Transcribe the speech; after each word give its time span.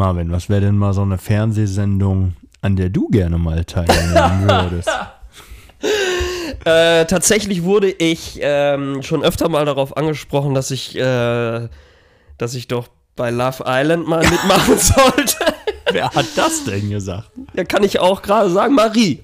Marvin, 0.00 0.32
was 0.32 0.48
wäre 0.48 0.62
denn 0.62 0.78
mal 0.78 0.94
so 0.94 1.02
eine 1.02 1.18
Fernsehsendung, 1.18 2.34
an 2.62 2.74
der 2.74 2.88
du 2.88 3.08
gerne 3.10 3.36
mal 3.36 3.66
teilnehmen 3.66 4.48
würdest? 4.48 4.88
Äh, 6.64 7.04
tatsächlich 7.04 7.64
wurde 7.64 7.90
ich 7.90 8.38
ähm, 8.40 9.02
schon 9.02 9.22
öfter 9.22 9.50
mal 9.50 9.66
darauf 9.66 9.94
angesprochen, 9.98 10.54
dass 10.54 10.70
ich, 10.70 10.96
äh, 10.96 11.68
dass 12.38 12.54
ich 12.54 12.66
doch 12.66 12.88
bei 13.14 13.30
Love 13.30 13.62
Island 13.66 14.08
mal 14.08 14.20
mitmachen 14.26 14.78
sollte. 14.78 15.36
Wer 15.92 16.08
hat 16.10 16.26
das 16.34 16.64
denn 16.64 16.88
gesagt? 16.88 17.30
ja, 17.54 17.64
kann 17.64 17.82
ich 17.84 18.00
auch 18.00 18.22
gerade 18.22 18.48
sagen, 18.48 18.74
Marie. 18.74 19.22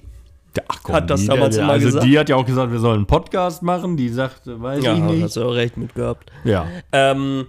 Ach, 0.67 0.79
komm, 0.83 0.93
Hat 0.95 1.09
das 1.09 1.21
die, 1.21 1.27
damals 1.27 1.57
immer 1.57 1.73
also 1.73 1.85
gesagt? 1.87 2.05
die 2.05 2.19
hat 2.19 2.29
ja 2.29 2.35
auch 2.35 2.45
gesagt, 2.45 2.71
wir 2.71 2.79
sollen 2.79 2.97
einen 2.97 3.05
Podcast 3.07 3.63
machen. 3.63 3.97
Die 3.97 4.09
sagte, 4.09 4.61
weiß 4.61 4.83
Ja, 4.83 4.93
ich 4.93 4.99
nicht. 4.99 5.23
hast 5.23 5.37
du 5.37 5.43
auch 5.43 5.53
recht 5.55 5.75
mit 5.77 5.95
gehabt. 5.95 6.31
Ja. 6.43 6.67
Ähm, 6.91 7.47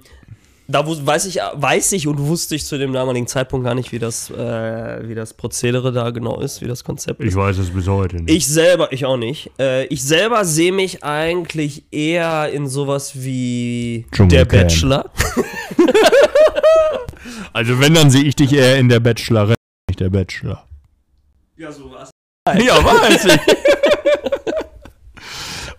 da 0.71 0.87
weiß 0.87 1.25
ich, 1.25 1.37
weiß 1.37 1.93
ich 1.93 2.07
und 2.07 2.19
wusste 2.19 2.55
ich 2.55 2.67
zu 2.67 2.77
dem 2.77 2.93
damaligen 2.93 3.27
Zeitpunkt 3.27 3.65
gar 3.65 3.75
nicht, 3.75 3.91
wie 3.91 3.99
das, 3.99 4.29
äh, 4.29 5.09
wie 5.09 5.15
das 5.15 5.33
Prozedere 5.33 5.93
da 5.93 6.11
genau 6.11 6.41
ist, 6.41 6.61
wie 6.61 6.67
das 6.67 6.85
Konzept 6.85 7.21
ist. 7.21 7.29
Ich 7.29 7.35
weiß 7.35 7.57
es 7.57 7.71
bis 7.71 7.89
heute 7.89 8.17
nicht. 8.17 8.31
Ich 8.31 8.47
selber, 8.47 8.93
ich 8.93 9.07
auch 9.07 9.17
nicht. 9.17 9.51
Äh, 9.59 9.87
ich 9.87 10.05
selber 10.05 10.45
sehe 10.45 10.73
mich 10.73 11.03
eigentlich 11.03 11.85
eher 11.91 12.51
in 12.53 12.69
sowas 12.69 13.13
wie 13.15 14.05
Dschungelcamp. 14.13 14.51
der 14.51 14.63
Bachelor. 14.65 15.11
also 17.55 17.81
wenn, 17.81 17.95
dann 17.95 18.11
sehe 18.11 18.25
ich 18.25 18.37
dich 18.37 18.53
eher 18.53 18.79
in 18.79 18.91
der 18.91 19.01
Bachelorette, 19.01 19.57
nicht 19.89 20.01
der 20.01 20.11
Bachelor. 20.11 20.67
Ja, 21.57 21.73
sowas. 21.73 22.11
Ja, 22.47 22.85
weiß 22.85 23.25
ich. 23.25 23.41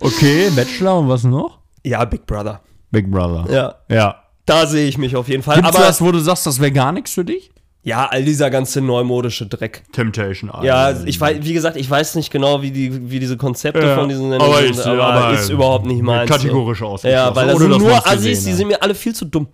okay, 0.00 0.50
Bachelor 0.50 0.98
und 0.98 1.08
was 1.08 1.22
noch? 1.22 1.60
Ja, 1.84 2.04
Big 2.04 2.26
Brother. 2.26 2.60
Big 2.90 3.08
Brother. 3.08 3.46
Ja, 3.48 3.76
Ja. 3.88 4.29
Da 4.46 4.66
sehe 4.66 4.88
ich 4.88 4.98
mich 4.98 5.16
auf 5.16 5.28
jeden 5.28 5.42
Fall. 5.42 5.56
Gibt's 5.56 5.76
Aber 5.76 5.86
was, 5.86 6.00
wo 6.00 6.10
du 6.12 6.18
sagst, 6.18 6.46
das 6.46 6.60
wäre 6.60 6.72
gar 6.72 6.92
nichts 6.92 7.12
für 7.12 7.24
dich? 7.24 7.50
ja, 7.82 8.06
all 8.10 8.22
dieser 8.24 8.50
ganze 8.50 8.82
neumodische 8.82 9.46
Dreck. 9.46 9.84
Temptation 9.92 10.50
Island. 10.50 10.64
Ja, 10.66 11.02
ich 11.06 11.18
weiß, 11.18 11.38
wie 11.40 11.54
gesagt, 11.54 11.76
ich 11.76 11.88
weiß 11.88 12.14
nicht 12.16 12.30
genau, 12.30 12.60
wie, 12.60 12.70
die, 12.70 13.10
wie 13.10 13.18
diese 13.18 13.38
Konzepte 13.38 13.80
Ja, 13.80 13.94
von 13.96 14.06
diesen 14.06 14.30
aber 14.34 14.44
Sendungen 14.44 14.70
ist- 14.70 14.82
sind, 14.82 14.92
aber, 14.92 15.04
aber 15.06 15.34
ist 15.34 15.48
überhaupt 15.48 15.86
nicht 15.86 16.02
meins. 16.02 16.28
Kategorisch 16.30 16.80
Ja, 16.80 16.86
ausgeschlossen. 16.86 17.36
weil 17.36 17.46
das 17.46 17.58
sind 17.58 17.78
nur 17.78 18.06
Assis, 18.06 18.44
die 18.44 18.52
sind 18.52 18.68
mir 18.68 18.82
alle 18.82 18.94
viel 18.94 19.14
zu 19.14 19.24
dumm. 19.24 19.48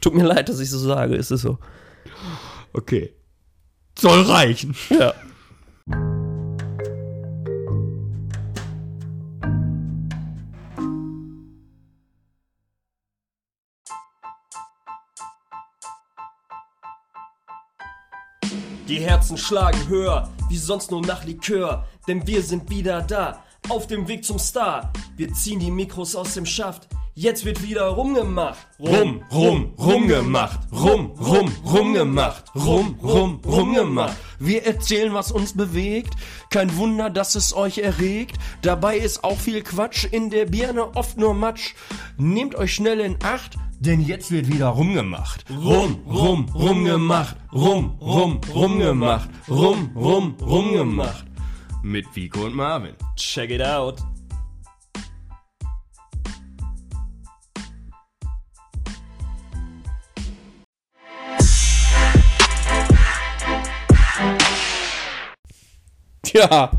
Tut 0.00 0.14
mir 0.14 0.24
leid, 0.24 0.48
dass 0.48 0.60
ich 0.60 0.70
so 0.70 0.78
sage, 0.78 1.14
ist 1.14 1.30
es 1.30 1.42
so. 1.42 1.58
Okay. 2.72 3.12
Soll 3.98 4.22
reichen. 4.22 4.74
Ja. 4.88 5.12
Die 18.88 19.00
Herzen 19.00 19.36
schlagen 19.36 19.88
höher, 19.88 20.30
wie 20.48 20.56
sonst 20.56 20.92
nur 20.92 21.02
nach 21.02 21.24
Likör, 21.24 21.84
denn 22.06 22.24
wir 22.24 22.40
sind 22.40 22.70
wieder 22.70 23.02
da, 23.02 23.42
auf 23.68 23.88
dem 23.88 24.06
Weg 24.06 24.24
zum 24.24 24.38
Star. 24.38 24.92
Wir 25.16 25.32
ziehen 25.32 25.58
die 25.58 25.72
Mikros 25.72 26.14
aus 26.14 26.34
dem 26.34 26.46
Schaft, 26.46 26.86
jetzt 27.16 27.44
wird 27.44 27.64
wieder 27.64 27.88
rumgemacht. 27.88 28.64
Rum, 28.78 29.24
rum, 29.32 29.72
rumgemacht. 29.76 30.60
Rum, 30.70 31.10
rum, 31.18 31.52
rumgemacht. 31.64 32.44
Rum, 32.54 32.96
rum, 33.02 33.40
rumgemacht. 33.44 34.16
Wir 34.38 34.64
erzählen, 34.64 35.12
was 35.12 35.32
uns 35.32 35.54
bewegt. 35.54 36.14
Kein 36.50 36.76
Wunder, 36.76 37.10
dass 37.10 37.34
es 37.34 37.56
euch 37.56 37.78
erregt. 37.78 38.36
Dabei 38.62 38.98
ist 38.98 39.24
auch 39.24 39.38
viel 39.38 39.62
Quatsch. 39.62 40.04
In 40.04 40.30
der 40.30 40.46
Birne 40.46 40.94
oft 40.94 41.16
nur 41.16 41.34
Matsch. 41.34 41.74
Nehmt 42.18 42.54
euch 42.54 42.74
schnell 42.74 43.00
in 43.00 43.16
Acht. 43.24 43.56
Denn 43.78 44.00
jetzt 44.00 44.30
wird 44.30 44.48
wieder 44.48 44.68
rumgemacht. 44.68 45.44
Rum, 45.50 46.00
rum, 46.08 46.46
rumgemacht. 46.54 47.36
Rum, 47.52 47.98
rum, 48.00 48.40
rumgemacht. 48.52 49.28
Rum, 49.48 49.90
rum, 49.94 50.34
rumgemacht. 50.40 51.26
Mit 51.82 52.06
Vico 52.14 52.46
und 52.46 52.54
Marvin. 52.54 52.94
Check 53.16 53.50
it 53.50 53.62
out. 53.62 53.98
Tja. 66.22 66.70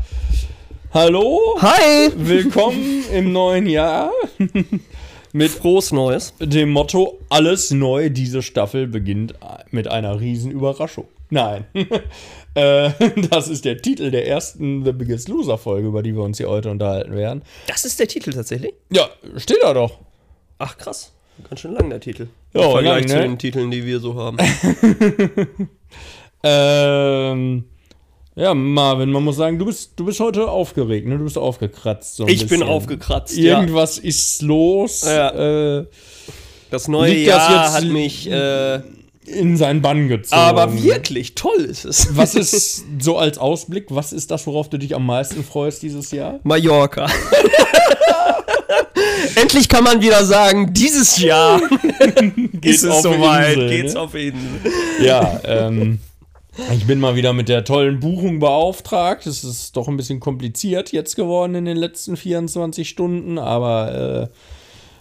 Hallo. 0.92 1.56
Hi! 1.60 2.10
Willkommen 2.16 3.04
im 3.12 3.32
neuen 3.32 3.66
Jahr. 3.66 4.10
Mit 5.32 5.50
frohes 5.50 5.92
Neues. 5.92 6.34
dem 6.40 6.70
Motto 6.70 7.18
alles 7.28 7.70
neu. 7.70 8.10
Diese 8.10 8.42
Staffel 8.42 8.86
beginnt 8.86 9.34
mit 9.70 9.88
einer 9.88 10.20
riesen 10.20 10.50
Überraschung. 10.50 11.08
Nein. 11.30 11.66
äh, 12.54 12.90
das 13.30 13.48
ist 13.48 13.64
der 13.64 13.78
Titel 13.78 14.10
der 14.10 14.26
ersten 14.26 14.84
The 14.84 14.92
Biggest 14.92 15.28
Loser 15.28 15.58
Folge, 15.58 15.88
über 15.88 16.02
die 16.02 16.14
wir 16.14 16.22
uns 16.22 16.38
hier 16.38 16.48
heute 16.48 16.70
unterhalten 16.70 17.14
werden. 17.14 17.42
Das 17.66 17.84
ist 17.84 18.00
der 18.00 18.08
Titel 18.08 18.32
tatsächlich? 18.32 18.72
Ja, 18.90 19.08
steht 19.36 19.58
da 19.62 19.74
doch. 19.74 19.98
Ach 20.58 20.76
krass. 20.78 21.12
Ganz 21.48 21.60
schön 21.60 21.72
lang 21.72 21.90
der 21.90 22.00
Titel. 22.00 22.28
Ja, 22.54 22.64
Im 22.64 22.70
Vergleich 22.72 23.00
lang, 23.00 23.08
zu 23.08 23.16
ne? 23.16 23.22
den 23.22 23.38
Titeln, 23.38 23.70
die 23.70 23.84
wir 23.84 24.00
so 24.00 24.14
haben. 24.16 24.38
Ähm, 26.42 27.64
ja, 28.38 28.54
Marvin, 28.54 29.10
man 29.10 29.24
muss 29.24 29.36
sagen, 29.36 29.58
du 29.58 29.64
bist, 29.66 29.92
du 29.96 30.04
bist 30.04 30.20
heute 30.20 30.48
aufgeregt, 30.48 31.06
ne? 31.06 31.18
Du 31.18 31.24
bist 31.24 31.36
aufgekratzt. 31.38 32.16
So 32.16 32.26
Ich 32.26 32.40
bin 32.40 32.48
bisschen. 32.60 32.62
aufgekratzt. 32.62 33.36
Ja. 33.36 33.60
Irgendwas 33.60 33.98
ist 33.98 34.42
los. 34.42 35.02
Ja. 35.04 35.78
Äh, 35.80 35.86
Das 36.70 36.86
neue 36.88 37.14
das 37.24 37.26
Jahr 37.26 37.64
jetzt- 37.64 37.74
hat 37.74 37.84
mich. 37.84 38.30
Äh, 38.30 38.80
in 39.26 39.58
seinen 39.58 39.82
Bann 39.82 40.08
gezogen. 40.08 40.40
aber 40.40 40.82
wirklich 40.82 41.34
toll 41.34 41.60
ist 41.60 41.84
es. 41.84 42.16
Was 42.16 42.34
ist 42.34 42.86
so 42.98 43.18
als 43.18 43.36
Ausblick, 43.36 43.84
was 43.90 44.14
ist 44.14 44.30
das, 44.30 44.46
worauf 44.46 44.70
du 44.70 44.78
dich 44.78 44.94
am 44.94 45.04
meisten 45.04 45.44
freust 45.44 45.82
dieses 45.82 46.12
Jahr? 46.12 46.40
Mallorca. 46.44 47.08
Endlich 49.34 49.68
kann 49.68 49.84
man 49.84 50.00
wieder 50.00 50.24
sagen, 50.24 50.72
dieses 50.72 51.18
Jahr 51.18 51.60
ist 52.62 52.82
es 52.84 53.02
soweit. 53.02 53.56
Insel, 53.56 53.68
geht's 53.68 53.94
ne? 53.94 54.00
auf 54.00 54.14
Insel. 54.14 54.40
Ja, 55.02 55.40
ähm, 55.44 55.98
ich 56.74 56.86
bin 56.86 57.00
mal 57.00 57.14
wieder 57.16 57.32
mit 57.32 57.48
der 57.48 57.64
tollen 57.64 58.00
Buchung 58.00 58.38
beauftragt. 58.38 59.26
Es 59.26 59.44
ist 59.44 59.76
doch 59.76 59.88
ein 59.88 59.96
bisschen 59.96 60.20
kompliziert 60.20 60.92
jetzt 60.92 61.16
geworden 61.16 61.54
in 61.54 61.64
den 61.64 61.76
letzten 61.76 62.16
24 62.16 62.88
Stunden, 62.88 63.38
aber 63.38 64.28
äh, 64.30 64.34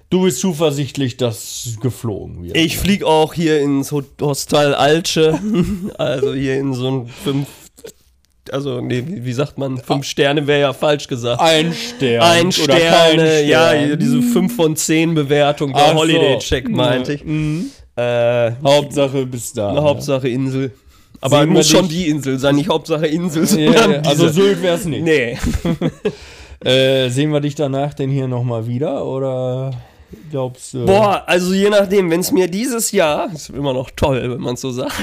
du 0.10 0.24
bist 0.24 0.40
zuversichtlich, 0.40 1.18
dass 1.18 1.78
geflogen 1.82 2.44
wird. 2.44 2.58
Ich 2.58 2.78
flieg 2.78 3.04
auch 3.04 3.34
hier 3.34 3.60
ins 3.62 3.92
Ho- 3.92 4.04
Hostel 4.22 4.74
Alche. 4.76 5.40
Also 5.98 6.34
hier 6.34 6.58
in 6.60 6.74
so 6.74 6.88
ein 6.90 7.08
fünf. 7.08 7.48
Also, 8.50 8.80
nee, 8.80 9.04
wie, 9.06 9.34
sagt 9.34 9.58
man? 9.58 9.78
Fünf 9.78 10.06
Sterne 10.06 10.48
wäre 10.48 10.62
ja 10.62 10.74
falsch 10.74 11.08
gesagt. 11.10 11.42
ein 11.42 11.74
Stern. 11.74 12.22
Ein 12.24 12.52
Sterne, 12.54 13.44
ja, 13.44 13.96
diese 13.98 14.22
5 14.22 14.56
von 14.56 14.76
10 14.78 15.16
Bewertung 15.16 15.74
bei. 15.74 15.94
Holiday 15.94 16.38
Check, 16.40 16.70
meinte 16.70 17.12
ich. 17.16 17.26
Mhm. 17.26 17.66
Äh, 17.98 18.52
Hauptsache 18.64 19.26
bis 19.26 19.52
da. 19.52 19.76
Hauptsache 19.76 20.30
Insel. 20.30 20.72
Aber 21.22 21.40
Sehen 21.40 21.50
muss 21.50 21.70
schon 21.70 21.88
die 21.88 22.08
Insel 22.08 22.40
sein, 22.40 22.56
nicht 22.56 22.70
Hauptsache 22.70 23.08
Insel, 23.08 23.48
sondern 23.48 23.92
ja, 23.92 24.02
also. 24.02 24.30
Sylt 24.30 24.62
wär's 24.62 24.86
nicht. 24.86 25.04
Nee. 25.04 25.38
Äh, 26.60 27.10
sehen 27.10 27.32
wir 27.32 27.40
dich 27.40 27.54
danach 27.54 27.94
denn 27.94 28.10
hier 28.10 28.28
nochmal 28.28 28.66
wieder 28.66 29.06
oder 29.06 29.72
glaubst 30.32 30.74
du? 30.74 30.86
Boah, 30.86 31.24
also 31.28 31.54
je 31.54 31.70
nachdem, 31.70 32.10
wenn 32.10 32.22
es 32.22 32.32
mir 32.32 32.48
dieses 32.48 32.92
Jahr, 32.92 33.32
ist 33.32 33.50
immer 33.50 33.74
noch 33.74 33.92
toll, 33.96 34.32
wenn 34.32 34.42
man 34.42 34.56
so 34.56 34.72
sagt, 34.72 34.96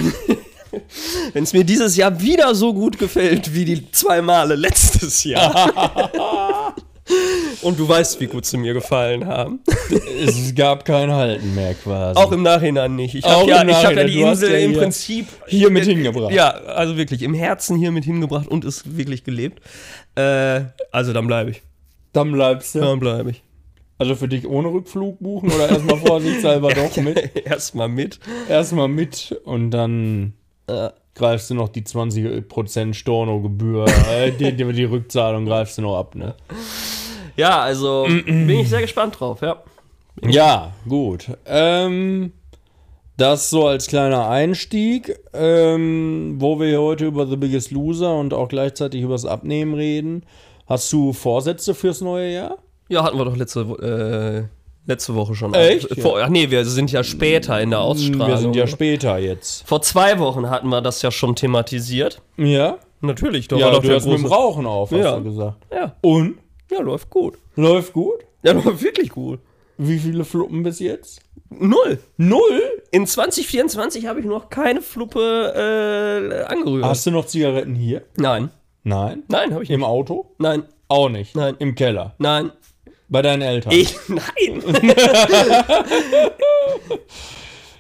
wenn 1.32 1.44
es 1.44 1.52
mir 1.52 1.62
dieses 1.62 1.96
Jahr 1.96 2.20
wieder 2.20 2.54
so 2.56 2.74
gut 2.74 2.98
gefällt 2.98 3.54
wie 3.54 3.64
die 3.64 3.90
zwei 3.92 4.20
Male 4.20 4.56
letztes 4.56 5.22
Jahr. 5.22 6.10
Und 7.62 7.78
du 7.78 7.88
weißt, 7.88 8.20
wie 8.20 8.26
gut 8.26 8.46
sie 8.46 8.56
mir 8.56 8.74
gefallen 8.74 9.26
haben. 9.26 9.60
Es 10.22 10.54
gab 10.54 10.84
kein 10.84 11.10
Halten 11.12 11.54
mehr 11.54 11.74
quasi. 11.74 12.18
Auch 12.18 12.32
im 12.32 12.42
Nachhinein 12.42 12.96
nicht. 12.96 13.14
Ich 13.14 13.24
habe 13.24 13.48
ja, 13.48 13.66
ich 13.66 13.84
hab 13.84 13.94
ja 13.94 14.04
die 14.04 14.20
Insel 14.20 14.52
ja 14.52 14.58
im 14.58 14.74
Prinzip 14.74 15.26
hier 15.46 15.70
mit 15.70 15.84
hingebracht. 15.84 16.32
Ja, 16.32 16.50
also 16.50 16.96
wirklich 16.96 17.22
im 17.22 17.34
Herzen 17.34 17.76
hier 17.76 17.90
mit 17.90 18.04
hingebracht 18.04 18.48
und 18.48 18.64
es 18.64 18.96
wirklich 18.96 19.24
gelebt. 19.24 19.60
Äh, 20.14 20.62
also 20.92 21.12
dann 21.12 21.26
bleibe 21.26 21.50
ich. 21.50 21.62
Dann 22.12 22.32
bleibst 22.32 22.74
du. 22.74 22.80
Dann 22.80 23.00
bleibe 23.00 23.30
ich. 23.30 23.42
Also 23.98 24.16
für 24.16 24.28
dich 24.28 24.46
ohne 24.46 24.68
Rückflug 24.68 25.18
buchen 25.20 25.50
oder 25.52 25.68
erstmal 25.68 25.98
vorsichtshalber 25.98 26.68
doch 26.74 26.96
mit? 26.96 27.46
Erstmal 27.46 27.88
mit. 27.88 28.18
Erstmal 28.48 28.88
mit 28.88 29.38
und 29.44 29.70
dann 29.70 30.34
Äh, 30.66 30.90
greifst 31.14 31.50
du 31.50 31.54
noch 31.54 31.68
die 31.68 31.82
20% 31.82 32.94
Storno-Gebühr, 32.94 33.86
äh, 34.10 34.32
die, 34.32 34.52
die, 34.52 34.72
die 34.72 34.84
Rückzahlung 34.84 35.46
greifst 35.46 35.78
du 35.78 35.82
noch 35.82 35.96
ab, 35.96 36.14
ne? 36.14 36.34
ja, 37.36 37.60
also 37.60 38.06
bin 38.26 38.50
ich 38.50 38.68
sehr 38.68 38.82
gespannt 38.82 39.18
drauf, 39.18 39.40
ja. 39.42 39.62
Ja, 40.22 40.72
gut. 40.88 41.26
Ähm, 41.46 42.32
das 43.16 43.50
so 43.50 43.66
als 43.66 43.86
kleiner 43.86 44.28
Einstieg, 44.28 45.18
ähm, 45.32 46.36
wo 46.38 46.58
wir 46.58 46.80
heute 46.80 47.06
über 47.06 47.26
The 47.26 47.36
Biggest 47.36 47.70
Loser 47.70 48.16
und 48.16 48.32
auch 48.34 48.48
gleichzeitig 48.48 49.02
über 49.02 49.14
das 49.14 49.24
Abnehmen 49.24 49.74
reden. 49.74 50.24
Hast 50.66 50.92
du 50.92 51.12
Vorsätze 51.12 51.74
fürs 51.74 52.00
neue 52.00 52.32
Jahr? 52.32 52.58
Ja, 52.88 53.04
hatten 53.04 53.18
wir 53.18 53.24
doch 53.24 53.36
letzte, 53.36 53.60
äh, 53.60 54.63
Letzte 54.86 55.14
Woche 55.14 55.34
schon. 55.34 55.54
Echt? 55.54 55.98
Vor, 56.00 56.20
ach 56.20 56.28
nee, 56.28 56.50
wir 56.50 56.64
sind 56.66 56.92
ja 56.92 57.02
später 57.04 57.60
in 57.60 57.70
der 57.70 57.80
Ausstrahlung. 57.80 58.28
Wir 58.28 58.36
sind 58.36 58.54
ja 58.56 58.66
später 58.66 59.18
jetzt. 59.18 59.66
Vor 59.66 59.80
zwei 59.82 60.18
Wochen 60.18 60.50
hatten 60.50 60.68
wir 60.68 60.82
das 60.82 61.00
ja 61.02 61.10
schon 61.10 61.34
thematisiert. 61.36 62.20
Ja? 62.36 62.76
Natürlich, 63.00 63.48
doch 63.48 63.58
Ja, 63.58 63.66
war 63.66 63.72
doch 63.74 63.82
du 63.82 63.94
hast 63.94 64.06
mit 64.06 64.18
dem. 64.18 64.26
Rauchen 64.26 64.66
auf, 64.66 64.90
hast 64.90 64.98
Ja. 64.98 65.16
du 65.16 65.24
gesagt. 65.24 65.56
Ja, 65.72 65.96
Und? 66.02 66.38
ja, 66.70 66.80
läuft 66.80 67.08
gut. 67.10 67.38
Läuft 67.56 67.92
gut? 67.94 68.24
Ja, 68.42 68.52
läuft 68.52 68.82
wirklich 68.82 69.08
gut. 69.10 69.40
Wie 69.78 69.98
viele 69.98 70.24
Fluppen 70.24 70.62
bis 70.62 70.78
jetzt? 70.80 71.20
Null. 71.50 71.98
Null? 72.16 72.60
In 72.90 73.06
2024 73.06 74.06
habe 74.06 74.20
ich 74.20 74.26
noch 74.26 74.48
keine 74.50 74.80
Fluppe 74.82 76.40
äh, 76.48 76.52
angerührt. 76.52 76.84
Hast 76.84 77.06
du 77.06 77.10
noch 77.10 77.26
Zigaretten 77.26 77.74
hier? 77.74 78.02
Nein. 78.16 78.50
Nein. 78.82 79.22
Nein, 79.28 79.52
habe 79.52 79.62
ich 79.62 79.70
nicht. 79.70 79.76
Im 79.76 79.84
Auto? 79.84 80.34
Nein, 80.38 80.64
Auch 80.88 81.08
nicht. 81.08 81.34
Nein. 81.34 81.54
Im 81.58 81.74
Keller. 81.74 82.14
nein. 82.18 82.50
Bei 83.14 83.22
deinen 83.22 83.42
Eltern. 83.42 83.72
Ich, 83.72 83.94
nein. 84.08 84.60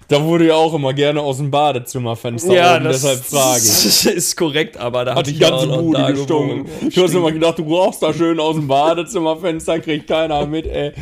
Da 0.06 0.22
wurde 0.22 0.46
ja 0.46 0.54
auch 0.54 0.74
immer 0.74 0.92
gerne 0.92 1.20
aus 1.22 1.38
dem 1.38 1.50
Badezimmerfenster 1.50 2.50
oben, 2.50 2.84
deshalb 2.84 3.24
frage 3.24 3.62
ich. 3.62 4.06
ist 4.14 4.36
korrekt, 4.36 4.76
aber 4.76 5.04
da 5.06 5.14
Hat 5.14 5.26
die 5.26 5.30
ich 5.32 5.38
ja 5.38 5.48
ganze 5.48 5.66
Bude 5.66 6.12
gestunken. 6.12 6.66
gewohnt. 6.66 6.96
Du 6.96 7.02
hast 7.02 7.14
immer 7.14 7.32
gedacht, 7.32 7.58
du 7.58 7.74
rauchst 7.74 8.02
da 8.02 8.12
schön 8.12 8.38
aus 8.38 8.54
dem 8.54 8.68
Badezimmerfenster, 8.68 9.80
kriegt 9.80 10.06
keiner 10.06 10.46
mit, 10.46 10.66
ey. 10.66 10.92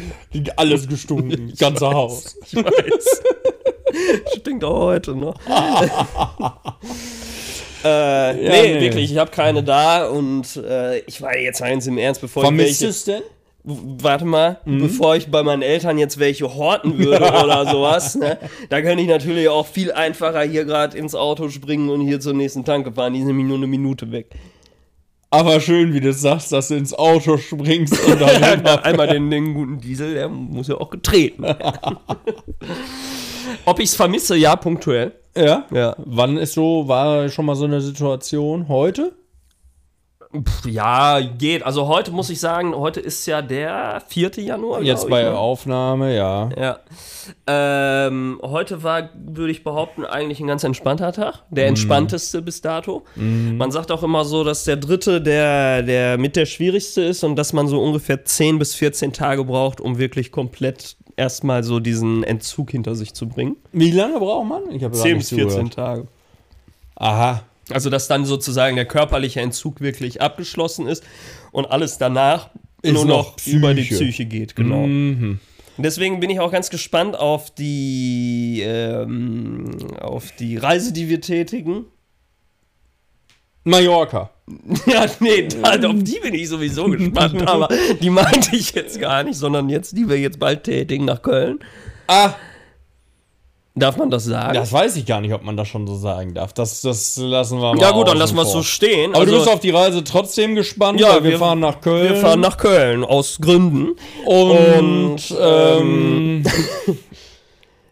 Alles 0.56 0.88
gestunken, 0.88 1.48
das 1.50 1.58
ganze 1.58 1.90
Haus. 1.90 2.36
Ich 2.46 2.54
weiß. 2.54 3.22
Stinkt 4.38 4.64
auch 4.64 4.82
heute 4.82 5.16
noch. 5.16 5.34
äh, 7.84 8.34
nee, 8.34 8.48
nee. 8.48 8.80
wirklich, 8.80 9.10
ich 9.10 9.18
habe 9.18 9.32
keine 9.32 9.64
da 9.64 10.06
und 10.06 10.56
äh, 10.56 11.00
ich 11.00 11.20
war 11.20 11.36
jetzt 11.36 11.60
eins 11.60 11.88
im 11.88 11.98
Ernst, 11.98 12.20
bevor 12.20 12.44
Vermisst 12.44 12.70
ich 12.70 12.78
du 12.78 12.86
es 12.86 13.04
denn? 13.04 13.22
Warte 13.64 14.24
mal, 14.24 14.58
Mhm. 14.64 14.80
bevor 14.80 15.14
ich 15.14 15.30
bei 15.30 15.42
meinen 15.44 15.62
Eltern 15.62 15.96
jetzt 15.96 16.18
welche 16.18 16.52
horten 16.54 16.98
würde 16.98 17.24
oder 17.44 17.64
sowas, 17.70 18.16
ne, 18.16 18.36
da 18.70 18.82
könnte 18.82 19.02
ich 19.02 19.08
natürlich 19.08 19.48
auch 19.48 19.66
viel 19.66 19.92
einfacher 19.92 20.42
hier 20.42 20.64
gerade 20.64 20.98
ins 20.98 21.14
Auto 21.14 21.48
springen 21.48 21.88
und 21.88 22.00
hier 22.00 22.18
zur 22.18 22.32
nächsten 22.34 22.64
Tanke 22.64 22.90
fahren. 22.92 23.12
Die 23.12 23.20
sind 23.20 23.28
nämlich 23.28 23.46
nur 23.46 23.58
eine 23.58 23.68
Minute 23.68 24.10
weg. 24.10 24.30
Aber 25.30 25.60
schön, 25.60 25.94
wie 25.94 26.00
du 26.00 26.12
sagst, 26.12 26.52
dass 26.52 26.68
du 26.68 26.74
ins 26.74 26.92
Auto 26.92 27.38
springst 27.38 27.94
und 28.06 28.20
dann 28.20 28.66
Einmal 28.84 29.06
den, 29.06 29.30
den 29.30 29.54
guten 29.54 29.80
Diesel, 29.80 30.12
der 30.14 30.28
muss 30.28 30.68
ja 30.68 30.74
auch 30.76 30.90
getreten. 30.90 31.44
werden. 31.44 31.96
Ob 33.64 33.78
ich 33.78 33.86
es 33.86 33.94
vermisse? 33.94 34.36
Ja, 34.36 34.56
punktuell. 34.56 35.12
Ja? 35.36 35.64
Ja. 35.72 35.94
Wann 35.98 36.36
ist 36.36 36.54
so, 36.54 36.86
war 36.88 37.28
schon 37.28 37.46
mal 37.46 37.54
so 37.54 37.64
eine 37.64 37.80
Situation? 37.80 38.68
Heute? 38.68 39.12
Pff, 40.34 40.66
ja, 40.66 41.20
geht. 41.20 41.62
Also 41.62 41.88
heute 41.88 42.10
muss 42.10 42.30
ich 42.30 42.40
sagen, 42.40 42.74
heute 42.74 43.00
ist 43.00 43.26
ja 43.26 43.42
der 43.42 44.02
4. 44.08 44.30
Januar. 44.38 44.82
Jetzt 44.82 45.08
bei 45.10 45.20
ich, 45.20 45.28
ne? 45.28 45.36
Aufnahme, 45.36 46.16
ja. 46.16 46.48
Ja. 46.58 46.78
Ähm, 47.46 48.40
heute 48.42 48.82
war, 48.82 49.10
würde 49.14 49.52
ich 49.52 49.62
behaupten, 49.62 50.06
eigentlich 50.06 50.40
ein 50.40 50.46
ganz 50.46 50.64
entspannter 50.64 51.12
Tag. 51.12 51.42
Der 51.50 51.66
entspannteste 51.66 52.40
bis 52.40 52.62
dato. 52.62 53.04
Man 53.14 53.70
sagt 53.70 53.90
auch 53.92 54.02
immer 54.02 54.24
so, 54.24 54.42
dass 54.42 54.64
der 54.64 54.76
dritte 54.76 55.20
der, 55.20 55.82
der 55.82 56.16
mit 56.16 56.36
der 56.36 56.46
schwierigste 56.46 57.02
ist 57.02 57.24
und 57.24 57.36
dass 57.36 57.52
man 57.52 57.68
so 57.68 57.82
ungefähr 57.82 58.24
10 58.24 58.58
bis 58.58 58.74
14 58.74 59.12
Tage 59.12 59.44
braucht, 59.44 59.80
um 59.80 59.98
wirklich 59.98 60.32
komplett 60.32 60.96
erstmal 61.16 61.62
so 61.62 61.78
diesen 61.78 62.24
Entzug 62.24 62.70
hinter 62.70 62.94
sich 62.94 63.12
zu 63.12 63.28
bringen. 63.28 63.56
Wie 63.72 63.90
lange 63.90 64.18
braucht 64.18 64.48
man? 64.48 64.70
Ich 64.70 64.82
habe 64.82 64.94
10 64.94 65.18
bis 65.18 65.28
14 65.28 65.70
Tage. 65.70 66.06
Aha. 66.96 67.42
Also, 67.74 67.90
dass 67.90 68.08
dann 68.08 68.24
sozusagen 68.24 68.76
der 68.76 68.84
körperliche 68.84 69.40
Entzug 69.40 69.80
wirklich 69.80 70.20
abgeschlossen 70.20 70.86
ist 70.86 71.04
und 71.52 71.66
alles 71.66 71.98
danach 71.98 72.50
Ist 72.82 72.92
nur 72.92 73.04
noch 73.04 73.36
noch 73.36 73.46
über 73.46 73.74
die 73.74 73.82
Psyche. 73.82 74.24
Geht, 74.24 74.56
genau. 74.56 74.86
Mhm. 74.86 75.40
Deswegen 75.78 76.20
bin 76.20 76.30
ich 76.30 76.40
auch 76.40 76.52
ganz 76.52 76.70
gespannt 76.70 77.16
auf 77.18 77.54
die, 77.54 78.62
ähm, 78.64 79.76
auf 80.00 80.32
die 80.32 80.56
Reise, 80.56 80.92
die 80.92 81.08
wir 81.08 81.20
tätigen. 81.20 81.86
Mallorca. 83.64 84.30
Ja, 84.86 85.06
nee, 85.20 85.48
da, 85.48 85.88
auf 85.88 86.02
die 86.02 86.18
bin 86.20 86.34
ich 86.34 86.48
sowieso 86.48 86.86
gespannt, 86.86 87.48
aber 87.48 87.68
die 88.02 88.10
meinte 88.10 88.54
ich 88.54 88.72
jetzt 88.72 89.00
gar 89.00 89.22
nicht, 89.22 89.36
sondern 89.36 89.68
jetzt, 89.68 89.96
die 89.96 90.08
wir 90.08 90.18
jetzt 90.18 90.38
bald 90.38 90.64
tätigen 90.64 91.04
nach 91.04 91.22
Köln. 91.22 91.60
Ah, 92.06 92.34
Darf 93.74 93.96
man 93.96 94.10
das 94.10 94.24
sagen? 94.24 94.52
das 94.52 94.70
weiß 94.70 94.96
ich 94.96 95.06
gar 95.06 95.22
nicht, 95.22 95.32
ob 95.32 95.42
man 95.44 95.56
das 95.56 95.66
schon 95.66 95.86
so 95.86 95.96
sagen 95.96 96.34
darf. 96.34 96.52
Das, 96.52 96.82
das 96.82 97.16
lassen 97.16 97.58
wir 97.58 97.72
mal. 97.74 97.80
ja 97.80 97.90
gut, 97.92 98.06
dann 98.06 98.18
lassen 98.18 98.36
wir 98.36 98.42
es 98.42 98.52
so 98.52 98.62
stehen. 98.62 99.14
Aber 99.14 99.24
du 99.24 99.32
Also, 99.32 99.44
bist 99.44 99.54
auf 99.54 99.60
die 99.60 99.70
Reise 99.70 100.04
trotzdem 100.04 100.54
gespannt, 100.54 101.00
Ja, 101.00 101.14
weil 101.14 101.24
wir, 101.24 101.30
wir- 101.32 101.38
fahren 101.38 101.60
nach 101.60 101.80
Köln. 101.80 102.08
wir 102.12 102.16
fahren 102.16 102.40
nach 102.40 102.58
Köln, 102.58 103.02
aus 103.02 103.38
Gründen. 103.40 103.92
und, 104.26 104.50
und, 104.50 105.34
ähm, 105.40 106.42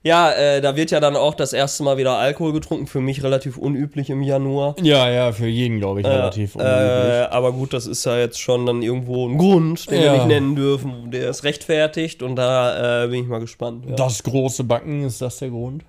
Ja, 0.02 0.32
äh, 0.32 0.62
da 0.62 0.76
wird 0.76 0.90
ja 0.90 0.98
dann 1.00 1.14
auch 1.14 1.34
das 1.34 1.52
erste 1.52 1.82
Mal 1.82 1.98
wieder 1.98 2.16
Alkohol 2.16 2.54
getrunken, 2.54 2.86
für 2.86 3.02
mich 3.02 3.22
relativ 3.22 3.58
unüblich 3.58 4.08
im 4.08 4.22
Januar. 4.22 4.74
ja, 4.80 5.10
ja, 5.10 5.32
für 5.32 5.46
jeden, 5.46 5.78
glaube 5.78 6.00
ich, 6.00 6.06
relativ 6.06 6.56
unüblich. 6.56 6.74
Äh, 6.74 7.26
aber 7.30 7.52
gut, 7.52 7.74
das 7.74 7.86
ist 7.86 8.06
ja 8.06 8.16
jetzt 8.18 8.40
schon 8.40 8.64
dann 8.64 8.80
irgendwo 8.80 9.28
ein 9.28 9.36
Grund, 9.36 9.90
den 9.90 10.00
Ja. 10.00 10.04
wir 10.04 10.12
nicht 10.14 10.26
nennen 10.28 10.56
dürfen, 10.56 11.10
der 11.10 11.28
ist 11.28 11.44
rechtfertigt 11.44 12.22
und 12.22 12.36
da 12.36 13.04
äh, 13.04 13.08
bin 13.08 13.22
ich 13.24 13.28
mal 13.28 13.40
gespannt. 13.40 13.84
Ja. 13.90 13.94
Das 13.96 14.22
große 14.22 14.64
Backen, 14.64 15.04
ist 15.04 15.20
das 15.20 15.38
der 15.38 15.50
Grund? 15.50 15.84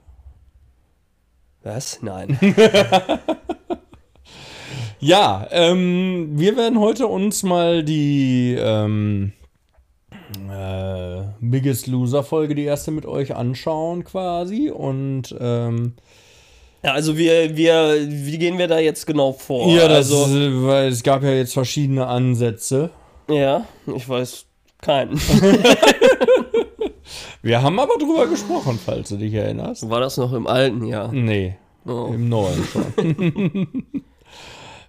Was? 1.63 1.99
Nein. 2.01 2.37
Ja, 5.03 5.47
ähm, 5.49 6.33
wir 6.35 6.55
werden 6.57 6.79
heute 6.79 7.07
uns 7.07 7.41
mal 7.41 7.83
die 7.83 8.55
ähm, 8.59 9.33
äh, 10.49 11.23
Biggest 11.39 11.87
Loser 11.87 12.23
Folge, 12.23 12.55
die 12.55 12.63
erste 12.63 12.91
mit 12.91 13.05
euch 13.05 13.35
anschauen 13.35 14.03
quasi 14.03 14.69
und 14.69 15.35
ähm, 15.39 15.93
ja, 16.83 16.93
also 16.93 17.15
wir, 17.17 17.55
wir, 17.55 17.97
wie 18.07 18.37
gehen 18.39 18.57
wir 18.57 18.67
da 18.67 18.79
jetzt 18.79 19.05
genau 19.05 19.33
vor? 19.33 19.67
ja, 19.69 19.87
das, 19.87 20.11
also, 20.11 20.35
äh, 20.37 20.65
weil 20.65 20.87
es 20.89 21.03
gab 21.03 21.21
ja 21.23 21.31
jetzt 21.31 21.53
verschiedene 21.53 22.07
Ansätze. 22.07 22.89
ja, 23.29 23.65
ich 23.95 24.07
weiß 24.09 24.45
keinen. 24.81 25.19
Wir 27.43 27.61
haben 27.61 27.79
aber 27.79 27.97
drüber 27.97 28.27
gesprochen, 28.27 28.79
falls 28.83 29.09
du 29.09 29.17
dich 29.17 29.33
erinnerst. 29.33 29.89
War 29.89 29.99
das 29.99 30.17
noch 30.17 30.31
im 30.33 30.45
alten 30.47 30.85
Jahr? 30.85 31.11
Nee, 31.11 31.55
Oh. 31.85 32.11
im 32.13 32.29
neuen 32.29 32.63
schon. 32.63 33.67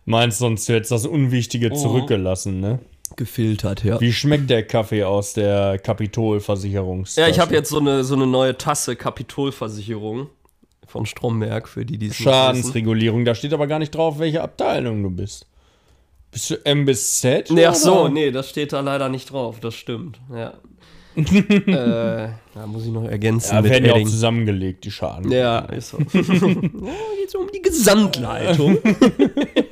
Meinst 0.04 0.38
sonst 0.38 0.68
du 0.68 0.78
das 0.78 1.06
Unwichtige 1.06 1.72
zurückgelassen, 1.72 2.60
ne? 2.60 2.80
Gefiltert, 3.16 3.84
ja. 3.84 4.00
Wie 4.00 4.12
schmeckt 4.12 4.50
der 4.50 4.66
Kaffee 4.66 5.04
aus 5.04 5.32
der 5.34 5.78
Kapitolversicherungs? 5.78 7.16
Ja, 7.16 7.28
ich 7.28 7.38
habe 7.38 7.54
jetzt 7.54 7.70
so 7.70 7.78
eine, 7.78 8.04
so 8.04 8.14
eine 8.14 8.26
neue 8.26 8.56
Tasse 8.56 8.96
Kapitolversicherung 8.96 10.28
von 10.86 11.06
Stromberg, 11.06 11.68
für 11.68 11.84
die, 11.86 11.98
die 11.98 12.06
es 12.06 12.10
nicht 12.10 12.20
wissen. 12.20 12.32
Schadensregulierung. 12.32 13.24
Da 13.24 13.34
steht 13.34 13.52
aber 13.52 13.66
gar 13.66 13.78
nicht 13.78 13.94
drauf, 13.94 14.18
welche 14.18 14.42
Abteilung 14.42 15.02
du 15.02 15.10
bist. 15.10 15.46
Bist 16.30 16.50
du 16.50 16.64
M 16.64 16.84
bis 16.86 17.20
Z? 17.20 17.50
Nee, 17.50 17.66
ach 17.66 17.74
so, 17.74 18.08
nee, 18.08 18.30
das 18.30 18.48
steht 18.48 18.72
da 18.72 18.80
leider 18.80 19.08
nicht 19.08 19.30
drauf, 19.30 19.60
das 19.60 19.74
stimmt, 19.74 20.18
ja. 20.34 20.54
äh, 21.14 22.30
da 22.54 22.66
muss 22.66 22.86
ich 22.86 22.90
noch 22.90 23.04
ergänzen 23.04 23.54
Ja, 23.54 23.60
mit 23.60 23.70
werden 23.70 23.84
ja 23.84 23.92
auch 23.92 24.02
zusammengelegt, 24.02 24.84
die 24.84 24.90
Schaden. 24.90 25.30
Ja, 25.30 25.58
ist 25.58 25.90
so. 25.90 25.98
ja, 26.12 26.22
geht 26.22 27.30
so 27.30 27.38
um 27.40 27.50
die 27.52 27.60
Gesamtleitung. 27.60 28.78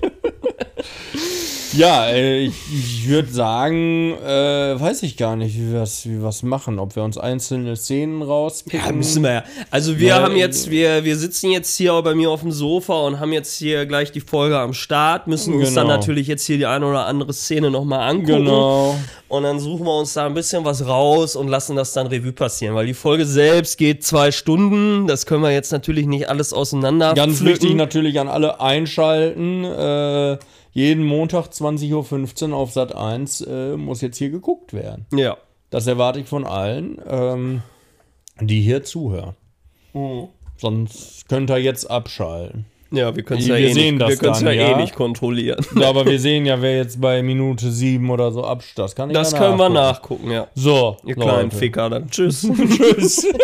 Ja, 1.80 2.08
äh, 2.08 2.40
ich, 2.40 2.52
ich 2.70 3.08
würde 3.08 3.32
sagen, 3.32 4.12
äh, 4.22 4.78
weiß 4.78 5.02
ich 5.02 5.16
gar 5.16 5.34
nicht, 5.34 5.56
wie 5.56 5.72
wir 5.72 5.80
es 5.80 6.04
wie 6.04 6.46
machen. 6.46 6.78
Ob 6.78 6.94
wir 6.94 7.02
uns 7.02 7.16
einzelne 7.16 7.74
Szenen 7.74 8.20
rauspicken. 8.20 8.80
Ja, 8.86 8.92
müssen 8.92 9.22
wir 9.22 9.32
ja. 9.32 9.44
Also 9.70 9.98
wir 9.98 10.08
Ja, 10.08 10.22
haben 10.22 10.36
jetzt, 10.36 10.70
wir, 10.70 11.04
wir 11.04 11.16
sitzen 11.16 11.50
jetzt 11.50 11.74
hier 11.74 12.02
bei 12.02 12.14
mir 12.14 12.28
auf 12.30 12.42
dem 12.42 12.52
Sofa 12.52 13.06
und 13.06 13.18
haben 13.18 13.32
jetzt 13.32 13.56
hier 13.56 13.86
gleich 13.86 14.12
die 14.12 14.20
Folge 14.20 14.58
am 14.58 14.74
Start, 14.74 15.26
müssen 15.26 15.54
uns 15.54 15.72
dann 15.72 15.86
Genau. 15.86 15.96
natürlich 15.96 16.26
jetzt 16.26 16.44
hier 16.44 16.58
die 16.58 16.66
eine 16.66 16.84
oder 16.84 17.06
andere 17.06 17.32
Szene 17.32 17.70
nochmal 17.70 18.10
angucken. 18.10 18.44
Genau. 18.44 18.94
Und 19.28 19.44
dann 19.44 19.58
suchen 19.58 19.86
wir 19.86 19.96
uns 19.98 20.12
da 20.12 20.26
ein 20.26 20.34
bisschen 20.34 20.66
was 20.66 20.86
raus 20.86 21.34
und 21.34 21.48
lassen 21.48 21.76
das 21.76 21.94
dann 21.94 22.08
Revue 22.08 22.32
passieren, 22.32 22.74
weil 22.74 22.84
die 22.84 22.94
Folge 22.94 23.24
selbst 23.24 23.78
geht 23.78 24.04
zwei 24.04 24.32
Stunden. 24.32 25.06
Das 25.06 25.24
können 25.24 25.42
wir 25.42 25.52
jetzt 25.52 25.72
natürlich 25.72 26.06
nicht 26.06 26.28
alles 26.28 26.52
auseinander. 26.52 27.14
Ganz 27.14 27.38
pflücken. 27.38 27.62
wichtig 27.62 27.74
natürlich 27.76 28.20
an 28.20 28.28
alle 28.28 28.60
einschalten. 28.60 29.64
Äh, 29.64 30.36
jeden 30.72 31.04
Montag 31.04 31.48
20.15 31.48 32.50
Uhr 32.50 32.56
auf 32.56 32.72
Sat 32.72 32.94
1 32.94 33.40
äh, 33.42 33.76
muss 33.76 34.00
jetzt 34.00 34.18
hier 34.18 34.30
geguckt 34.30 34.72
werden. 34.72 35.06
Ja. 35.14 35.36
Das 35.70 35.86
erwarte 35.86 36.20
ich 36.20 36.26
von 36.26 36.44
allen, 36.46 37.00
ähm, 37.08 37.62
die 38.40 38.60
hier 38.60 38.82
zuhören. 38.82 39.34
Sonst 40.56 41.28
könnt 41.28 41.50
ihr 41.50 41.58
jetzt 41.58 41.90
abschalten. 41.90 42.66
Ja, 42.92 43.14
wir 43.14 43.22
können 43.22 43.40
es 43.40 43.46
ja, 43.46 43.54
eh, 43.54 43.72
sehen 43.72 43.98
nicht, 43.98 44.02
das 44.02 44.20
wir 44.20 44.32
dann, 44.32 44.44
ja, 44.46 44.52
eh 44.52 44.70
ja. 44.72 44.76
nicht 44.76 44.96
kontrollieren. 44.96 45.64
Aber 45.76 46.04
wir 46.06 46.18
sehen 46.20 46.44
ja, 46.44 46.60
wer 46.60 46.76
jetzt 46.76 47.00
bei 47.00 47.22
Minute 47.22 47.70
7 47.70 48.10
oder 48.10 48.32
so 48.32 48.42
abstimmt. 48.42 48.78
Das 48.78 48.96
kann 48.96 49.10
ich 49.10 49.14
Das 49.14 49.30
ja 49.30 49.38
können 49.38 49.58
wir 49.58 49.68
nachgucken. 49.68 50.30
ja. 50.30 50.48
So, 50.54 50.96
Ihr 51.04 51.14
kleinen 51.14 51.42
Leute. 51.44 51.56
Ficker 51.56 51.88
dann. 51.88 52.10
Tschüss. 52.10 52.48
Tschüss. 52.50 53.26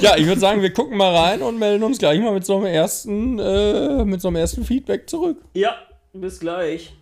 ja, 0.00 0.16
ich 0.16 0.26
würde 0.26 0.40
sagen, 0.40 0.62
wir 0.62 0.72
gucken 0.72 0.96
mal 0.96 1.14
rein 1.14 1.42
und 1.42 1.58
melden 1.58 1.82
uns 1.82 1.98
gleich 1.98 2.20
mal 2.20 2.32
mit 2.32 2.44
so 2.44 2.56
einem 2.56 2.66
ersten, 2.66 3.38
äh, 3.38 4.04
mit 4.04 4.20
so 4.20 4.28
einem 4.28 4.36
ersten 4.36 4.64
Feedback 4.64 5.08
zurück. 5.08 5.38
ja, 5.54 5.76
bis 6.12 6.40
gleich. 6.40 6.94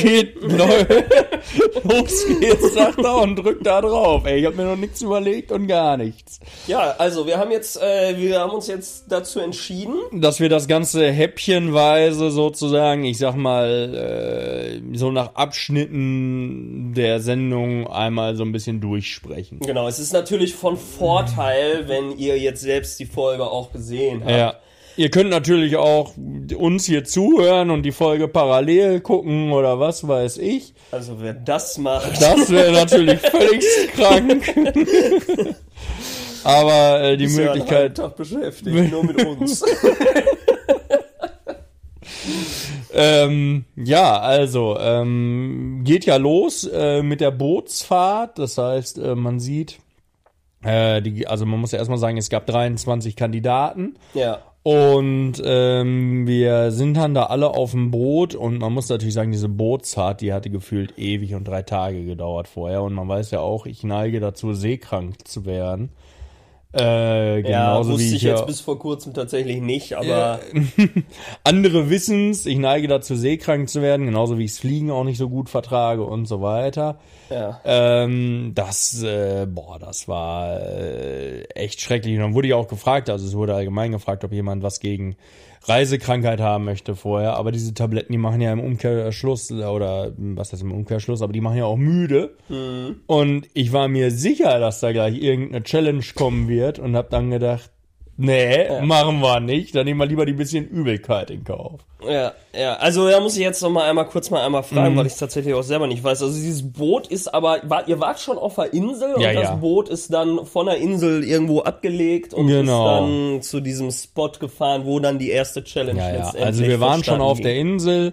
Geht, 0.00 0.40
los 0.42 2.26
geht's, 2.40 2.74
sagt 2.74 2.98
er 2.98 3.16
und 3.16 3.36
drückt 3.36 3.66
da 3.66 3.80
drauf. 3.80 4.24
Ey, 4.24 4.38
ich 4.38 4.46
habe 4.46 4.56
mir 4.56 4.64
noch 4.64 4.76
nichts 4.76 5.02
überlegt 5.02 5.50
und 5.50 5.66
gar 5.66 5.96
nichts. 5.96 6.38
Ja, 6.68 6.94
also 6.98 7.26
wir 7.26 7.38
haben 7.38 7.50
jetzt, 7.50 7.80
äh, 7.82 8.14
wir 8.16 8.38
haben 8.38 8.52
uns 8.52 8.68
jetzt 8.68 9.06
dazu 9.08 9.40
entschieden. 9.40 9.96
Dass 10.12 10.38
wir 10.38 10.48
das 10.48 10.68
Ganze 10.68 11.10
häppchenweise 11.10 12.30
sozusagen, 12.30 13.04
ich 13.04 13.18
sag 13.18 13.34
mal, 13.34 14.80
äh, 14.92 14.96
so 14.96 15.10
nach 15.10 15.34
Abschnitten 15.34 16.94
der 16.94 17.20
Sendung 17.20 17.88
einmal 17.88 18.36
so 18.36 18.44
ein 18.44 18.52
bisschen 18.52 18.80
durchsprechen. 18.80 19.60
Genau, 19.60 19.88
es 19.88 19.98
ist 19.98 20.12
natürlich 20.12 20.54
von 20.54 20.76
Vorteil, 20.76 21.88
wenn 21.88 22.16
ihr 22.16 22.38
jetzt 22.38 22.60
selbst 22.60 23.00
die 23.00 23.06
Folge 23.06 23.44
auch 23.44 23.72
gesehen 23.72 24.22
habt. 24.24 24.30
Ja. 24.30 24.54
Ihr 24.96 25.10
könnt 25.10 25.30
natürlich 25.30 25.76
auch 25.76 26.14
uns 26.56 26.86
hier 26.86 27.04
zuhören 27.04 27.70
und 27.70 27.82
die 27.82 27.92
Folge 27.92 28.28
parallel 28.28 29.00
gucken 29.00 29.52
oder 29.52 29.78
was 29.78 30.08
weiß 30.08 30.38
ich. 30.38 30.74
Also 30.90 31.20
wer 31.20 31.34
das 31.34 31.76
macht. 31.78 32.20
Das 32.20 32.50
wäre 32.50 32.72
natürlich 32.72 33.20
völlig 33.30 33.64
krank. 33.94 34.42
Aber 36.44 37.02
äh, 37.02 37.16
die 37.16 37.24
ist 37.24 37.36
ja 37.36 37.44
Möglichkeit. 37.46 37.96
Tag 37.96 38.16
beschäftigt, 38.16 38.90
nur 38.90 39.04
mit 39.04 39.24
uns. 39.24 39.62
Ähm, 42.98 43.66
ja, 43.76 44.18
also 44.18 44.78
ähm, 44.78 45.82
geht 45.84 46.06
ja 46.06 46.16
los 46.16 46.64
äh, 46.64 47.02
mit 47.02 47.20
der 47.20 47.30
Bootsfahrt. 47.30 48.38
Das 48.38 48.56
heißt, 48.56 48.96
äh, 48.96 49.14
man 49.14 49.38
sieht, 49.38 49.78
äh, 50.64 51.02
die, 51.02 51.26
also 51.26 51.44
man 51.44 51.60
muss 51.60 51.72
ja 51.72 51.78
erstmal 51.78 51.98
sagen, 51.98 52.16
es 52.16 52.30
gab 52.30 52.46
23 52.46 53.14
Kandidaten. 53.14 53.96
ja. 54.14 54.38
Und 54.66 55.34
ähm, 55.44 56.26
wir 56.26 56.72
sind 56.72 56.96
dann 56.96 57.14
da 57.14 57.26
alle 57.26 57.50
auf 57.50 57.70
dem 57.70 57.92
Boot 57.92 58.34
und 58.34 58.58
man 58.58 58.72
muss 58.72 58.88
natürlich 58.88 59.14
sagen, 59.14 59.30
diese 59.30 59.48
Bootsfahrt, 59.48 60.20
die 60.20 60.32
hatte 60.32 60.50
gefühlt 60.50 60.98
ewig 60.98 61.36
und 61.36 61.46
drei 61.46 61.62
Tage 61.62 62.04
gedauert 62.04 62.48
vorher. 62.48 62.82
Und 62.82 62.92
man 62.92 63.06
weiß 63.06 63.30
ja 63.30 63.38
auch, 63.38 63.66
ich 63.66 63.84
neige 63.84 64.18
dazu, 64.18 64.54
seekrank 64.54 65.28
zu 65.28 65.46
werden. 65.46 65.90
Äh, 66.74 67.40
Ja, 67.48 67.72
genauso 67.72 67.92
wusste 67.92 68.04
wie 68.04 68.08
ich 68.08 68.14
ich 68.16 68.22
ja, 68.22 68.30
jetzt 68.32 68.46
bis 68.46 68.60
vor 68.60 68.78
kurzem 68.78 69.14
tatsächlich 69.14 69.60
nicht, 69.60 69.94
aber 69.94 70.40
andere 71.44 71.88
wissen's, 71.90 72.44
ich 72.44 72.58
neige 72.58 72.88
dazu, 72.88 73.14
seekrank 73.16 73.68
zu 73.68 73.80
werden, 73.82 74.06
genauso 74.06 74.36
wie 74.38 74.44
ichs 74.44 74.58
Fliegen 74.58 74.90
auch 74.90 75.04
nicht 75.04 75.18
so 75.18 75.28
gut 75.28 75.48
vertrage 75.48 76.04
und 76.04 76.26
so 76.26 76.42
weiter. 76.42 76.98
ja. 77.30 77.60
Ähm, 77.64 78.52
das, 78.54 79.02
äh, 79.02 79.46
boah, 79.48 79.78
das 79.78 80.06
war 80.08 80.60
äh, 80.60 81.42
echt 81.54 81.80
schrecklich. 81.80 82.14
Und 82.16 82.20
dann 82.20 82.34
wurde 82.34 82.48
ja 82.48 82.56
auch 82.56 82.68
gefragt, 82.68 83.08
also 83.10 83.26
es 83.26 83.34
wurde 83.34 83.54
allgemein 83.54 83.92
gefragt, 83.92 84.24
ob 84.24 84.32
jemand 84.32 84.62
was 84.62 84.80
gegen 84.80 85.16
Reisekrankheit 85.68 86.40
haben 86.40 86.64
möchte 86.64 86.94
vorher. 86.94 87.36
Aber 87.36 87.52
diese 87.52 87.74
Tabletten, 87.74 88.12
die 88.12 88.18
machen 88.18 88.40
ja 88.40 88.52
im 88.52 88.60
Umkehrschluss, 88.60 89.50
oder 89.52 90.12
was 90.16 90.52
heißt 90.52 90.62
im 90.62 90.72
Umkehrschluss, 90.72 91.22
aber 91.22 91.32
die 91.32 91.40
machen 91.40 91.58
ja 91.58 91.64
auch 91.64 91.76
müde. 91.76 92.36
Und 93.06 93.48
ich 93.54 93.72
war 93.72 93.88
mir 93.88 94.10
sicher, 94.10 94.58
dass 94.58 94.80
da 94.80 94.92
gleich 94.92 95.20
irgendeine 95.20 95.62
Challenge 95.64 96.04
kommen 96.14 96.48
wird 96.48 96.78
und 96.78 96.96
hab 96.96 97.10
dann 97.10 97.30
gedacht, 97.30 97.70
nee, 98.16 98.80
machen 98.82 99.20
wir 99.20 99.40
nicht. 99.40 99.74
Dann 99.74 99.84
nehmen 99.84 100.00
wir 100.00 100.06
lieber 100.06 100.26
die 100.26 100.32
bisschen 100.32 100.66
Übelkeit 100.66 101.30
in 101.30 101.44
Kauf. 101.44 101.80
Ja, 102.08 102.32
ja. 102.56 102.74
Also 102.76 103.08
da 103.08 103.20
muss 103.20 103.34
ich 103.36 103.42
jetzt 103.42 103.62
noch 103.62 103.70
mal 103.70 103.88
einmal 103.88 104.06
kurz 104.06 104.30
mal 104.30 104.44
einmal 104.44 104.62
fragen, 104.62 104.94
Mhm. 104.94 104.98
weil 104.98 105.06
ich 105.06 105.14
es 105.14 105.18
tatsächlich 105.18 105.54
auch 105.54 105.62
selber 105.62 105.86
nicht 105.86 106.04
weiß. 106.04 106.22
Also 106.22 106.34
dieses 106.34 106.70
Boot 106.72 107.06
ist 107.08 107.32
aber, 107.34 107.58
war, 107.64 107.88
ihr 107.88 107.98
wart 108.00 108.20
schon 108.20 108.38
auf 108.38 108.54
der 108.56 108.72
Insel 108.72 109.14
und 109.14 109.20
Ja, 109.22 109.32
das 109.32 109.42
ja. 109.44 109.54
Boot 109.56 109.88
ist 109.88 110.12
dann 110.12 110.44
von 110.46 110.66
der 110.66 110.76
Insel 110.76 111.24
irgendwo 111.24 111.60
abgelegt 111.62 112.32
und 112.34 112.46
Genau. 112.46 112.62
ist 112.62 113.00
dann 113.00 113.42
zu 113.42 113.60
diesem 113.60 113.90
Spot 113.90 114.30
gefahren, 114.38 114.82
wo 114.84 115.00
dann 115.00 115.18
die 115.18 115.30
erste 115.30 115.64
Challenge 115.64 115.98
Ja, 115.98 116.08
ja. 116.08 116.14
letztendlich 116.16 116.44
Also 116.46 116.62
wir 116.64 116.80
waren 116.80 117.02
schon 117.02 117.20
auf 117.20 117.38
ging. 117.38 117.44
der 117.44 117.56
Insel. 117.56 118.12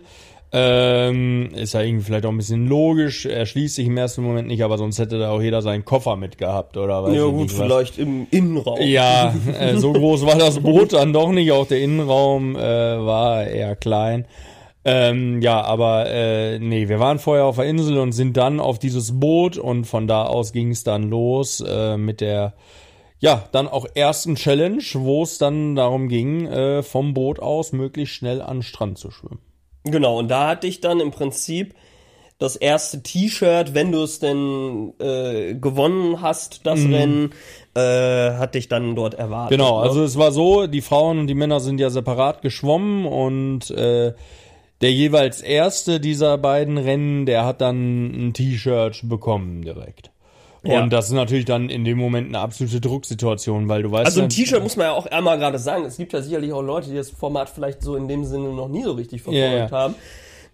Ähm, 0.55 1.49
ist 1.55 1.73
ja 1.73 1.81
irgendwie 1.81 2.05
vielleicht 2.05 2.27
auch 2.27 2.29
ein 2.29 2.37
bisschen 2.37 2.67
logisch. 2.67 3.25
Erschließt 3.25 3.73
sich 3.73 3.87
im 3.87 3.97
ersten 3.97 4.21
Moment 4.21 4.47
nicht, 4.47 4.63
aber 4.63 4.77
sonst 4.77 4.99
hätte 4.99 5.17
da 5.17 5.31
auch 5.31 5.41
jeder 5.41 5.63
seinen 5.63 5.83
Koffer 5.83 6.15
mitgehabt 6.15 6.77
oder 6.77 7.03
weiß 7.03 7.15
Ja 7.15 7.25
gut, 7.25 7.41
nicht 7.41 7.53
vielleicht 7.53 7.97
im 7.97 8.27
Innenraum. 8.29 8.79
Ja, 8.81 9.33
äh, 9.59 9.77
so 9.77 9.93
groß 9.93 10.27
war 10.27 10.35
das 10.35 10.59
Boot 10.59 10.93
dann 10.93 11.11
doch 11.11 11.31
nicht. 11.31 11.51
Auch 11.51 11.65
der 11.65 11.81
Innenraum 11.81 12.55
äh, 12.55 12.59
war 12.59 13.47
eher 13.47 13.75
klein. 13.75 14.27
Ähm, 14.85 15.41
ja, 15.41 15.59
aber 15.61 16.05
äh, 16.11 16.59
nee, 16.59 16.87
wir 16.87 16.99
waren 16.99 17.17
vorher 17.17 17.45
auf 17.45 17.55
der 17.55 17.65
Insel 17.65 17.97
und 17.97 18.11
sind 18.11 18.37
dann 18.37 18.59
auf 18.59 18.77
dieses 18.77 19.19
Boot 19.19 19.57
und 19.57 19.85
von 19.85 20.07
da 20.07 20.25
aus 20.25 20.53
ging 20.53 20.69
es 20.69 20.83
dann 20.83 21.09
los 21.09 21.63
äh, 21.67 21.97
mit 21.97 22.21
der 22.21 22.53
ja, 23.17 23.45
dann 23.53 23.69
auch 23.69 23.87
ersten 23.95 24.35
Challenge, 24.35 24.83
wo 24.95 25.23
es 25.23 25.37
dann 25.37 25.75
darum 25.75 26.09
ging, 26.09 26.45
äh, 26.45 26.83
vom 26.83 27.13
Boot 27.15 27.39
aus 27.39 27.71
möglichst 27.71 28.13
schnell 28.13 28.41
an 28.41 28.57
den 28.57 28.63
Strand 28.63 28.97
zu 28.99 29.09
schwimmen. 29.09 29.39
Genau, 29.83 30.19
und 30.19 30.29
da 30.29 30.47
hatte 30.47 30.67
ich 30.67 30.81
dann 30.81 30.99
im 30.99 31.11
Prinzip 31.11 31.75
das 32.39 32.55
erste 32.55 33.01
T-Shirt, 33.01 33.73
wenn 33.73 33.91
du 33.91 34.03
es 34.03 34.19
denn 34.19 34.93
äh, 34.99 35.53
gewonnen 35.55 36.21
hast, 36.21 36.65
das 36.65 36.79
Rennen, 36.79 37.31
äh, 37.73 37.79
hatte 38.33 38.57
ich 38.57 38.67
dann 38.67 38.95
dort 38.95 39.13
erwartet. 39.13 39.57
Mhm. 39.57 39.63
Genau, 39.63 39.79
ne? 39.79 39.89
also 39.89 40.03
es 40.03 40.17
war 40.17 40.31
so, 40.31 40.67
die 40.67 40.81
Frauen 40.81 41.19
und 41.19 41.27
die 41.27 41.35
Männer 41.35 41.59
sind 41.59 41.79
ja 41.79 41.89
separat 41.89 42.41
geschwommen 42.41 43.05
und 43.05 43.71
äh, 43.71 44.13
der 44.81 44.91
jeweils 44.91 45.41
erste 45.41 46.01
dieser 46.01 46.37
beiden 46.37 46.77
Rennen, 46.77 47.25
der 47.25 47.45
hat 47.45 47.61
dann 47.61 48.27
ein 48.27 48.33
T-Shirt 48.33 49.01
bekommen 49.03 49.61
direkt. 49.61 50.11
Ja. 50.63 50.81
Und 50.81 50.91
das 50.91 51.07
ist 51.07 51.11
natürlich 51.11 51.45
dann 51.45 51.69
in 51.69 51.83
dem 51.83 51.97
Moment 51.97 52.29
eine 52.29 52.39
absolute 52.39 52.79
Drucksituation, 52.79 53.67
weil 53.67 53.83
du 53.83 53.91
weißt 53.91 54.05
Also 54.05 54.21
ein 54.21 54.29
T-Shirt 54.29 54.63
muss 54.63 54.77
man 54.77 54.87
ja 54.87 54.93
auch 54.93 55.05
einmal 55.07 55.37
gerade 55.37 55.59
sagen. 55.59 55.83
Es 55.85 55.97
gibt 55.97 56.13
ja 56.13 56.21
sicherlich 56.21 56.53
auch 56.53 56.61
Leute, 56.61 56.89
die 56.89 56.95
das 56.95 57.09
Format 57.09 57.49
vielleicht 57.49 57.81
so 57.81 57.95
in 57.95 58.07
dem 58.07 58.23
Sinne 58.23 58.49
noch 58.49 58.69
nie 58.69 58.83
so 58.83 58.93
richtig 58.93 59.21
verfolgt 59.23 59.71
ja. 59.71 59.71
haben. 59.71 59.95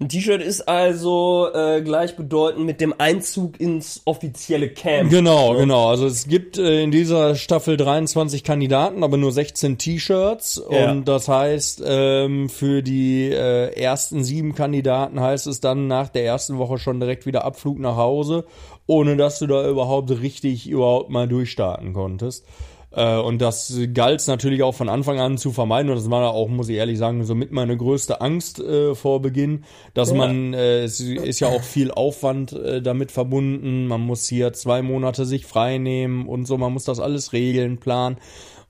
Ein 0.01 0.08
T-Shirt 0.08 0.42
ist 0.42 0.62
also 0.62 1.50
äh, 1.54 1.82
gleichbedeutend 1.82 2.66
mit 2.66 2.80
dem 2.80 2.96
Einzug 2.98 3.60
ins 3.60 4.01
offizielle 4.06 4.70
Camp. 4.70 5.10
Genau, 5.10 5.56
genau. 5.56 5.89
Also 5.89 6.08
es 6.08 6.25
gibt 6.25 6.58
äh, 6.58 6.84
in 6.84 6.92
dieser 6.92 7.36
Staffel 7.36 7.75
23 7.75 8.46
Kandidaten, 8.46 9.04
aber 9.04 9.18
nur 9.18 9.34
16 9.34 9.78
T-Shirts. 9.78 10.63
Ja. 10.72 10.89
Und 10.89 11.10
das 11.10 11.28
heißt, 11.28 11.84
ähm, 11.86 12.48
für 12.48 12.82
die 12.82 13.30
äh, 13.30 13.78
ersten 13.78 14.24
sieben 14.24 14.56
Kandidaten 14.56 15.20
heißt 15.20 15.48
es 15.48 15.60
dann 15.60 15.88
nach 15.88 16.08
der 16.08 16.24
ersten 16.24 16.58
Woche 16.60 16.78
schon 16.78 17.01
direkt 17.01 17.25
wieder 17.25 17.44
Abflug 17.44 17.78
nach 17.78 17.98
Hause, 17.98 18.46
ohne 18.89 19.15
dass 19.15 19.38
du 19.38 19.46
da 19.46 19.69
überhaupt 19.69 20.10
richtig 20.10 20.67
überhaupt 20.67 21.12
mal 21.12 21.27
durchstarten 21.27 21.93
konntest. 21.93 22.43
Äh, 22.91 23.17
Und 23.19 23.39
das 23.39 23.79
galt 23.93 24.19
es 24.19 24.25
natürlich 24.25 24.63
auch 24.63 24.74
von 24.74 24.89
Anfang 24.89 25.19
an 25.19 25.38
zu 25.38 25.51
vermeiden. 25.51 25.91
Und 25.91 25.98
das 25.98 26.10
war 26.10 26.34
auch, 26.34 26.48
muss 26.48 26.69
ich 26.69 26.77
ehrlich 26.77 26.98
sagen, 26.98 27.24
somit 27.24 27.51
meine 27.51 27.77
größte 27.77 28.19
Angst 28.19 28.60
äh, 28.60 28.96
vor 28.96 29.22
Beginn, 29.22 29.63
dass 29.93 30.10
Ja. 30.10 30.15
man, 30.15 30.55
äh, 30.55 30.79
es 30.81 31.00
ist 31.00 31.39
ja 31.39 31.50
auch 31.50 31.62
viel 31.62 31.91
Aufwand 31.91 32.53
äh, 32.53 32.81
damit 32.81 33.12
verbunden. 33.12 33.86
Man 33.86 34.01
muss 34.01 34.27
hier 34.27 34.53
zwei 34.53 34.81
Monate 34.81 35.25
sich 35.27 35.46
frei 35.46 35.77
nehmen 35.77 36.27
und 36.27 36.48
so. 36.48 36.58
Man 36.58 36.74
muss 36.74 36.86
das 36.86 37.00
alles 37.00 37.31
regeln, 37.31 37.77
planen. 37.77 38.17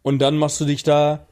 Und 0.01 0.21
dann 0.21 0.35
machst 0.35 0.59
du 0.59 0.65
dich 0.65 0.83
da 0.83 1.27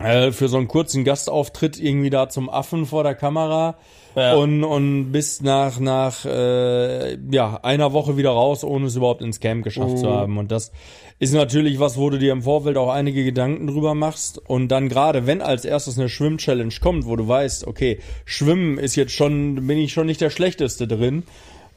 äh, 0.00 0.32
für 0.32 0.48
so 0.48 0.56
einen 0.56 0.68
kurzen 0.68 1.04
Gastauftritt 1.04 1.78
irgendwie 1.78 2.10
da 2.10 2.28
zum 2.28 2.48
Affen 2.50 2.86
vor 2.86 3.02
der 3.04 3.14
Kamera 3.14 3.76
Ja. 4.16 4.34
und, 4.34 4.64
und 4.64 5.12
bist 5.12 5.42
nach, 5.42 5.78
nach 5.78 6.24
äh, 6.24 7.16
ja, 7.30 7.60
einer 7.62 7.92
Woche 7.92 8.16
wieder 8.16 8.30
raus, 8.30 8.64
ohne 8.64 8.86
es 8.86 8.96
überhaupt 8.96 9.22
ins 9.22 9.40
Camp 9.40 9.62
geschafft 9.62 9.98
zu 9.98 10.10
haben. 10.10 10.38
Und 10.38 10.50
das 10.50 10.72
ist 11.18 11.34
natürlich 11.34 11.78
was, 11.78 11.96
wo 11.98 12.08
du 12.10 12.18
dir 12.18 12.32
im 12.32 12.42
Vorfeld 12.42 12.76
auch 12.78 12.88
einige 12.90 13.24
Gedanken 13.24 13.66
drüber 13.66 13.94
machst. 13.94 14.38
Und 14.38 14.68
dann 14.68 14.88
gerade, 14.88 15.26
wenn 15.26 15.42
als 15.42 15.64
erstes 15.64 15.98
eine 15.98 16.08
Schwimm-Challenge 16.08 16.74
kommt, 16.80 17.04
wo 17.06 17.14
du 17.14 17.28
weißt, 17.28 17.66
okay, 17.66 18.00
Schwimmen 18.24 18.78
ist 18.78 18.96
jetzt 18.96 19.12
schon, 19.12 19.66
bin 19.66 19.78
ich 19.78 19.92
schon 19.92 20.06
nicht 20.06 20.20
der 20.20 20.30
Schlechteste 20.30 20.88
drin. 20.88 21.24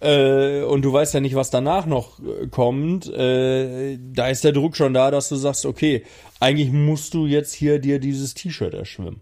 Äh, 0.04 0.64
und 0.64 0.82
du 0.84 0.92
weißt 0.92 1.14
ja 1.14 1.22
nicht, 1.22 1.36
was 1.36 1.50
danach 1.50 1.86
noch 1.86 2.20
äh, 2.20 2.48
kommt, 2.48 3.08
äh, 3.12 3.98
da 4.14 4.28
ist 4.28 4.44
der 4.44 4.52
Druck 4.52 4.76
schon 4.76 4.94
da, 4.94 5.12
dass 5.12 5.30
du 5.30 5.36
sagst, 5.38 5.66
okay, 5.66 6.04
eigentlich 6.40 6.72
musst 6.72 7.14
du 7.14 7.26
jetzt 7.26 7.54
hier 7.54 7.80
dir 7.80 8.00
dieses 8.00 8.34
T-Shirt 8.34 8.74
erschwimmen. 8.74 9.22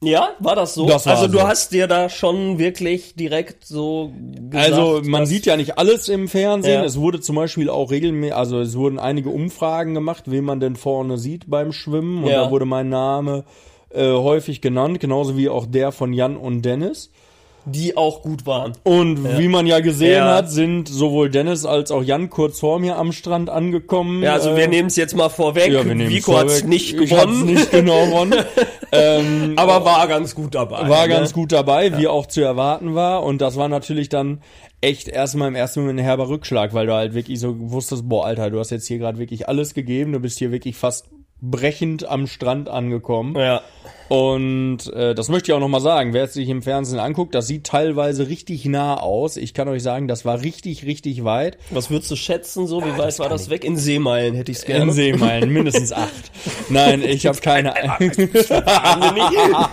Ja, 0.00 0.30
war 0.38 0.54
das 0.54 0.74
so? 0.74 0.86
Das 0.86 1.06
war 1.06 1.16
also 1.16 1.26
du 1.26 1.38
so. 1.38 1.48
hast 1.48 1.72
dir 1.72 1.88
da 1.88 2.08
schon 2.08 2.58
wirklich 2.58 3.16
direkt 3.16 3.64
so 3.66 4.12
gesagt, 4.48 4.54
Also 4.54 5.02
man 5.04 5.26
sieht 5.26 5.44
ja 5.44 5.56
nicht 5.56 5.76
alles 5.76 6.08
im 6.08 6.28
Fernsehen. 6.28 6.74
Ja. 6.80 6.84
Es 6.84 6.98
wurde 7.00 7.20
zum 7.20 7.34
Beispiel 7.34 7.68
auch 7.68 7.90
regelmäßig, 7.90 8.34
also 8.36 8.60
es 8.60 8.76
wurden 8.76 9.00
einige 9.00 9.30
Umfragen 9.30 9.94
gemacht, 9.94 10.24
wen 10.26 10.44
man 10.44 10.60
denn 10.60 10.76
vorne 10.76 11.18
sieht 11.18 11.50
beim 11.50 11.72
Schwimmen. 11.72 12.22
Und 12.22 12.30
Ja. 12.30 12.44
da 12.44 12.50
wurde 12.52 12.64
mein 12.64 12.88
Name 12.88 13.44
äh, 13.90 14.12
häufig 14.12 14.60
genannt, 14.60 15.00
genauso 15.00 15.36
wie 15.36 15.48
auch 15.48 15.66
der 15.66 15.90
von 15.90 16.12
Jan 16.12 16.36
und 16.36 16.62
Dennis. 16.62 17.10
Die 17.70 17.96
auch 17.96 18.22
gut 18.22 18.46
waren. 18.46 18.72
Und 18.84 19.38
wie 19.38 19.48
man 19.48 19.66
ja 19.66 19.80
gesehen 19.80 20.12
Ja. 20.24 20.36
hat, 20.36 20.50
sind 20.50 20.88
sowohl 20.88 21.30
Dennis 21.30 21.64
als 21.64 21.90
auch 21.90 22.02
Jan 22.02 22.30
kurz 22.30 22.60
vor 22.60 22.78
mir 22.78 22.96
am 22.96 23.12
Strand 23.12 23.50
angekommen. 23.50 24.22
Ja, 24.22 24.34
also 24.34 24.50
Äh, 24.50 24.56
wir 24.56 24.68
nehmen 24.68 24.88
es 24.88 24.96
jetzt 24.96 25.14
mal 25.16 25.28
vorweg. 25.28 25.72
ja, 25.72 25.84
wir 25.84 26.08
Vico 26.08 26.36
hat's 26.36 26.64
nicht 26.64 26.94
Ich 26.98 27.12
hab's 27.12 27.24
gewonnen, 27.24 27.44
nicht 27.46 27.70
genau 27.70 28.06
gewonnen. 28.06 28.34
ähm, 28.92 29.54
aber 29.56 29.84
war 29.84 30.06
ganz 30.08 30.34
gut 30.34 30.54
dabei. 30.54 30.88
war 30.88 31.06
ne? 31.06 31.14
ganz 31.14 31.32
gut 31.32 31.52
dabei, 31.52 31.96
wie 31.98 32.08
auch 32.08 32.26
zu 32.26 32.40
erwarten 32.40 32.94
war. 32.94 33.22
Und 33.22 33.40
das 33.40 33.56
war 33.56 33.68
natürlich 33.68 34.08
dann 34.08 34.40
echt 34.80 35.08
erstmal 35.08 35.48
im 35.48 35.54
ersten 35.54 35.80
Moment 35.80 35.98
ein 35.98 36.04
herber 36.04 36.28
Rückschlag, 36.28 36.72
weil 36.74 36.86
du 36.86 36.94
halt 36.94 37.14
wirklich 37.14 37.40
so 37.40 37.54
wusstest, 37.58 38.08
boah, 38.08 38.26
Alter, 38.26 38.50
du 38.50 38.58
hast 38.58 38.70
jetzt 38.70 38.86
hier 38.86 38.98
gerade 38.98 39.18
wirklich 39.18 39.48
alles 39.48 39.74
gegeben, 39.74 40.12
du 40.12 40.20
bist 40.20 40.38
hier 40.38 40.52
wirklich 40.52 40.76
fast 40.76 41.06
brechend 41.40 42.08
am 42.08 42.26
Strand 42.26 42.68
angekommen. 42.68 43.36
Ja. 43.36 43.62
Und 44.08 44.92
äh, 44.94 45.14
das 45.14 45.28
möchte 45.28 45.50
ich 45.50 45.56
auch 45.56 45.60
nochmal 45.60 45.80
sagen, 45.80 46.14
wer 46.14 46.24
es 46.24 46.32
sich 46.32 46.48
im 46.48 46.62
Fernsehen 46.62 46.98
anguckt, 46.98 47.34
das 47.34 47.46
sieht 47.46 47.64
teilweise 47.64 48.28
richtig 48.28 48.64
nah 48.64 48.98
aus. 48.98 49.36
Ich 49.36 49.52
kann 49.52 49.68
euch 49.68 49.82
sagen, 49.82 50.08
das 50.08 50.24
war 50.24 50.40
richtig, 50.40 50.86
richtig 50.86 51.24
weit. 51.24 51.58
Was 51.70 51.90
würdest 51.90 52.10
du 52.10 52.16
schätzen, 52.16 52.66
so? 52.66 52.84
Wie 52.84 52.96
weit 52.96 53.18
war 53.18 53.28
das 53.28 53.50
weg? 53.50 53.64
In 53.64 53.76
Seemeilen 53.76 54.34
hätte 54.34 54.50
ich 54.50 54.58
es 54.58 54.64
gerne. 54.64 54.84
In 54.84 54.92
Seemeilen, 54.92 55.52
mindestens 55.52 55.92
acht. 55.92 56.32
Nein, 56.70 57.02
ich 57.02 57.26
habe 57.26 57.38
keine 57.38 57.76
Ahnung. 57.76 58.12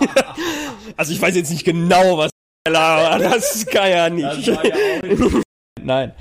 Also 0.98 1.12
ich 1.12 1.20
weiß 1.20 1.34
jetzt 1.36 1.50
nicht 1.50 1.64
genau, 1.64 2.16
was 2.16 2.30
das 2.64 3.66
kann 3.66 3.90
ja 3.90 4.08
nicht. 4.08 4.50
Nein, 5.82 6.12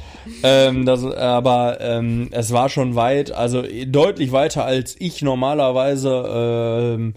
ähm, 0.44 0.86
das, 0.86 1.04
aber 1.04 1.80
ähm, 1.82 2.28
es 2.32 2.52
war 2.52 2.70
schon 2.70 2.96
weit, 2.96 3.32
also 3.32 3.64
deutlich 3.88 4.32
weiter 4.32 4.66
als 4.66 4.96
ich 5.00 5.22
normalerweise 5.22 6.96
ähm, 6.98 7.16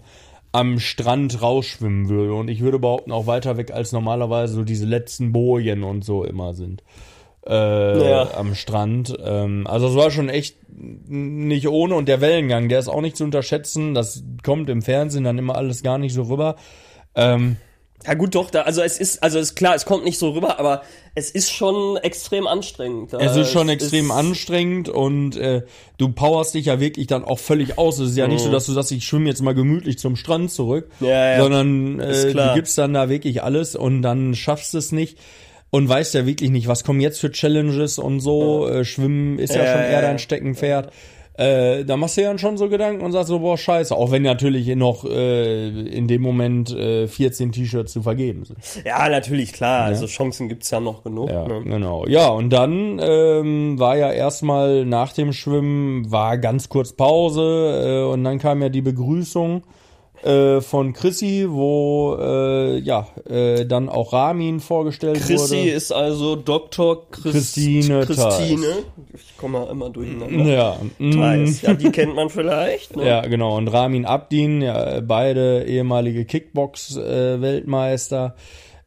am 0.51 0.79
Strand 0.79 1.41
rausschwimmen 1.41 2.09
würde. 2.09 2.33
Und 2.33 2.47
ich 2.47 2.61
würde 2.61 2.79
behaupten, 2.79 3.11
auch 3.11 3.27
weiter 3.27 3.57
weg 3.57 3.71
als 3.71 3.91
normalerweise 3.91 4.53
so 4.53 4.63
diese 4.63 4.85
letzten 4.85 5.31
Bojen 5.31 5.83
und 5.83 6.03
so 6.03 6.23
immer 6.23 6.53
sind. 6.53 6.83
Äh, 7.47 8.09
Ja. 8.09 8.33
am 8.35 8.55
Strand. 8.55 9.15
Ähm, 9.23 9.65
also 9.67 9.87
es 9.87 9.95
war 9.95 10.11
schon 10.11 10.29
echt 10.29 10.57
nicht 10.71 11.67
ohne 11.67 11.95
und 11.95 12.07
der 12.07 12.21
Wellengang, 12.21 12.69
der 12.69 12.79
ist 12.79 12.87
auch 12.89 13.01
nicht 13.01 13.17
zu 13.17 13.23
unterschätzen. 13.23 13.93
Das 13.93 14.23
kommt 14.43 14.69
im 14.69 14.81
Fernsehen 14.81 15.23
dann 15.23 15.37
immer 15.37 15.55
alles 15.55 15.83
gar 15.83 15.97
nicht 15.97 16.13
so 16.13 16.23
rüber. 16.23 16.55
Ähm, 17.15 17.57
Ja 18.07 18.13
gut, 18.13 18.33
doch, 18.33 18.49
da, 18.49 18.61
also 18.61 18.81
es 18.81 18.97
ist, 18.97 19.21
also 19.21 19.39
ist 19.39 19.55
klar, 19.55 19.75
es 19.75 19.83
kommt 19.85 20.05
nicht 20.05 20.17
so 20.17 20.29
rüber, 20.29 20.57
aber 20.57 20.83
es 21.15 21.29
ist 21.31 21.51
schon 21.51 21.97
extrem 21.97 22.47
anstrengend. 22.47 23.13
Es 23.13 23.35
ist 23.35 23.51
schon 23.51 23.67
extrem 23.67 24.05
ist- 24.05 24.11
anstrengend 24.11 24.87
und 24.87 25.35
äh, 25.35 25.63
du 25.97 26.09
powerst 26.09 26.53
dich 26.53 26.67
ja 26.67 26.79
wirklich 26.79 27.07
dann 27.07 27.25
auch 27.25 27.39
völlig 27.39 27.77
aus. 27.77 27.99
Es 27.99 28.11
ist 28.11 28.17
ja 28.17 28.27
nicht 28.29 28.39
so, 28.41 28.51
dass 28.51 28.65
du 28.67 28.71
sagst, 28.71 28.93
ich 28.93 29.03
schwimme 29.05 29.27
jetzt 29.27 29.41
mal 29.41 29.53
gemütlich 29.53 29.99
zum 29.99 30.15
Strand 30.15 30.49
zurück, 30.49 30.89
Mhm. 31.01 31.07
Ja, 31.07 31.31
ja. 31.33 31.41
sondern 31.41 31.99
äh, 31.99 32.33
du 32.33 32.53
gibst 32.53 32.77
dann 32.77 32.93
da 32.93 33.09
wirklich 33.09 33.43
alles 33.43 33.75
und 33.75 34.01
dann 34.01 34.33
schaffst 34.33 34.73
du 34.73 34.77
es 34.77 34.93
nicht 34.93 35.17
und 35.69 35.89
weißt 35.89 36.13
ja 36.13 36.25
wirklich 36.25 36.51
nicht, 36.51 36.67
was 36.69 36.85
kommen 36.85 37.01
jetzt 37.01 37.19
für 37.19 37.31
Challenges 37.31 37.99
und 37.99 38.21
so. 38.21 38.65
Äh, 38.69 38.85
Schwimmen 38.85 39.39
ist 39.39 39.53
ja, 39.53 39.63
Ja, 39.65 39.71
schon 39.73 39.81
eher 39.81 40.01
dein 40.01 40.19
Steckenpferd. 40.19 40.93
Äh, 41.39 41.85
da 41.85 41.95
machst 41.95 42.17
du 42.17 42.21
ja 42.21 42.27
dann 42.27 42.37
schon 42.37 42.57
so 42.57 42.67
Gedanken 42.67 43.01
und 43.01 43.13
sagst 43.13 43.29
so, 43.29 43.39
boah, 43.39 43.57
scheiße. 43.57 43.95
Auch 43.95 44.11
wenn 44.11 44.23
natürlich 44.23 44.67
noch 44.75 45.05
äh, 45.05 45.69
in 45.69 46.09
dem 46.09 46.21
Moment 46.21 46.69
äh, 46.71 47.07
14 47.07 47.53
T-Shirts 47.53 47.93
zu 47.93 48.01
vergeben 48.01 48.43
sind. 48.43 48.59
Ja, 48.85 49.07
natürlich, 49.07 49.53
klar. 49.53 49.85
Also 49.85 50.05
Chancen 50.05 50.49
gibt's 50.49 50.69
ja 50.69 50.81
noch 50.81 51.01
genug. 51.01 51.29
Ja, 51.29 51.47
ne? 51.47 51.61
genau. 51.63 52.05
Ja, 52.07 52.27
und 52.27 52.49
dann 52.49 52.99
ähm, 53.01 53.79
war 53.79 53.95
ja 53.95 54.11
erstmal 54.11 54.83
nach 54.85 55.13
dem 55.13 55.31
Schwimmen, 55.31 56.11
war 56.11 56.37
ganz 56.37 56.67
kurz 56.67 56.91
Pause 56.91 58.03
äh, 58.09 58.13
und 58.13 58.25
dann 58.25 58.37
kam 58.39 58.61
ja 58.61 58.67
die 58.67 58.81
Begrüßung 58.81 59.63
äh, 60.23 60.61
von 60.61 60.93
Chrissy, 60.93 61.47
wo 61.49 62.15
äh, 62.19 62.77
ja 62.79 63.07
äh, 63.29 63.65
dann 63.65 63.89
auch 63.89 64.13
Ramin 64.13 64.59
vorgestellt 64.59 65.21
Chrissy 65.21 65.57
wurde. 65.57 65.71
ist 65.71 65.91
also 65.91 66.35
Dr. 66.35 67.09
Chris 67.09 67.33
Christine 67.33 68.05
Christine. 68.05 68.67
Ich 69.13 69.35
komme 69.37 69.59
mal 69.59 69.69
immer 69.69 69.89
durcheinander. 69.89 70.45
Ja, 70.45 70.77
mm. 70.97 71.45
Ja, 71.61 71.73
die 71.73 71.91
kennt 71.91 72.15
man 72.15 72.29
vielleicht. 72.29 72.95
Ne? 72.95 73.05
ja, 73.11 73.19
genau. 73.21 73.57
Und 73.57 73.67
Ramin 73.69 74.05
Abdin, 74.05 74.61
ja, 74.61 75.01
beide 75.01 75.65
ehemalige 75.65 76.23
Kickbox-Weltmeister. 76.25 78.35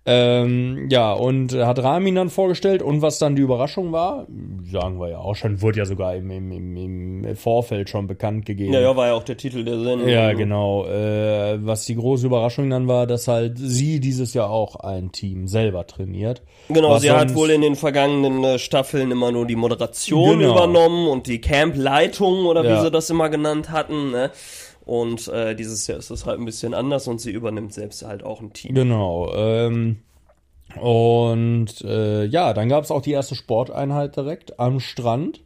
Ähm, 0.05 0.89
ja, 0.91 1.13
und 1.13 1.55
hat 1.55 1.81
Ramin 1.81 2.17
dann 2.17 2.29
vorgestellt 2.29 2.83
und 2.83 3.03
was 3.03 3.21
dann 3.21 3.37
die 3.37 3.43
Überraschung 3.43 3.93
war, 3.93 4.27
sagen 4.71 4.99
wir 4.99 5.11
ja 5.11 5.19
auch 5.19 5.37
schon, 5.37 5.63
wurde 5.63 5.79
ja 5.79 5.85
sogar 5.85 6.17
im, 6.17 6.29
im, 6.33 6.51
im, 6.51 7.25
im 7.25 7.37
Vorfeld 7.37 7.89
schon 7.89 8.09
bekannt 8.09 8.45
gegeben. 8.45 8.73
Ja, 8.73 8.81
ja, 8.81 8.97
war 8.97 9.07
ja 9.07 9.13
auch 9.15 9.23
der 9.23 9.37
Titel 9.37 9.63
der 9.65 9.79
Sendung. 9.79 10.09
Ja, 10.09 10.33
genau. 10.33 10.87
Äh, 10.87 11.65
was 11.65 11.85
die 11.85 11.95
große 11.95 12.27
Überraschung 12.27 12.69
dann 12.69 12.89
war, 12.89 13.07
dass 13.07 13.29
halt 13.29 13.59
sie 13.59 14.01
dieses 14.01 14.35
Jahr 14.35 14.51
auch 14.51 14.75
ein 14.75 15.13
Team 15.13 15.47
selber 15.47 15.87
trainiert. 15.87 16.43
Genau, 16.69 16.99
sie 16.99 17.13
hat 17.13 17.35
wohl 17.37 17.51
in 17.51 17.61
den 17.61 17.77
vergangenen 17.77 18.43
äh, 18.43 18.59
Staffeln 18.59 19.13
immer 19.13 19.31
nur 19.31 19.47
die 19.47 19.57
Moderation 19.57 20.41
Genau. 20.41 20.53
übernommen 20.57 21.07
und 21.07 21.29
die 21.29 21.41
Campleitung 21.41 22.47
oder 22.47 22.65
wie 22.65 22.69
Ja. 22.69 22.83
sie 22.83 22.91
das 22.91 23.09
immer 23.09 23.29
genannt 23.29 23.71
hatten. 23.71 24.11
Ne? 24.11 24.31
Und 24.85 25.29
äh, 25.29 25.55
dieses 25.55 25.87
Jahr 25.87 25.99
ist 25.99 26.11
das 26.11 26.27
halt 26.27 26.41
ein 26.41 26.45
bisschen 26.45 26.75
anders 26.75 27.07
und 27.07 27.21
sie 27.21 27.31
übernimmt 27.31 27.73
selbst 27.73 28.05
halt 28.05 28.25
auch 28.25 28.41
ein 28.41 28.53
Team. 28.53 28.75
Genau. 28.75 29.33
Ähm, 29.35 29.99
und 30.81 31.69
äh, 31.85 32.25
ja, 32.25 32.53
dann 32.53 32.69
gab 32.69 32.83
es 32.85 32.91
auch 32.91 33.03
die 33.03 33.13
erste 33.13 33.35
Sporteinheit 33.35 34.17
direkt 34.17 34.59
am 34.59 34.81
Strand. 34.81 35.41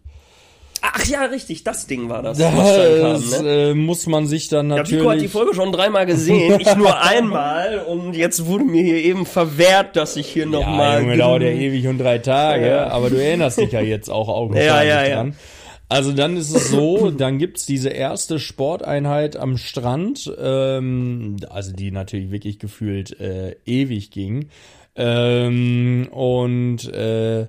Ach 0.82 1.04
ja, 1.06 1.24
richtig, 1.24 1.64
das 1.64 1.86
Ding 1.86 2.08
war 2.08 2.22
das, 2.22 2.38
Das 2.38 2.52
kam, 2.54 3.44
ne? 3.44 3.70
äh, 3.70 3.74
muss 3.74 4.06
man 4.06 4.26
sich 4.26 4.48
dann 4.48 4.70
Ja, 4.70 4.76
natürlich. 4.76 5.00
Vico 5.00 5.10
hat 5.10 5.20
die 5.20 5.28
Folge 5.28 5.54
schon 5.54 5.72
dreimal 5.72 6.06
gesehen, 6.06 6.60
ich 6.60 6.76
nur 6.76 7.00
einmal 7.02 7.80
und 7.80 8.14
jetzt 8.14 8.46
wurde 8.46 8.64
mir 8.64 8.84
hier 8.84 9.02
eben 9.02 9.26
verwehrt, 9.26 9.96
dass 9.96 10.16
ich 10.16 10.28
hier 10.28 10.44
ja, 10.44 10.50
nochmal... 10.50 11.00
Junge, 11.02 11.16
dauert 11.16 11.42
ja 11.42 11.48
ewig 11.48 11.88
und 11.88 11.98
drei 11.98 12.18
Tage, 12.18 12.68
Ja. 12.68 12.88
aber 12.88 13.10
du 13.10 13.16
erinnerst 13.16 13.58
dich 13.58 13.72
ja 13.72 13.80
jetzt 13.80 14.08
auch 14.10 14.28
augenscheinlich 14.34 14.68
Ja, 14.68 14.82
ja, 14.82 15.08
ja. 15.08 15.16
dran. 15.16 15.34
Also 15.88 16.12
dann 16.12 16.36
ist 16.36 16.54
es 16.54 16.70
so, 16.70 17.10
dann 17.16 17.38
gibt's 17.38 17.66
diese 17.66 17.90
erste 17.90 18.38
Sporteinheit 18.38 19.36
am 19.36 19.56
Strand, 19.56 20.32
ähm, 20.38 21.36
also 21.48 21.72
die 21.72 21.90
natürlich 21.90 22.30
wirklich 22.30 22.58
gefühlt 22.58 23.18
äh, 23.20 23.56
ewig 23.64 24.10
ging. 24.10 24.48
Ähm, 24.96 26.08
und 26.10 26.92
äh, 26.92 27.46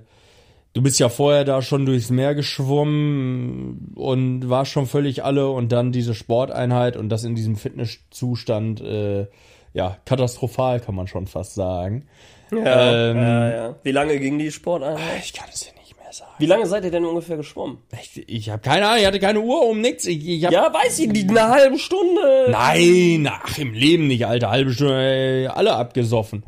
du 0.74 0.82
bist 0.82 1.00
ja 1.00 1.08
vorher 1.08 1.44
da 1.44 1.62
schon 1.62 1.86
durchs 1.86 2.10
Meer 2.10 2.34
geschwommen 2.34 3.92
und 3.96 4.48
warst 4.48 4.70
schon 4.70 4.86
völlig 4.86 5.24
alle 5.24 5.48
und 5.48 5.72
dann 5.72 5.90
diese 5.90 6.14
Sporteinheit 6.14 6.96
und 6.96 7.08
das 7.08 7.24
in 7.24 7.34
diesem 7.34 7.56
Fitnesszustand, 7.56 8.80
äh, 8.82 9.26
ja, 9.72 9.98
katastrophal 10.04 10.80
kann 10.80 10.94
man 10.94 11.06
schon 11.06 11.26
fast 11.26 11.54
sagen. 11.54 12.06
ja, 12.52 13.10
ähm, 13.10 13.16
ja, 13.16 13.50
ja. 13.50 13.76
Wie 13.82 13.92
lange 13.92 14.18
ging 14.18 14.38
die 14.38 14.50
Sporteinheit? 14.50 15.22
Ich 15.22 15.32
kann 15.32 15.48
es 15.52 15.64
nicht 15.64 15.77
sagen. 16.18 16.32
Wie 16.38 16.46
lange 16.46 16.66
seid 16.66 16.84
ihr 16.84 16.90
denn 16.90 17.04
ungefähr 17.04 17.36
geschwommen? 17.36 17.78
Ich, 18.00 18.28
ich 18.28 18.50
habe 18.50 18.60
keine 18.62 18.86
Ahnung, 18.86 19.00
ich 19.00 19.06
hatte 19.06 19.20
keine 19.20 19.40
Uhr 19.40 19.66
um 19.66 19.80
nix. 19.80 20.04
Ich, 20.06 20.26
ich 20.26 20.44
hab, 20.44 20.52
Ja, 20.52 20.72
weiß 20.72 20.98
ich 20.98 21.08
nicht, 21.08 21.30
eine 21.30 21.48
halbe 21.48 21.78
Stunde. 21.78 22.48
Nein, 22.50 23.28
ach, 23.30 23.56
im 23.58 23.72
Leben 23.72 24.06
nicht, 24.06 24.26
Alter. 24.26 24.50
Halbe 24.50 24.72
Stunde, 24.72 24.96
ey, 25.00 25.46
alle 25.46 25.74
abgesoffen. 25.74 26.44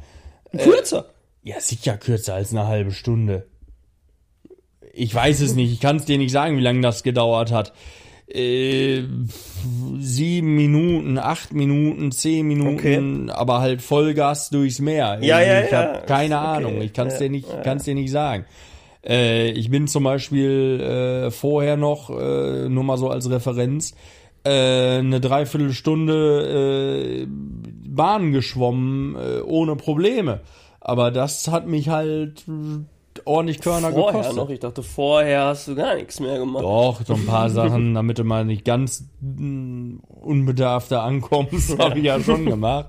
Kürzer. 0.56 1.06
Ja, 1.42 1.59
sicher 1.61 1.96
kürzer 1.96 2.35
als 2.35 2.50
eine 2.52 2.66
halbe 2.66 2.92
Stunde. 2.92 3.46
Ich 4.92 5.14
weiß 5.14 5.40
es 5.40 5.54
nicht, 5.54 5.72
ich 5.72 5.80
kann 5.80 5.96
es 5.96 6.04
dir 6.04 6.18
nicht 6.18 6.33
sagen, 6.33 6.56
wie 6.59 6.62
lange 6.62 6.80
das 6.80 7.02
gedauert 7.02 7.52
hat. 7.52 7.72
Äh, 8.33 9.02
sieben 9.98 10.54
Minuten, 10.54 11.18
acht 11.18 11.52
Minuten, 11.52 12.12
zehn 12.12 12.46
Minuten, 12.46 13.28
aber 13.30 13.61
halt 13.61 13.83
Vollgas 13.83 14.50
durchs 14.50 14.78
Meer. 14.78 15.18
Ja, 15.20 15.40
ja, 15.40 15.62
ich 15.64 15.70
ja. 15.70 15.78
habe 15.78 16.06
keine 16.06 16.37
Okay. 16.38 16.46
Ahnung, 16.46 16.80
ich 16.80 16.92
kann 16.92 17.09
es 17.09 17.14
Ja, 17.14 17.20
dir 17.20 17.30
nicht, 17.30 17.48
kann's 17.64 17.85
dir 17.85 17.94
nicht 17.94 18.11
sagen. 18.11 18.44
Äh, 19.04 19.50
ich 19.50 19.70
bin 19.70 19.88
zum 19.88 20.04
Beispiel 20.04 20.80
äh, 20.80 21.30
vorher 21.30 21.76
noch, 21.76 22.10
äh, 22.10 22.68
nur 22.68 22.84
mal 22.84 22.98
so 22.98 23.08
als 23.08 23.30
Referenz, 23.30 23.94
äh, 24.44 24.98
eine 24.98 25.20
Dreiviertelstunde 25.20 27.22
äh, 27.22 27.26
Bahn 27.28 28.32
geschwommen 28.32 29.16
äh, 29.16 29.40
ohne 29.40 29.76
Probleme. 29.76 30.40
Aber 30.80 31.10
das 31.10 31.48
hat 31.48 31.66
mich 31.66 31.88
halt 31.88 32.44
äh, 32.48 33.20
ordentlich 33.24 33.60
Körner 33.60 33.92
Vorher 33.92 34.12
gekostet. 34.12 34.36
noch, 34.36 34.50
ich 34.50 34.60
dachte, 34.60 34.82
vorher 34.82 35.46
hast 35.46 35.68
du 35.68 35.74
gar 35.74 35.94
nichts 35.94 36.20
mehr 36.20 36.38
gemacht. 36.38 36.62
Doch, 36.62 37.00
so 37.04 37.14
ein 37.14 37.26
paar 37.26 37.50
Sachen, 37.50 37.94
damit 37.94 38.18
du 38.18 38.24
mal 38.24 38.44
nicht 38.44 38.64
ganz 38.64 39.04
mm, 39.20 39.96
unbedarft 40.20 40.90
da 40.90 41.04
ankommst, 41.04 41.78
habe 41.78 41.98
ich 41.98 42.04
ja 42.04 42.20
schon 42.20 42.46
gemacht. 42.46 42.88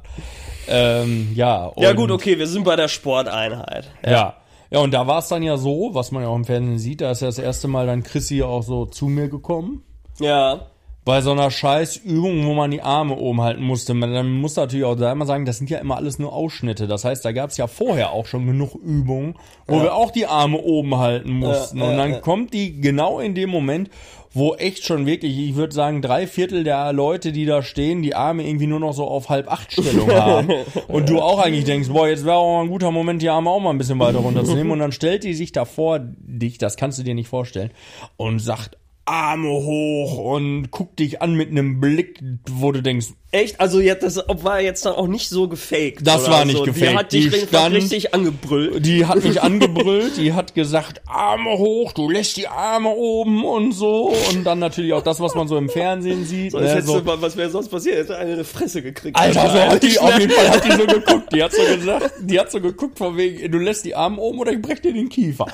Ähm, 0.67 1.31
ja, 1.35 1.71
Ja 1.77 1.93
gut, 1.93 2.11
okay, 2.11 2.37
wir 2.37 2.47
sind 2.47 2.63
bei 2.63 2.75
der 2.75 2.87
Sporteinheit. 2.87 3.91
Ja. 4.05 4.11
Ja, 4.11 4.33
und 4.79 4.93
da 4.93 5.05
war 5.05 5.19
es 5.19 5.27
dann 5.27 5.43
ja 5.43 5.57
so, 5.57 5.89
was 5.93 6.11
man 6.11 6.23
ja 6.23 6.29
auch 6.29 6.35
im 6.35 6.45
Fernsehen 6.45 6.79
sieht, 6.79 7.01
da 7.01 7.11
ist 7.11 7.21
ja 7.21 7.27
das 7.27 7.39
erste 7.39 7.67
Mal 7.67 7.87
dann 7.87 8.03
Chrissy 8.03 8.41
auch 8.41 8.63
so 8.63 8.85
zu 8.85 9.07
mir 9.07 9.27
gekommen. 9.27 9.83
Ja. 10.19 10.67
Bei 11.03 11.21
so 11.21 11.31
einer 11.31 11.49
scheiß 11.49 11.97
Übung, 11.97 12.45
wo 12.45 12.53
man 12.53 12.69
die 12.69 12.81
Arme 12.81 13.17
oben 13.17 13.41
halten 13.41 13.63
musste. 13.63 13.95
Man, 13.95 14.13
dann 14.13 14.31
muss 14.31 14.55
natürlich 14.55 14.85
auch 14.85 14.95
da 14.95 15.11
immer 15.11 15.25
sagen, 15.25 15.45
das 15.45 15.57
sind 15.57 15.69
ja 15.69 15.79
immer 15.79 15.97
alles 15.97 16.19
nur 16.19 16.31
Ausschnitte. 16.31 16.87
Das 16.87 17.03
heißt, 17.03 17.25
da 17.25 17.31
gab 17.31 17.49
es 17.49 17.57
ja 17.57 17.65
vorher 17.67 18.11
auch 18.11 18.27
schon 18.27 18.45
genug 18.45 18.75
Übungen, 18.75 19.35
wo 19.67 19.81
wir 19.81 19.95
auch 19.95 20.11
die 20.11 20.27
Arme 20.27 20.59
oben 20.59 20.95
halten 20.97 21.33
mussten. 21.33 21.79
Ja, 21.79 21.85
ja, 21.85 21.91
und 21.91 21.97
dann 21.97 22.11
ja. 22.11 22.19
kommt 22.19 22.53
die 22.53 22.79
genau 22.79 23.19
in 23.19 23.33
dem 23.33 23.49
Moment, 23.49 23.89
wo 24.33 24.55
echt 24.55 24.85
schon 24.85 25.05
wirklich, 25.05 25.37
ich 25.37 25.55
würde 25.55 25.73
sagen, 25.73 26.01
drei 26.01 26.25
Viertel 26.25 26.63
der 26.63 26.93
Leute, 26.93 27.31
die 27.31 27.45
da 27.45 27.61
stehen, 27.63 28.01
die 28.01 28.15
Arme 28.15 28.47
irgendwie 28.47 28.67
nur 28.67 28.79
noch 28.79 28.93
so 28.93 29.05
auf 29.05 29.29
halb 29.29 29.51
acht 29.51 29.73
Stellung 29.73 30.09
haben. 30.13 30.49
Und 30.87 31.09
du 31.09 31.19
auch 31.21 31.39
eigentlich 31.39 31.65
denkst, 31.65 31.89
boah, 31.89 32.07
jetzt 32.07 32.25
wäre 32.25 32.37
auch 32.37 32.57
mal 32.57 32.63
ein 32.63 32.69
guter 32.69 32.91
Moment, 32.91 33.21
die 33.21 33.29
Arme 33.29 33.49
auch 33.49 33.59
mal 33.59 33.71
ein 33.71 33.77
bisschen 33.77 33.99
weiter 33.99 34.19
runterzunehmen. 34.19 34.71
Und 34.71 34.79
dann 34.79 34.91
stellt 34.93 35.23
die 35.23 35.33
sich 35.33 35.51
da 35.51 35.65
vor 35.65 35.99
dich, 35.99 36.57
das 36.57 36.77
kannst 36.77 36.97
du 36.97 37.03
dir 37.03 37.13
nicht 37.13 37.27
vorstellen, 37.27 37.71
und 38.15 38.39
sagt 38.39 38.77
Arme 39.05 39.49
hoch 39.49 40.17
und 40.35 40.69
guckt 40.71 40.99
dich 40.99 41.21
an 41.21 41.33
mit 41.33 41.49
einem 41.49 41.79
Blick, 41.79 42.21
wo 42.49 42.71
du 42.71 42.81
denkst, 42.81 43.07
Echt? 43.33 43.61
Also 43.61 43.79
jetzt, 43.79 44.03
das 44.03 44.21
war 44.27 44.59
jetzt 44.59 44.85
dann 44.85 44.93
auch 44.93 45.07
nicht 45.07 45.29
so 45.29 45.47
gefaked. 45.47 46.05
Das 46.05 46.29
war 46.29 46.43
nicht 46.43 46.57
so. 46.57 46.65
Die 46.65 46.73
gefaked. 46.73 46.97
hat 46.97 47.13
dich 47.13 47.21
Die 47.23 47.29
richtig- 47.29 47.47
stand- 47.49 47.75
richtig 47.75 48.13
angebrüllt. 48.13 48.85
die 48.85 49.05
hat 49.05 49.23
mich 49.23 49.41
angebrüllt, 49.41 50.17
die 50.17 50.33
hat 50.33 50.53
gesagt, 50.53 51.01
Arme 51.07 51.57
hoch, 51.57 51.93
du 51.93 52.09
lässt 52.09 52.35
die 52.35 52.49
Arme 52.49 52.89
oben 52.89 53.45
und 53.45 53.71
so. 53.71 54.13
Und 54.29 54.43
dann 54.43 54.59
natürlich 54.59 54.91
auch 54.91 55.01
das, 55.01 55.21
was 55.21 55.33
man 55.33 55.47
so 55.47 55.55
im 55.55 55.69
Fernsehen 55.69 56.25
sieht. 56.25 56.51
Was, 56.51 56.61
ne, 56.61 56.81
so. 56.81 56.99
du- 56.99 57.21
was 57.21 57.37
wäre 57.37 57.49
sonst 57.49 57.69
passiert? 57.69 57.99
Hätte 57.99 58.17
eine 58.17 58.33
eine 58.33 58.43
Fresse 58.43 58.81
gekriegt. 58.81 59.17
Alter, 59.17 59.49
so 59.49 59.59
hat 59.59 59.81
die, 59.83 59.97
auf 59.97 60.19
jeden 60.19 60.31
Fall 60.31 60.49
hat 60.49 60.65
die 60.65 60.71
so 60.71 60.85
geguckt. 60.85 61.33
Die 61.33 61.41
hat 61.41 61.53
so 61.53 61.61
gesagt, 61.63 62.11
die 62.21 62.37
hat 62.37 62.51
so 62.51 62.59
geguckt 62.59 62.97
von 62.97 63.15
wegen, 63.15 63.49
du 63.49 63.59
lässt 63.59 63.85
die 63.85 63.95
Arme 63.95 64.19
oben 64.19 64.39
oder 64.39 64.51
ich 64.51 64.61
brech 64.61 64.81
dir 64.81 64.91
den 64.93 65.07
Kiefer. 65.07 65.45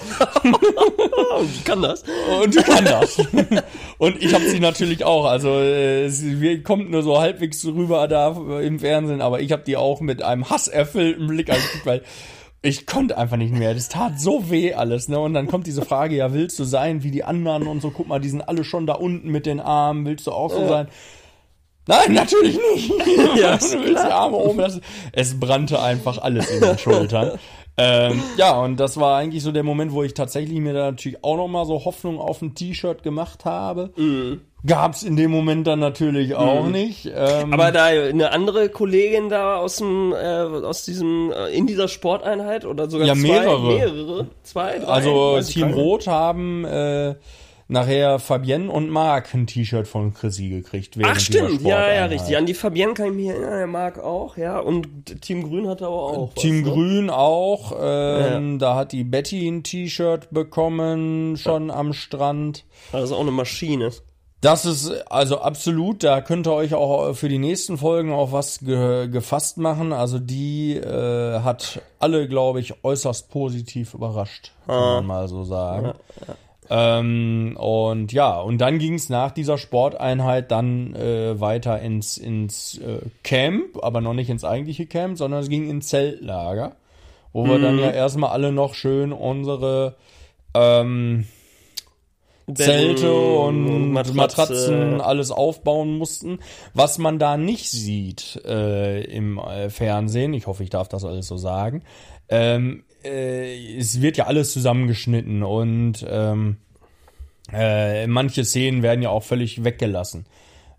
ich 1.53 1.63
kann 1.63 1.83
das. 1.83 2.03
Und 2.43 2.55
die 2.55 2.63
kann 2.63 2.85
das. 2.85 3.17
Und 3.97 4.21
ich 4.21 4.33
habe 4.33 4.45
sie 4.49 4.59
natürlich 4.59 5.03
auch. 5.03 5.25
Also 5.25 5.59
äh, 5.59 6.09
sie 6.09 6.61
kommt 6.63 6.89
nur 6.89 7.03
so 7.03 7.19
halbwegs 7.19 7.65
rüber 7.65 8.07
da 8.07 8.35
im 8.59 8.79
Fernsehen, 8.79 9.21
aber 9.21 9.41
ich 9.41 9.51
habe 9.51 9.63
die 9.65 9.77
auch 9.77 10.01
mit 10.01 10.21
einem 10.21 10.49
hasserfüllten 10.49 11.27
Blick 11.27 11.49
angeguckt, 11.49 11.85
weil 11.85 12.01
ich 12.61 12.85
konnte 12.85 13.17
einfach 13.17 13.37
nicht 13.37 13.53
mehr. 13.53 13.73
Das 13.73 13.89
tat 13.89 14.19
so 14.19 14.49
weh 14.49 14.73
alles, 14.73 15.07
ne? 15.07 15.19
Und 15.19 15.33
dann 15.33 15.47
kommt 15.47 15.67
diese 15.67 15.83
Frage, 15.83 16.15
ja, 16.15 16.33
willst 16.33 16.57
du 16.59 16.63
sein 16.63 17.03
wie 17.03 17.11
die 17.11 17.23
anderen 17.23 17.67
und 17.67 17.81
so? 17.81 17.91
Guck 17.91 18.07
mal, 18.07 18.19
die 18.19 18.29
sind 18.29 18.41
alle 18.41 18.63
schon 18.63 18.87
da 18.87 18.93
unten 18.93 19.29
mit 19.29 19.45
den 19.45 19.59
Armen. 19.59 20.05
Willst 20.05 20.27
du 20.27 20.31
auch 20.31 20.51
so 20.51 20.67
sein? 20.67 20.87
Nein, 21.87 22.13
natürlich 22.13 22.59
nicht. 22.73 22.91
Ja, 23.37 23.57
du 23.57 23.83
willst 23.83 24.03
die 24.03 24.11
Arme 24.11 24.37
oben 24.37 24.59
lassen. 24.59 24.81
Es 25.13 25.39
brannte 25.39 25.81
einfach 25.81 26.17
alles 26.17 26.49
in 26.49 26.61
den 26.61 26.77
Schultern. 26.77 27.39
Ähm, 27.77 28.21
ja, 28.37 28.59
und 28.59 28.79
das 28.79 28.97
war 28.99 29.17
eigentlich 29.17 29.43
so 29.43 29.51
der 29.51 29.63
Moment, 29.63 29.91
wo 29.91 30.03
ich 30.03 30.13
tatsächlich 30.13 30.59
mir 30.59 30.73
da 30.73 30.91
natürlich 30.91 31.23
auch 31.23 31.37
noch 31.37 31.47
mal 31.47 31.65
so 31.65 31.85
Hoffnung 31.85 32.19
auf 32.19 32.41
ein 32.41 32.55
T-Shirt 32.55 33.03
gemacht 33.03 33.45
habe. 33.45 33.91
Gab's 34.65 35.03
in 35.03 35.15
dem 35.15 35.29
Moment 35.31 35.67
dann 35.67 35.79
natürlich 35.79 36.33
auch 36.35 36.65
nicht. 36.65 37.05
Ähm, 37.15 37.53
Aber 37.53 37.71
da 37.71 37.85
eine 37.85 38.31
andere 38.31 38.69
Kollegin 38.69 39.29
da 39.29 39.57
aus 39.57 39.77
dem, 39.77 40.11
äh, 40.13 40.15
aus 40.17 40.83
diesem, 40.85 41.31
äh, 41.31 41.49
in 41.55 41.67
dieser 41.67 41.87
Sporteinheit 41.87 42.65
oder 42.65 42.89
sogar 42.89 43.07
Ja, 43.07 43.13
zwei, 43.13 43.21
mehrere. 43.21 43.67
mehrere, 43.67 44.27
zwei, 44.43 44.79
drei, 44.79 44.87
also 44.87 45.39
Team. 45.41 45.71
Rot 45.73 46.07
haben 46.07 46.65
äh, 46.65 47.13
nachher 47.67 48.19
Fabienne 48.19 48.71
und 48.71 48.89
Marc 48.89 49.33
ein 49.33 49.47
T-Shirt 49.47 49.87
von 49.87 50.13
Chrissy 50.13 50.49
gekriegt. 50.49 50.97
während 50.97 51.17
Ach 51.17 51.19
stimmt, 51.19 51.61
ja, 51.61 51.91
ja, 51.93 52.05
richtig. 52.05 52.37
An 52.37 52.45
die 52.45 52.53
Fabienne 52.53 52.93
kann 52.93 53.07
ich 53.07 53.13
mich 53.13 53.27
erinnern, 53.27 53.57
der 53.57 53.67
mag 53.67 53.99
auch, 53.99 54.37
ja. 54.37 54.59
Und 54.59 55.21
Team 55.21 55.43
Grün 55.43 55.67
hatte 55.67 55.85
aber 55.85 55.95
auch. 55.95 56.33
Team 56.35 56.61
was, 56.61 56.67
ne? 56.67 56.73
Grün 56.73 57.09
auch. 57.09 57.73
Ähm, 57.79 58.59
Da 58.59 58.75
hat 58.75 58.91
die 58.91 59.03
Betty 59.03 59.47
ein 59.47 59.63
T-Shirt 59.63 60.29
bekommen, 60.31 61.37
schon 61.37 61.71
am 61.71 61.93
Strand. 61.93 62.65
Das 62.91 63.03
ist 63.03 63.11
auch 63.11 63.21
eine 63.21 63.31
Maschine. 63.31 63.91
Das 64.39 64.65
ist 64.65 64.91
also 65.11 65.39
absolut, 65.39 66.03
da 66.03 66.21
könnt 66.21 66.45
ihr 66.45 66.53
euch 66.53 66.75
auch 66.75 67.13
für 67.15 67.27
die 67.27 67.39
nächsten 67.39 67.79
Folgen 67.79 68.13
auch 68.13 68.31
was 68.31 68.59
ge 68.59 69.07
gefasst 69.07 69.57
machen. 69.57 69.91
Also 69.91 70.19
die 70.19 70.75
äh, 70.75 71.39
hat 71.39 71.81
alle, 71.97 72.27
glaube 72.27 72.59
ich, 72.59 72.83
äußerst 72.83 73.31
positiv 73.31 73.95
überrascht, 73.95 74.51
kann 74.67 74.79
man 74.79 75.05
mal 75.07 75.27
so 75.27 75.43
sagen. 75.43 75.93
Ähm, 76.69 77.55
und 77.57 78.11
ja, 78.11 78.39
und 78.39 78.59
dann 78.59 78.79
ging 78.79 78.95
es 78.95 79.09
nach 79.09 79.31
dieser 79.31 79.57
Sporteinheit 79.57 80.51
dann 80.51 80.95
äh, 80.95 81.39
weiter 81.39 81.79
ins, 81.81 82.17
ins 82.17 82.77
äh, 82.79 82.99
Camp, 83.23 83.77
aber 83.81 84.01
noch 84.01 84.13
nicht 84.13 84.29
ins 84.29 84.43
eigentliche 84.43 84.85
Camp, 84.85 85.17
sondern 85.17 85.41
es 85.41 85.49
ging 85.49 85.69
ins 85.69 85.87
Zeltlager, 85.87 86.75
wo 87.33 87.45
wir 87.45 87.59
dann 87.59 87.79
ja 87.79 87.91
erstmal 87.91 88.31
alle 88.31 88.51
noch 88.51 88.73
schön 88.73 89.13
unsere 89.13 89.95
ähm, 90.53 91.25
Zelte 92.53 93.13
und 93.13 93.91
Matratzen, 93.91 95.01
alles 95.01 95.31
aufbauen 95.31 95.97
mussten, 95.97 96.39
was 96.73 96.97
man 96.97 97.19
da 97.19 97.35
nicht 97.35 97.69
sieht 97.69 98.41
äh, 98.45 99.03
im 99.03 99.37
äh, 99.37 99.69
Fernsehen. 99.69 100.33
Ich 100.33 100.47
hoffe, 100.47 100.63
ich 100.63 100.69
darf 100.69 100.87
das 100.87 101.03
alles 101.03 101.27
so 101.27 101.35
sagen. 101.35 101.83
Ähm, 102.29 102.83
äh, 103.03 103.77
es 103.77 104.01
wird 104.01 104.17
ja 104.17 104.25
alles 104.25 104.53
zusammengeschnitten 104.53 105.43
und 105.43 106.05
ähm, 106.07 106.57
äh, 107.51 108.07
manche 108.07 108.43
Szenen 108.43 108.83
werden 108.83 109.01
ja 109.01 109.09
auch 109.09 109.23
völlig 109.23 109.63
weggelassen. 109.63 110.25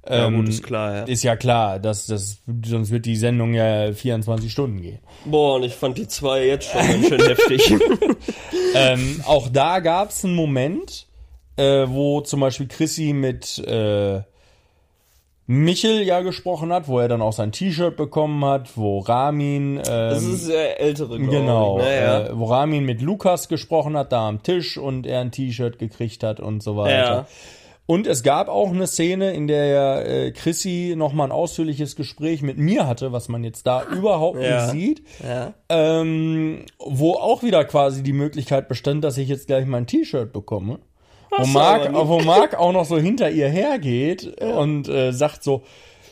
Ja, 0.09 0.27
Ähm, 0.27 0.37
gut, 0.37 0.49
ist 0.49 0.63
klar, 0.63 0.95
ja. 0.95 1.03
Ist 1.05 1.23
ja 1.23 1.37
klar, 1.37 1.79
dass 1.79 2.07
das 2.07 2.43
sonst 2.65 2.91
wird 2.91 3.05
die 3.05 3.17
Sendung 3.17 3.53
ja 3.55 3.93
24 3.93 4.51
Stunden 4.51 4.81
gehen. 4.81 5.01
Boah, 5.25 5.57
und 5.57 5.65
ich 5.65 5.75
fand 5.75 5.99
die 5.99 6.09
zwei 6.09 6.47
jetzt 6.47 6.71
schon 6.71 6.81
ganz 6.81 7.09
schön 7.09 7.21
heftig. 7.21 7.71
ähm, 8.75 9.23
auch 9.27 9.49
da 9.49 9.81
gab 9.81 10.11
es 10.11 10.25
einen 10.25 10.35
Moment, 10.35 11.07
äh, 11.57 11.87
wo 11.89 12.21
zum 12.21 12.41
Beispiel 12.41 12.69
Chrissy 12.69 13.13
mit 13.13 13.59
äh, 13.59 14.23
Michel 15.51 16.03
ja 16.03 16.21
gesprochen 16.21 16.71
hat, 16.75 16.89
wo 16.89 16.99
er 17.01 17.09
dann 17.09 17.23
auch 17.23 17.33
sein 17.33 17.53
T-Shirt 17.53 17.97
bekommen 17.97 18.45
hat, 18.45 18.77
wo 18.77 18.99
Ramin, 18.99 19.77
Das 19.83 20.23
ähm, 20.23 20.35
ist 20.35 20.49
der 20.49 20.79
ältere, 20.79 21.19
genau, 21.19 21.79
ich. 21.79 21.85
Naja. 21.85 22.27
äh, 22.27 22.39
wo 22.39 22.45
Ramin 22.45 22.85
mit 22.85 23.01
Lukas 23.01 23.49
gesprochen 23.49 23.97
hat, 23.97 24.13
da 24.13 24.29
am 24.29 24.43
Tisch 24.43 24.77
und 24.77 25.07
er 25.07 25.21
ein 25.23 25.31
T-Shirt 25.33 25.79
gekriegt 25.79 26.23
hat 26.23 26.39
und 26.39 26.63
so 26.63 26.77
weiter. 26.77 26.95
Ja. 26.97 27.27
Und 27.87 28.07
es 28.07 28.23
gab 28.23 28.49
auch 28.51 28.69
eine 28.71 28.87
Szene, 28.87 29.33
in 29.33 29.47
der 29.47 30.07
äh, 30.07 30.31
Chrissy 30.33 30.93
nochmal 30.95 31.29
ein 31.29 31.33
ausführliches 31.33 31.97
Gespräch 31.97 32.43
mit 32.43 32.59
mir 32.59 32.87
hatte, 32.87 33.13
was 33.13 33.31
man 33.31 33.43
jetzt 33.43 33.67
da 33.67 33.83
überhaupt 33.85 34.43
Ja. 34.43 34.67
nicht 34.67 34.73
sieht. 34.73 35.03
ja. 35.27 35.55
Ähm, 35.71 36.67
wo 36.79 37.15
auch 37.15 37.43
wieder 37.43 37.65
quasi 37.65 38.03
die 38.03 38.13
Möglichkeit 38.13 38.69
bestand, 38.69 39.03
dass 39.05 39.17
ich 39.17 39.31
jetzt 39.31 39.47
gleich 39.47 39.65
mein 39.65 39.87
T-Shirt 39.87 40.31
bekomme. 40.35 40.81
Wo 41.31 41.43
nicht. 41.43 41.55
wo 42.09 42.21
Marc 42.21 42.55
auch 42.55 42.73
noch 42.73 42.85
so 42.85 42.99
hinter 42.99 43.31
ihr 43.31 43.49
hergeht 43.49 44.41
und 44.41 44.89
äh, 44.89 45.13
sagt 45.13 45.43
so, 45.43 45.63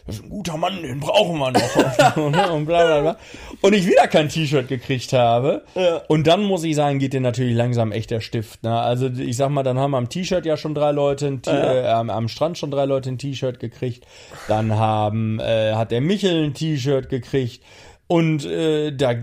das 0.06 0.16
ist 0.16 0.24
ein 0.24 0.30
guter 0.30 0.56
Mann, 0.56 0.82
den 0.82 1.00
brauchen 1.00 1.36
wir 1.38 1.50
noch. 1.50 2.16
und 2.52 2.66
bla 2.66 2.86
bla 2.86 3.00
bla. 3.00 3.16
Und 3.60 3.72
ich 3.72 3.86
wieder 3.86 4.06
kein 4.06 4.28
T-Shirt 4.28 4.68
gekriegt 4.68 5.12
habe. 5.12 5.64
Ja. 5.74 6.02
Und 6.06 6.28
dann 6.28 6.44
muss 6.44 6.62
ich 6.62 6.76
sagen, 6.76 7.00
geht 7.00 7.12
dir 7.12 7.20
natürlich 7.20 7.56
langsam 7.56 7.90
echt 7.90 8.12
der 8.12 8.20
Stift. 8.20 8.62
Ne? 8.62 8.78
Also 8.78 9.08
ich 9.08 9.36
sag 9.36 9.48
mal, 9.48 9.64
dann 9.64 9.78
haben 9.78 9.96
am 9.96 10.08
T-Shirt 10.08 10.46
ja 10.46 10.56
schon 10.56 10.74
drei 10.74 10.92
Leute, 10.92 11.26
ein 11.26 11.42
T 11.42 11.50
äh, 11.50 11.88
am, 11.88 12.10
am 12.10 12.28
Strand 12.28 12.56
schon 12.56 12.70
drei 12.70 12.84
Leute 12.84 13.10
ein 13.10 13.18
T-Shirt 13.18 13.58
gekriegt. 13.58 14.06
Dann 14.46 14.76
haben, 14.76 15.40
äh, 15.40 15.72
hat 15.74 15.90
der 15.90 16.00
Michel 16.00 16.44
ein 16.44 16.54
T-Shirt 16.54 17.08
gekriegt. 17.08 17.60
Und 18.08 18.44
äh, 18.44 18.92
da 18.92 19.14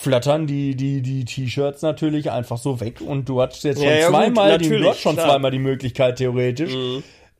flattern 0.00 0.46
die 0.46 0.74
die 0.76 1.00
die 1.00 1.24
T-Shirts 1.24 1.80
natürlich 1.82 2.30
einfach 2.30 2.58
so 2.58 2.78
weg 2.80 3.00
und 3.00 3.28
du 3.28 3.40
hattest 3.40 3.64
jetzt 3.64 3.78
schon 3.78 3.86
Ja, 3.86 3.94
ja, 3.96 4.06
gut, 4.08 4.16
zweimal 4.16 4.58
die, 4.58 4.68
du 4.68 4.84
hast 4.88 5.00
schon 5.00 5.14
klar. 5.14 5.26
Mhm. 5.26 5.30
zweimal 5.30 5.50
die 5.50 5.58
Möglichkeit 5.58 6.16
theoretisch 6.16 6.74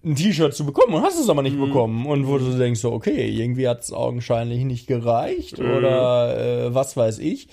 ein 0.05 0.15
T-Shirt 0.15 0.55
zu 0.55 0.65
bekommen 0.65 0.95
und 0.95 1.03
hast 1.03 1.19
es 1.21 1.29
aber 1.29 1.43
nicht 1.43 1.59
bekommen 1.59 2.07
und 2.07 2.27
wo 2.27 2.39
du 2.39 2.57
denkst 2.57 2.81
so 2.81 2.93
okay 2.93 3.29
irgendwie 3.29 3.69
hat 3.69 3.83
es 3.83 3.93
augenscheinlich 3.93 4.65
nicht 4.65 4.87
gereicht 4.87 5.59
Mhm. 5.59 5.71
oder 5.77 6.67
äh, 6.69 6.75
was 6.75 6.97
weiß 6.97 7.19
ich 7.19 7.49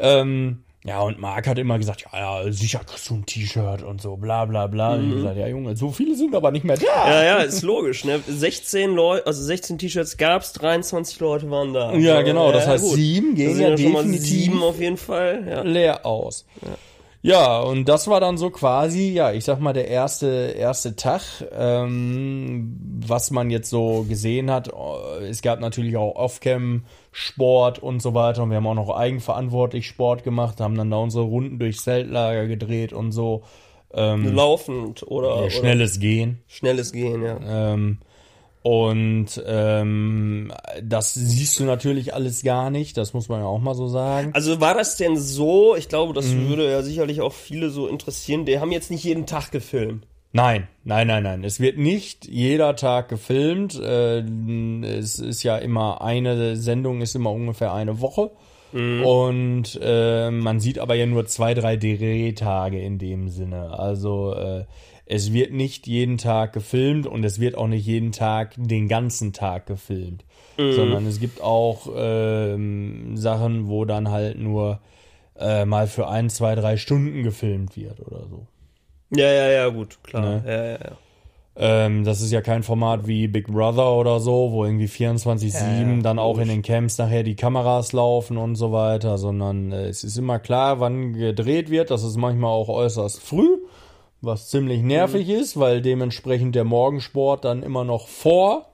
ähm, 0.00 0.64
ja 0.86 1.00
und 1.00 1.18
Marc 1.18 1.46
hat 1.46 1.58
immer 1.58 1.78
gesagt 1.78 2.04
ja, 2.12 2.42
ja 2.44 2.52
sicher 2.52 2.80
kriegst 2.86 3.08
du 3.10 3.14
ein 3.14 3.26
T-Shirt 3.26 3.82
und 3.82 4.00
so 4.02 4.16
bla 4.16 4.44
bla 4.44 4.66
bla 4.66 4.94
und 4.94 5.08
ich 5.08 5.14
gesagt 5.16 5.36
ja 5.38 5.46
Junge 5.48 5.76
so 5.76 5.90
viele 5.90 6.14
sind 6.14 6.34
aber 6.34 6.50
nicht 6.50 6.64
mehr 6.64 6.76
da 6.76 6.82
Mhm. 6.82 7.10
Ja, 7.10 7.24
ja, 7.24 7.36
ist 7.38 7.62
logisch, 7.62 8.04
ne? 8.04 8.20
16 8.26 8.94
Leute, 8.94 9.26
also 9.26 9.42
16 9.42 9.78
T-Shirts 9.78 10.16
gab's, 10.16 10.52
23 10.52 11.18
Leute 11.20 11.50
waren 11.50 11.72
da. 11.72 11.94
Ja, 11.94 12.22
genau, 12.22 12.52
das 12.52 12.64
Ja, 12.66 12.72
heißt, 12.72 12.84
gut. 12.84 12.94
sieben 12.96 13.34
gehen 13.34 13.50
Das 13.50 13.58
ja 13.60 13.68
ja 13.70 13.76
definitiv 13.76 14.20
sieben 14.22 14.62
auf 14.62 14.78
jeden 14.80 14.96
Fall, 14.98 15.44
ja. 15.48 15.62
leer 15.62 16.04
aus. 16.06 16.44
Ja. 16.62 16.68
Und 17.62 17.88
das 17.88 18.06
war 18.06 18.20
dann 18.20 18.36
so 18.36 18.50
quasi, 18.50 19.08
ja, 19.08 19.32
ich 19.32 19.44
sag 19.46 19.58
mal, 19.58 19.72
der 19.72 19.88
erste, 19.88 20.54
erste 20.58 20.94
Tag, 20.94 21.22
ähm, 21.52 22.76
was 23.06 23.30
man 23.30 23.48
jetzt 23.48 23.70
so 23.70 24.04
gesehen 24.06 24.50
hat. 24.50 24.68
äh, 24.68 25.26
Es 25.26 25.40
gab 25.40 25.58
natürlich 25.58 25.96
auch 25.96 26.16
Off-Cam-Sport 26.16 27.78
und 27.78 28.02
so 28.02 28.12
weiter. 28.12 28.42
Und 28.42 28.50
wir 28.50 28.58
haben 28.58 28.66
auch 28.66 28.74
noch 28.74 28.90
eigenverantwortlich 28.90 29.86
Sport 29.86 30.22
gemacht, 30.22 30.60
haben 30.60 30.76
dann 30.76 30.90
da 30.90 30.98
unsere 30.98 31.24
Runden 31.24 31.58
durchs 31.58 31.84
Zeltlager 31.84 32.46
gedreht 32.46 32.92
und 32.92 33.12
so. 33.12 33.42
Ähm, 33.94 34.34
Laufend 34.34 35.02
oder, 35.04 35.38
oder 35.38 35.50
schnelles 35.50 36.00
Gehen. 36.00 36.42
schnelles 36.46 36.92
Gehen, 36.92 37.22
ja. 37.22 37.38
Ähm, 37.72 38.00
und 38.66 39.26
ähm, 39.46 40.50
das 40.82 41.12
siehst 41.12 41.60
du 41.60 41.64
natürlich 41.64 42.14
alles 42.14 42.42
gar 42.42 42.70
nicht, 42.70 42.96
das 42.96 43.12
muss 43.12 43.28
man 43.28 43.40
ja 43.40 43.46
auch 43.46 43.60
mal 43.60 43.74
so 43.74 43.88
sagen. 43.88 44.30
Also 44.32 44.58
war 44.58 44.72
das 44.72 44.96
denn 44.96 45.18
so, 45.18 45.76
ich 45.76 45.90
glaube, 45.90 46.14
das 46.14 46.28
Mhm. 46.28 46.48
würde 46.48 46.70
ja 46.70 46.80
sicherlich 46.82 47.20
auch 47.20 47.34
viele 47.34 47.68
so 47.68 47.86
interessieren, 47.86 48.46
die 48.46 48.60
haben 48.60 48.72
jetzt 48.72 48.90
nicht 48.90 49.04
jeden 49.04 49.26
Tag 49.26 49.50
gefilmt. 49.52 50.06
Nein, 50.32 50.66
nein, 50.82 51.06
nein, 51.06 51.22
nein. 51.24 51.44
Es 51.44 51.60
wird 51.60 51.76
nicht 51.76 52.26
jeder 52.26 52.74
Tag 52.74 53.10
gefilmt. 53.10 53.78
Äh, 53.78 54.20
es 54.20 55.18
ist 55.18 55.42
ja 55.42 55.58
immer 55.58 56.00
eine 56.00 56.56
Sendung, 56.56 57.02
ist 57.02 57.14
immer 57.14 57.32
ungefähr 57.32 57.74
eine 57.74 58.00
Woche. 58.00 58.30
Und 58.72 59.78
äh, 59.80 60.30
man 60.32 60.58
sieht 60.58 60.80
aber 60.80 60.94
ja 60.96 61.06
nur 61.06 61.26
zwei, 61.26 61.54
drei 61.54 61.76
Drehtage 61.76 62.80
in 62.80 62.98
dem 62.98 63.28
Sinne. 63.28 63.78
Also 63.78 64.32
äh, 64.34 64.64
es 65.06 65.32
wird 65.32 65.52
nicht 65.52 65.86
jeden 65.86 66.18
Tag 66.18 66.52
gefilmt 66.52 67.06
und 67.06 67.24
es 67.24 67.38
wird 67.38 67.56
auch 67.56 67.66
nicht 67.66 67.86
jeden 67.86 68.12
Tag 68.12 68.54
den 68.56 68.88
ganzen 68.88 69.32
Tag 69.32 69.66
gefilmt. 69.66 70.24
Sondern 70.56 71.06
es 71.06 71.18
gibt 71.18 71.40
auch 71.40 71.88
ähm, 71.96 73.16
Sachen, 73.16 73.68
wo 73.68 73.84
dann 73.84 74.10
halt 74.10 74.38
nur 74.38 74.80
äh, 75.36 75.64
mal 75.64 75.88
für 75.88 76.08
ein, 76.08 76.30
zwei, 76.30 76.54
drei 76.54 76.76
Stunden 76.76 77.24
gefilmt 77.24 77.76
wird 77.76 78.00
oder 78.00 78.26
so. 78.28 78.46
Ja, 79.10 79.26
ja, 79.26 79.48
ja, 79.48 79.68
gut, 79.68 79.98
klar. 80.02 80.22
Ne? 80.22 80.42
Ja, 80.46 80.64
ja, 80.64 80.72
ja. 80.72 80.96
Ähm, 81.56 82.04
das 82.04 82.20
ist 82.20 82.32
ja 82.32 82.40
kein 82.40 82.64
Format 82.64 83.06
wie 83.06 83.28
Big 83.28 83.46
Brother 83.46 83.92
oder 83.92 84.18
so, 84.18 84.50
wo 84.50 84.64
irgendwie 84.64 84.86
24-7 84.86 86.02
dann 86.02 86.18
auch 86.18 86.38
in 86.38 86.48
den 86.48 86.62
Camps 86.62 86.98
nachher 86.98 87.22
die 87.22 87.36
Kameras 87.36 87.92
laufen 87.92 88.38
und 88.38 88.56
so 88.56 88.72
weiter, 88.72 89.18
sondern 89.18 89.70
äh, 89.70 89.86
es 89.86 90.02
ist 90.02 90.18
immer 90.18 90.40
klar, 90.40 90.80
wann 90.80 91.12
gedreht 91.12 91.70
wird. 91.70 91.92
Das 91.92 92.02
ist 92.02 92.16
manchmal 92.16 92.50
auch 92.50 92.68
äußerst 92.68 93.22
früh, 93.22 93.58
was 94.24 94.48
ziemlich 94.50 94.82
nervig 94.82 95.28
ist, 95.28 95.58
weil 95.58 95.80
dementsprechend 95.82 96.54
der 96.54 96.64
Morgensport 96.64 97.44
dann 97.44 97.62
immer 97.62 97.84
noch 97.84 98.08
vor 98.08 98.66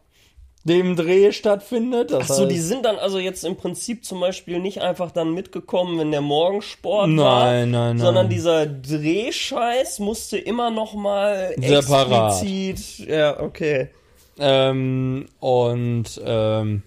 dem 0.64 0.94
Dreh 0.94 1.32
stattfindet. 1.32 2.10
Das 2.10 2.30
Ach 2.30 2.34
so, 2.36 2.42
heißt- 2.44 2.48
die 2.48 2.58
sind 2.58 2.84
dann 2.84 2.96
also 2.96 3.18
jetzt 3.18 3.44
im 3.44 3.56
Prinzip 3.56 4.04
zum 4.04 4.20
Beispiel 4.20 4.60
nicht 4.60 4.82
einfach 4.82 5.10
dann 5.10 5.32
mitgekommen, 5.32 5.98
wenn 5.98 6.10
der 6.10 6.20
Morgensport 6.20 7.08
war, 7.16 7.46
Nein, 7.46 7.70
nein, 7.70 7.96
nein. 7.96 7.98
sondern 7.98 8.28
dieser 8.28 8.66
Drehscheiß 8.66 10.00
musste 10.00 10.36
immer 10.38 10.70
noch 10.70 10.92
mal 10.94 11.54
Separat. 11.58 12.42
explizit. 12.42 13.08
Ja, 13.08 13.40
okay. 13.40 13.88
Ähm, 14.38 15.26
und 15.40 16.20
ähm, 16.24 16.82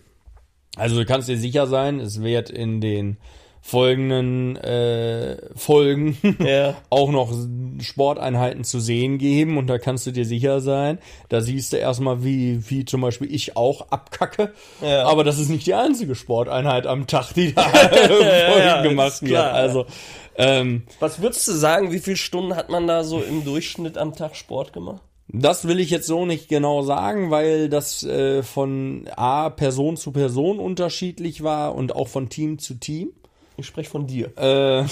also 0.76 0.96
du 1.00 1.06
kannst 1.06 1.28
dir 1.30 1.38
sicher 1.38 1.66
sein, 1.68 2.00
es 2.00 2.22
wird 2.22 2.50
in 2.52 2.80
den 2.82 3.18
folgenden 3.66 4.58
äh, 4.58 5.38
Folgen 5.56 6.18
Ja. 6.46 6.76
auch 6.90 7.10
noch 7.12 7.32
Sporteinheiten 7.80 8.66
zu 8.66 8.80
sehen 8.82 9.18
geben 9.18 9.58
und 9.58 9.68
da 9.68 9.78
kannst 9.78 10.06
du 10.06 10.12
dir 10.12 10.26
sicher 10.26 10.60
sein, 10.60 11.00
da 11.30 11.40
siehst 11.40 11.72
du 11.72 11.78
erstmal, 11.78 12.24
wie, 12.26 12.70
wie 12.70 12.84
zum 12.84 13.00
Beispiel 13.02 13.34
ich 13.34 13.56
auch 13.56 13.90
abkacke, 13.90 14.52
Ja. 14.82 15.06
aber 15.06 15.24
das 15.24 15.40
ist 15.40 15.48
nicht 15.50 15.66
die 15.66 15.74
einzige 15.74 16.14
Sporteinheit 16.14 16.86
am 16.86 17.08
Tag, 17.08 17.34
die 17.34 17.54
da 17.56 17.62
Folgen 17.64 18.84
gemacht 18.84 19.22
wird. 19.22 19.38
Also 19.40 19.86
ähm, 20.36 20.84
Was 21.00 21.22
würdest 21.22 21.48
du 21.48 21.54
sagen, 21.54 21.92
wie 21.94 22.00
viele 22.00 22.18
Stunden 22.18 22.56
hat 22.58 22.70
man 22.70 22.86
da 22.86 23.04
so 23.06 23.22
im 23.22 23.46
Durchschnitt 23.46 23.98
am 23.98 24.14
Tag 24.14 24.36
Sport 24.36 24.74
gemacht? 24.74 25.02
Das 25.30 25.68
will 25.68 25.80
ich 25.80 25.90
jetzt 25.90 26.08
so 26.08 26.26
nicht 26.26 26.50
genau 26.50 26.82
sagen, 26.82 27.32
weil 27.32 27.70
das 27.70 28.04
äh, 28.04 28.44
von 28.44 29.08
A 29.16 29.50
Person 29.50 29.96
zu 29.96 30.12
Person 30.12 30.60
unterschiedlich 30.60 31.44
war 31.44 31.76
und 31.76 31.96
auch 31.96 32.10
von 32.10 32.28
Team 32.30 32.60
zu 32.60 32.74
Team. 32.76 33.14
Ich 33.56 33.68
spreche 33.68 33.90
von 33.90 34.08
dir. 34.08 34.32
Äh, 34.38 34.84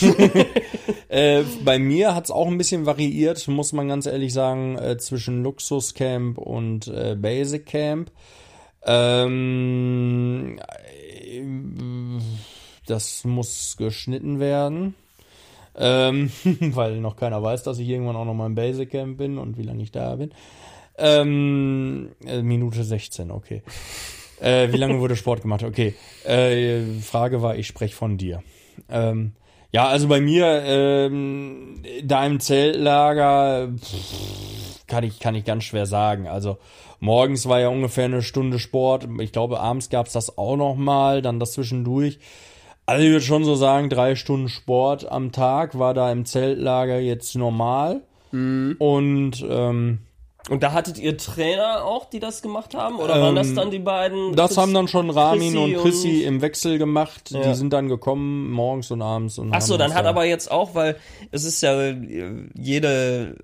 äh, 1.39 1.43
bei 1.65 1.79
mir 1.79 2.13
hat's 2.13 2.31
auch 2.31 2.47
ein 2.47 2.57
bisschen 2.57 2.85
variiert, 2.85 3.47
muss 3.47 3.73
man 3.73 3.87
ganz 3.87 4.05
ehrlich 4.05 4.33
sagen, 4.33 4.77
äh, 4.77 4.97
zwischen 4.97 5.43
Luxuscamp 5.43 6.37
und 6.37 6.87
äh, 6.87 7.15
Basic 7.19 7.65
Camp. 7.65 8.11
Ähm, 8.83 10.59
äh, 10.59 11.41
das 12.85 13.23
muss 13.23 13.77
geschnitten 13.77 14.39
werden. 14.39 14.95
Ähm, 15.75 16.31
weil 16.59 16.99
noch 16.99 17.15
keiner 17.15 17.41
weiß, 17.41 17.63
dass 17.63 17.79
ich 17.79 17.87
irgendwann 17.87 18.15
auch 18.15 18.25
noch 18.25 18.33
mal 18.33 18.47
im 18.47 18.55
Basic 18.55 18.91
Camp 18.91 19.17
bin 19.17 19.37
und 19.37 19.57
wie 19.57 19.63
lange 19.63 19.83
ich 19.83 19.91
da 19.91 20.15
bin. 20.15 20.31
Ähm, 20.97 22.11
äh, 22.25 22.41
Minute 22.41 22.83
16, 22.83 23.31
okay. 23.31 23.63
Äh, 24.41 24.73
wie 24.73 24.77
lange 24.77 24.99
wurde 24.99 25.15
Sport 25.15 25.43
gemacht? 25.43 25.63
Okay. 25.63 25.93
Äh, 26.25 26.81
Frage 27.01 27.41
war, 27.41 27.55
ich 27.55 27.67
spreche 27.67 27.95
von 27.95 28.17
dir. 28.17 28.41
Ähm, 28.89 29.33
ja, 29.71 29.87
also 29.87 30.07
bei 30.07 30.19
mir, 30.19 30.63
ähm, 30.65 31.83
da 32.03 32.25
im 32.25 32.39
Zeltlager, 32.39 33.69
pff, 33.77 34.85
kann 34.87 35.03
ich, 35.03 35.19
kann 35.19 35.35
ich 35.35 35.45
ganz 35.45 35.63
schwer 35.63 35.85
sagen. 35.85 36.27
Also 36.27 36.57
morgens 36.99 37.47
war 37.47 37.59
ja 37.59 37.69
ungefähr 37.69 38.05
eine 38.05 38.21
Stunde 38.21 38.59
Sport. 38.59 39.07
Ich 39.19 39.31
glaube, 39.31 39.59
abends 39.59 39.89
gab's 39.89 40.13
das 40.13 40.37
auch 40.37 40.57
noch 40.57 40.75
mal, 40.75 41.21
dann 41.21 41.39
das 41.39 41.53
zwischendurch. 41.53 42.19
Also 42.85 43.03
ich 43.03 43.11
würde 43.11 43.23
schon 43.23 43.45
so 43.45 43.55
sagen, 43.55 43.89
drei 43.89 44.15
Stunden 44.15 44.49
Sport 44.49 45.09
am 45.09 45.31
Tag 45.31 45.77
war 45.79 45.93
da 45.93 46.11
im 46.11 46.25
Zeltlager 46.25 46.99
jetzt 46.99 47.35
normal. 47.35 48.01
Und 48.79 49.45
ähm, 49.47 49.99
Und 50.49 50.63
da 50.63 50.73
hattet 50.73 50.97
ihr 50.97 51.17
Trainer 51.17 51.85
auch, 51.85 52.05
die 52.09 52.19
das 52.19 52.41
gemacht 52.41 52.73
haben? 52.73 52.97
Oder 52.97 53.21
waren 53.21 53.35
das 53.35 53.53
dann 53.53 53.69
die 53.69 53.79
beiden? 53.79 54.29
Ähm, 54.29 54.35
Das 54.35 54.57
haben 54.57 54.73
dann 54.73 54.87
schon 54.87 55.09
Ramin 55.09 55.53
Chrissy 55.53 55.57
und 55.75 55.81
Chrissy 55.81 56.23
im 56.23 56.41
Wechsel 56.41 56.77
gemacht. 56.79 57.29
Ja. 57.31 57.41
Die 57.43 57.53
sind 57.53 57.71
dann 57.73 57.87
gekommen 57.87 58.49
morgens 58.51 58.89
und 58.91 59.01
abends. 59.01 59.37
Und 59.37 59.53
Ach 59.53 59.61
so, 59.61 59.77
dann 59.77 59.93
hat 59.93 60.05
da- 60.05 60.09
aber 60.09 60.25
jetzt 60.25 60.49
auch, 60.51 60.73
weil 60.73 60.97
es 61.31 61.43
ist 61.43 61.61
ja 61.61 61.79
äh, 61.79 61.95
jede, 62.55 63.35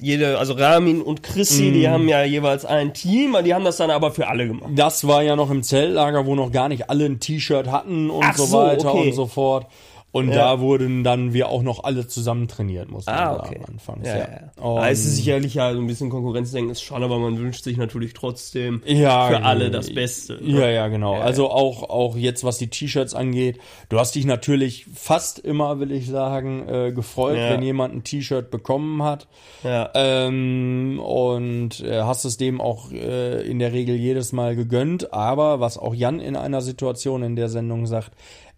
jede, 0.00 0.38
also 0.38 0.54
Ramin 0.54 1.02
und 1.02 1.22
Chrissy, 1.22 1.64
Mhm. 1.64 1.72
die 1.74 1.88
haben 1.88 2.08
ja 2.08 2.22
jeweils 2.24 2.64
ein 2.64 2.94
Team, 2.94 3.36
die 3.44 3.52
haben 3.54 3.64
das 3.64 3.76
dann 3.78 3.90
aber 3.90 4.10
für 4.12 4.28
alle 4.28 4.46
gemacht. 4.46 4.70
Das 4.76 5.06
war 5.06 5.22
ja 5.22 5.34
noch 5.36 5.50
im 5.50 5.62
Zeltlager, 5.62 6.24
wo 6.26 6.34
noch 6.34 6.52
gar 6.52 6.68
nicht 6.68 6.88
alle 6.90 7.06
ein 7.06 7.20
T-Shirt 7.20 7.68
hatten 7.68 8.10
und 8.10 8.24
so, 8.36 8.44
so, 8.46 8.58
weiter 8.58 8.94
okay. 8.94 9.08
und 9.08 9.12
so 9.14 9.26
fort. 9.26 9.66
Und 10.14 10.28
Ja. 10.28 10.34
da 10.36 10.60
wurden 10.60 11.02
dann 11.02 11.32
wir 11.32 11.48
auch 11.48 11.62
noch 11.64 11.82
alle 11.82 12.06
zusammen 12.06 12.46
trainiert, 12.46 12.88
muss 12.88 13.06
man 13.06 13.16
Ah, 13.16 13.34
sagen, 13.34 13.48
okay. 13.48 13.60
anfangs. 13.68 14.06
Ja, 14.06 14.16
Ja, 14.16 14.28
ja. 14.62 14.74
Ja. 14.76 14.88
es 14.88 15.04
ist 15.04 15.16
sicherlich 15.16 15.54
ja 15.54 15.72
so 15.74 15.80
ein 15.80 15.88
bisschen 15.88 16.08
Konkurrenzdenken 16.08 16.70
ist 16.70 16.82
schon, 16.82 17.02
aber 17.02 17.18
man 17.18 17.36
wünscht 17.36 17.64
sich 17.64 17.76
natürlich 17.76 18.12
trotzdem 18.12 18.80
Ja, 18.86 19.26
für 19.26 19.42
alle 19.42 19.64
genau. 19.64 19.76
das 19.78 19.92
Beste. 19.92 20.38
Ja, 20.40 20.68
ja, 20.68 20.86
genau. 20.86 21.14
Also 21.14 21.50
auch, 21.50 21.82
auch 21.90 22.16
jetzt, 22.16 22.44
was 22.44 22.58
die 22.58 22.68
T-Shirts 22.68 23.12
angeht, 23.12 23.58
du 23.88 23.98
hast 23.98 24.14
dich 24.14 24.24
natürlich 24.24 24.86
fast 24.94 25.40
immer, 25.40 25.80
will 25.80 25.90
ich 25.90 26.06
sagen, 26.06 26.68
äh, 26.68 26.92
gefreut, 26.92 27.36
wenn 27.36 27.62
jemand 27.62 27.94
ein 27.94 28.04
T-Shirt 28.04 28.52
bekommen 28.52 29.02
hat. 29.02 29.26
Ja. 29.64 29.90
Ähm, 29.94 31.00
und 31.00 31.80
äh, 31.80 32.02
hast 32.02 32.24
es 32.24 32.36
dem 32.36 32.60
auch 32.60 32.92
äh, 32.92 33.42
in 33.42 33.58
der 33.58 33.72
Regel 33.72 33.96
jedes 33.96 34.32
Mal 34.32 34.54
gegönnt. 34.54 35.12
Aber 35.12 35.58
was 35.58 35.76
auch 35.76 35.92
Jan 35.92 36.20
in 36.20 36.36
einer 36.36 36.60
Situation 36.60 37.24
in 37.24 37.34
der 37.34 37.48
Sendung 37.48 37.86
sagt, 37.86 38.12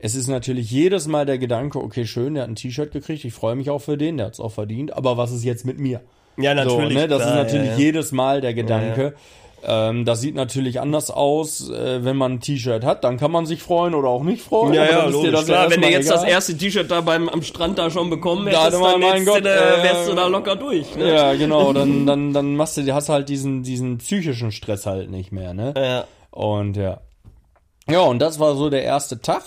es 0.07 0.15
ist 0.15 0.29
natürlich 0.29 0.71
jedes 0.71 1.09
Mal 1.09 1.27
der 1.27 1.37
Gedanke, 1.37 1.83
okay, 1.83 2.07
schön, 2.07 2.35
der 2.35 2.45
hat 2.45 2.51
ein 2.51 2.55
T-Shirt 2.55 2.93
gekriegt, 2.93 3.25
ich 3.25 3.35
freue 3.35 3.57
mich 3.57 3.71
auch 3.71 3.81
für 3.81 3.99
den, 3.99 4.17
der 4.17 4.27
hat 4.27 4.35
es 4.35 4.41
auch 4.41 4.53
verdient, 4.53 4.93
aber 4.93 5.17
was 5.17 5.33
ist 5.33 5.45
jetzt 5.45 5.67
mit 5.67 5.81
mir? 5.81 6.01
Ja, 6.37 6.55
natürlich. 6.55 6.95
So, 6.95 7.01
ne? 7.01 7.09
Das 7.09 7.23
klar, 7.23 7.31
ist 7.31 7.45
natürlich 7.45 7.71
ja, 7.71 7.73
ja. 7.73 7.79
jedes 7.79 8.13
Mal 8.13 8.41
der 8.41 8.55
Gedanke. 8.55 9.15
Ähm, 9.65 10.05
das 10.05 10.21
sieht 10.21 10.37
natürlich 10.37 10.81
anders 10.81 11.11
aus, 11.11 11.71
äh, 11.71 12.05
wenn 12.05 12.17
man 12.17 12.35
ein 12.35 12.41
T-Shirt 12.41 12.85
hat, 12.85 13.03
dann 13.03 13.17
kann 13.17 13.33
man 13.33 13.47
sich 13.47 13.63
freuen 13.63 13.95
oder 13.95 14.09
auch 14.09 14.23
nicht 14.23 14.43
freuen. 14.43 14.75
Ja, 14.75 14.85
ja, 14.85 15.07
logisch. 15.07 15.33
das 15.33 15.47
Klar, 15.47 15.71
wenn 15.71 15.81
du 15.81 15.89
jetzt 15.89 16.09
das 16.09 16.23
egal. 16.23 16.35
erste 16.35 16.57
T-Shirt 16.57 16.89
da 16.89 17.01
beim 17.01 17.29
am 17.29 17.43
Strand 17.43 17.77
da 17.77 17.91
schon 17.91 18.09
bekommen 18.09 18.47
Da 18.47 18.67
hättest, 18.67 18.81
man, 18.81 18.93
dann 18.93 19.01
mein 19.01 19.25
du 19.25 19.33
Gott, 19.33 19.45
da, 19.45 19.79
äh, 19.79 19.83
wärst 19.83 20.09
du 20.09 20.15
da 20.15 20.29
locker 20.29 20.55
durch. 20.55 20.95
Ne? 20.95 21.13
Ja, 21.13 21.35
genau, 21.35 21.73
dann, 21.73 22.07
dann, 22.07 22.33
dann 22.33 22.55
machst 22.55 22.77
du, 22.77 22.95
hast 22.95 23.09
halt 23.09 23.29
diesen, 23.29 23.65
diesen 23.65 23.99
psychischen 23.99 24.53
Stress 24.53 24.87
halt 24.87 25.11
nicht 25.11 25.33
mehr, 25.33 25.53
ne? 25.53 25.75
Ja. 25.77 26.05
Und 26.31 26.77
ja. 26.77 27.01
Ja, 27.89 28.01
und 28.01 28.21
das 28.21 28.39
war 28.39 28.55
so 28.55 28.71
der 28.71 28.83
erste 28.85 29.21
Tag. 29.21 29.43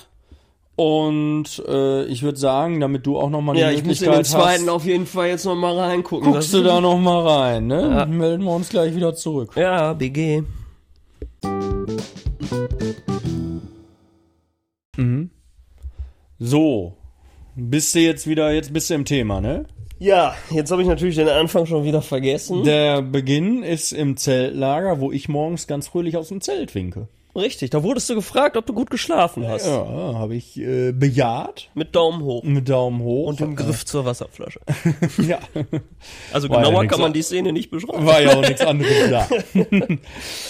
Und 0.79 1.61
äh, 1.67 2.05
ich 2.05 2.23
würde 2.23 2.37
sagen, 2.37 2.79
damit 2.79 3.05
du 3.05 3.19
auch 3.19 3.29
nochmal 3.29 3.55
die 3.55 3.59
Ja, 3.59 3.69
ich 3.69 3.83
muss 3.83 4.01
in 4.01 4.07
Möglichkeit 4.11 4.17
den 4.17 4.23
zweiten 4.23 4.61
hast, 4.67 4.69
auf 4.69 4.85
jeden 4.85 5.05
Fall 5.05 5.27
jetzt 5.27 5.43
noch 5.43 5.55
mal 5.55 5.77
reingucken. 5.77 6.31
guckst 6.31 6.53
du 6.53 6.63
da 6.63 6.79
nochmal 6.79 7.27
rein, 7.27 7.67
ne? 7.67 7.81
Dann 7.81 8.17
melden 8.17 8.45
wir 8.45 8.51
uns 8.51 8.69
gleich 8.69 8.95
wieder 8.95 9.13
zurück. 9.13 9.51
Ja, 9.57 9.91
BG. 9.91 10.43
So, 16.39 16.93
bist 17.57 17.93
du 17.93 17.99
jetzt 17.99 18.25
wieder, 18.25 18.53
jetzt 18.53 18.71
bist 18.71 18.89
du 18.89 18.93
im 18.93 19.03
Thema, 19.03 19.41
ne? 19.41 19.65
Ja, 19.97 20.33
jetzt 20.49 20.71
habe 20.71 20.81
ich 20.81 20.87
natürlich 20.87 21.17
den 21.17 21.27
Anfang 21.27 21.65
schon 21.65 21.83
wieder 21.83 22.01
vergessen. 22.01 22.63
Der 22.63 23.01
Beginn 23.01 23.63
ist 23.63 23.91
im 23.91 24.15
Zeltlager, 24.15 25.01
wo 25.01 25.11
ich 25.11 25.27
morgens 25.27 25.67
ganz 25.67 25.89
fröhlich 25.89 26.15
aus 26.15 26.29
dem 26.29 26.39
Zelt 26.39 26.73
winke. 26.73 27.09
Richtig, 27.35 27.69
da 27.69 27.83
wurdest 27.83 28.09
du 28.09 28.15
gefragt, 28.15 28.57
ob 28.57 28.65
du 28.65 28.73
gut 28.73 28.89
geschlafen 28.89 29.47
hast. 29.47 29.67
Ja, 29.67 29.85
habe 30.15 30.35
ich 30.35 30.59
äh, 30.59 30.91
bejaht 30.91 31.69
Mit 31.75 31.95
Daumen 31.95 32.21
hoch. 32.23 32.43
mit 32.43 32.67
Daumen 32.67 33.01
hoch. 33.03 33.27
Und 33.27 33.39
dem 33.39 33.55
Griff 33.55 33.85
zur 33.85 34.03
Wasserflasche. 34.03 34.59
ja, 35.27 35.37
Also 36.33 36.49
War 36.49 36.57
ja 36.61 36.65
genauer 36.65 36.81
nix 36.81 36.91
kann 36.91 37.01
man 37.01 37.07
an- 37.09 37.13
die 37.13 37.21
Szene 37.21 37.53
nicht 37.53 37.69
beschreiben. 37.69 38.05
war 38.05 38.19
ja 38.21 38.35
auch 38.35 38.41
nichts 38.41 38.61
anderes 38.65 39.09
da. 39.11 39.27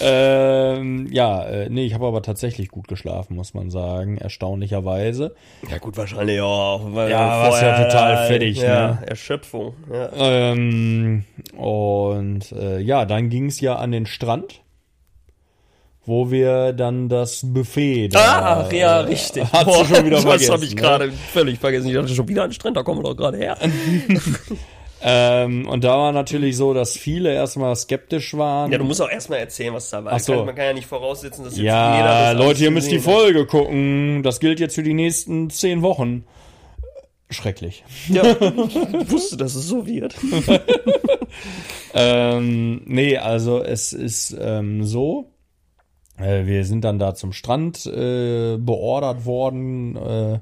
ähm, 0.00 1.06
ja, 1.12 1.44
äh, 1.44 1.68
nee, 1.68 1.84
ich 1.84 1.94
habe 1.94 2.06
aber 2.06 2.22
tatsächlich 2.22 2.68
gut 2.68 2.88
geschlafen, 2.88 3.36
muss 3.36 3.54
man 3.54 3.70
sagen, 3.70 4.16
erstaunlicherweise. 4.16 5.34
Ja 5.70 5.78
gut, 5.78 5.96
wahrscheinlich 5.96 6.40
auch. 6.40 6.80
Weil 6.94 7.10
Ja, 7.10 7.42
warst 7.42 7.62
ja 7.62 7.84
total 7.84 8.26
fertig, 8.26 8.56
ja, 8.58 8.92
ne? 8.92 9.06
Erschöpfung. 9.06 9.74
Ja. 9.92 10.10
Ähm, 10.16 11.24
und 11.56 12.52
äh, 12.52 12.78
ja, 12.80 13.04
dann 13.04 13.28
ging 13.28 13.46
es 13.46 13.60
ja 13.60 13.76
an 13.76 13.92
den 13.92 14.06
Strand, 14.06 14.62
wo 16.10 16.28
wir 16.28 16.72
dann 16.72 17.08
das 17.08 17.40
Buffet 17.44 18.08
da. 18.08 18.66
Ach 18.66 18.72
ja, 18.72 19.00
richtig. 19.00 19.44
Hast 19.52 19.66
du 19.66 19.94
schon 19.94 20.04
wieder 20.06 20.16
das 20.16 20.24
vergessen, 20.24 20.52
habe 20.52 20.64
ich 20.64 20.74
ne? 20.74 20.80
gerade 20.80 21.12
völlig 21.12 21.60
vergessen. 21.60 21.86
Ich 21.86 21.94
dachte 21.94 22.12
schon 22.12 22.26
wieder 22.26 22.42
an 22.42 22.50
den 22.50 22.54
Strand, 22.54 22.76
da 22.76 22.82
kommen 22.82 22.98
wir 22.98 23.04
doch 23.04 23.16
gerade 23.16 23.38
her. 23.38 23.56
Ähm, 25.02 25.66
und 25.66 25.82
da 25.82 25.96
war 25.96 26.12
natürlich 26.12 26.58
so, 26.58 26.74
dass 26.74 26.94
viele 26.94 27.32
erstmal 27.32 27.74
skeptisch 27.74 28.36
waren. 28.36 28.70
Ja, 28.70 28.76
du 28.76 28.84
musst 28.84 29.00
auch 29.00 29.08
erstmal 29.08 29.38
erzählen, 29.38 29.72
was 29.72 29.88
da 29.88 30.04
war. 30.04 30.12
Ach 30.12 30.20
so. 30.20 30.34
Kann, 30.34 30.44
man 30.44 30.54
kann 30.54 30.66
ja 30.66 30.72
nicht 30.74 30.88
voraussetzen, 30.88 31.42
dass 31.42 31.56
jetzt 31.56 31.64
Ja, 31.64 31.96
jeder 31.96 32.34
das 32.34 32.46
Leute, 32.46 32.64
ihr 32.64 32.70
müsst 32.70 32.90
die 32.90 32.96
gesehen 32.96 33.10
hat. 33.10 33.18
Folge 33.18 33.46
gucken. 33.46 34.22
Das 34.22 34.40
gilt 34.40 34.60
jetzt 34.60 34.74
für 34.74 34.82
die 34.82 34.92
nächsten 34.92 35.48
zehn 35.48 35.80
Wochen. 35.80 36.26
Schrecklich. 37.30 37.82
Ja, 38.10 38.24
ich 38.24 39.10
wusste, 39.10 39.38
dass 39.38 39.54
es 39.54 39.66
so 39.66 39.86
wird. 39.86 40.16
Ähm, 41.94 42.82
nee, 42.86 43.16
also 43.16 43.62
es 43.62 43.92
ist 43.92 44.36
ähm, 44.38 44.84
so. 44.84 45.29
Äh, 46.22 46.46
wir 46.46 46.64
sind 46.64 46.82
dann 46.82 46.98
da 46.98 47.14
zum 47.14 47.32
Strand 47.32 47.86
äh, 47.86 48.56
beordert 48.58 49.24
worden. 49.24 49.96
Äh, 49.96 50.38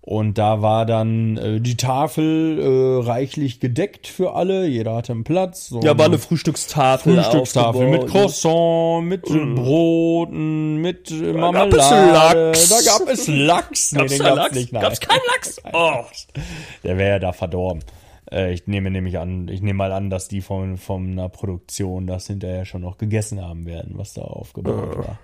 Und 0.00 0.38
da 0.38 0.62
war 0.62 0.86
dann 0.86 1.36
äh, 1.36 1.60
die 1.60 1.76
Tafel 1.76 2.58
äh, 2.58 3.06
reichlich 3.06 3.60
gedeckt 3.60 4.06
für 4.06 4.32
alle. 4.34 4.66
Jeder 4.66 4.94
hatte 4.94 5.12
einen 5.12 5.24
Platz. 5.24 5.66
So 5.68 5.80
Ja, 5.82 5.98
war 5.98 6.06
eine 6.06 6.18
Frühstückstafel. 6.18 7.14
Frühstückstafel 7.14 7.88
mit 7.88 8.00
aufgebaut. 8.04 8.22
Croissant, 8.22 9.06
mit 9.06 9.22
Broten, 9.24 10.76
mit 10.76 11.10
gab 11.10 11.36
Marmelade. 11.36 12.50
es 12.52 12.70
Lachs. 12.70 12.86
Da 12.86 12.90
gab 12.98 13.08
es 13.12 13.26
Lachs. 13.28 13.92
Nee, 13.92 13.98
Gab's 13.98 14.12
den 14.12 14.18
da 14.22 14.24
gab's 14.28 14.36
Lachs? 14.38 14.54
nicht. 14.54 14.72
Nein. 14.72 14.82
Gab's 14.82 15.00
keinen 15.00 15.20
Lachs? 15.34 15.60
Oh. 15.74 16.04
Der 16.84 16.96
wäre 16.96 17.10
ja 17.10 17.18
da 17.18 17.32
verdorben. 17.32 17.82
Äh, 18.30 18.52
ich 18.52 18.66
nehme 18.66 18.90
nämlich 18.90 19.18
an, 19.18 19.48
ich 19.48 19.62
nehme 19.62 19.76
mal 19.78 19.92
an, 19.92 20.10
dass 20.10 20.28
die 20.28 20.40
von, 20.40 20.76
von 20.76 21.10
einer 21.12 21.28
Produktion 21.28 22.06
das 22.06 22.26
hinterher 22.26 22.64
schon 22.64 22.82
noch 22.82 22.98
gegessen 22.98 23.40
haben 23.42 23.66
werden, 23.66 23.92
was 23.96 24.14
da 24.14 24.22
aufgebaut 24.22 24.98
war. 24.98 25.18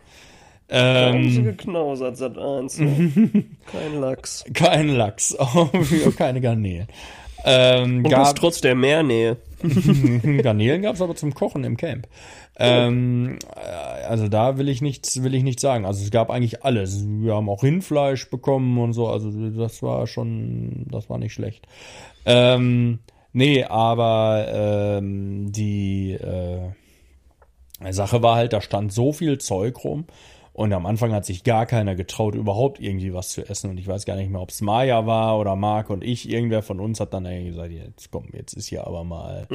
Haben 0.70 1.28
sie 1.30 1.38
Ähm, 1.40 1.44
geknausert, 1.44 2.16
Sat 2.16 2.38
1. 2.38 2.78
Ne? 2.78 3.44
Kein 3.72 4.00
Lachs. 4.00 4.44
kein 4.54 4.88
Lachs, 4.88 5.36
keine 6.16 6.40
Garnelen. 6.40 6.88
Ähm, 7.44 7.98
Und 7.98 8.10
das 8.10 8.28
gab, 8.28 8.36
trotz 8.36 8.62
der 8.62 8.74
Meernähe. 8.74 9.36
Garnelen 10.42 10.80
gab 10.80 10.94
es 10.94 11.02
aber 11.02 11.14
zum 11.14 11.34
Kochen 11.34 11.62
im 11.64 11.76
Camp. 11.76 12.08
Ähm, 12.56 13.38
äh, 13.54 14.04
also 14.06 14.28
da 14.28 14.56
will 14.56 14.70
ich 14.70 14.80
nichts, 14.80 15.22
will 15.22 15.34
ich 15.34 15.42
nichts 15.42 15.60
sagen. 15.60 15.84
Also 15.84 16.02
es 16.02 16.10
gab 16.10 16.30
eigentlich 16.30 16.64
alles. 16.64 17.04
Wir 17.06 17.34
haben 17.34 17.50
auch 17.50 17.62
Rindfleisch 17.62 18.30
bekommen 18.30 18.78
und 18.78 18.94
so. 18.94 19.08
Also 19.08 19.30
das 19.50 19.82
war 19.82 20.06
schon, 20.06 20.86
das 20.90 21.10
war 21.10 21.18
nicht 21.18 21.34
schlecht. 21.34 21.66
Ähm, 22.26 23.00
nee, 23.32 23.64
aber 23.64 24.46
ähm, 24.48 25.52
die 25.52 26.12
äh, 26.12 26.70
Sache 27.92 28.22
war 28.22 28.36
halt, 28.36 28.52
da 28.52 28.60
stand 28.60 28.92
so 28.92 29.12
viel 29.12 29.38
Zeug 29.38 29.84
rum. 29.84 30.06
Und 30.52 30.72
am 30.72 30.86
Anfang 30.86 31.12
hat 31.12 31.24
sich 31.24 31.42
gar 31.42 31.66
keiner 31.66 31.96
getraut, 31.96 32.36
überhaupt 32.36 32.78
irgendwie 32.78 33.12
was 33.12 33.30
zu 33.30 33.42
essen. 33.42 33.70
Und 33.70 33.78
ich 33.78 33.88
weiß 33.88 34.04
gar 34.04 34.14
nicht 34.14 34.30
mehr, 34.30 34.40
ob 34.40 34.50
es 34.50 34.60
Maya 34.60 35.04
war 35.04 35.36
oder 35.38 35.56
Marc 35.56 35.90
und 35.90 36.04
ich. 36.04 36.30
Irgendwer 36.30 36.62
von 36.62 36.78
uns 36.78 37.00
hat 37.00 37.12
dann 37.12 37.26
irgendwie 37.26 37.50
gesagt, 37.50 37.72
jetzt 37.72 38.10
komm, 38.12 38.28
jetzt 38.32 38.52
ist 38.52 38.68
hier 38.68 38.86
aber 38.86 39.02
mal. 39.02 39.48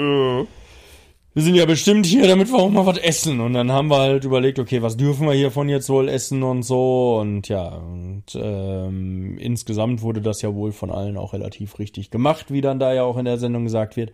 Wir 1.40 1.46
sind 1.46 1.56
ja 1.56 1.66
bestimmt 1.66 2.06
hier, 2.06 2.28
damit 2.28 2.52
wir 2.52 2.60
auch 2.60 2.70
mal 2.70 2.86
was 2.86 2.98
essen. 2.98 3.40
Und 3.40 3.54
dann 3.54 3.72
haben 3.72 3.88
wir 3.88 4.00
halt 4.00 4.26
überlegt, 4.26 4.60
okay, 4.60 4.82
was 4.82 4.98
dürfen 4.98 5.26
wir 5.26 5.34
hiervon 5.34 5.70
jetzt 5.70 5.88
wohl 5.88 6.10
essen 6.10 6.44
und 6.44 6.64
so. 6.64 7.18
Und 7.18 7.48
ja, 7.48 7.76
und 7.76 8.26
ähm, 8.36 9.38
insgesamt 9.38 10.02
wurde 10.02 10.20
das 10.20 10.42
ja 10.42 10.54
wohl 10.54 10.74
von 10.74 10.92
allen 10.92 11.16
auch 11.16 11.32
relativ 11.32 11.80
richtig 11.80 12.12
gemacht, 12.12 12.52
wie 12.52 12.60
dann 12.60 12.78
da 12.78 12.94
ja 12.94 13.04
auch 13.04 13.16
in 13.16 13.24
der 13.24 13.38
Sendung 13.38 13.64
gesagt 13.64 13.96
wird. 13.96 14.12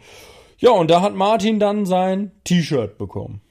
Ja, 0.59 0.69
und 0.69 0.91
da 0.91 1.01
hat 1.01 1.15
Martin 1.15 1.59
dann 1.59 1.87
sein 1.87 2.29
T-Shirt 2.43 2.99
bekommen. 2.99 3.41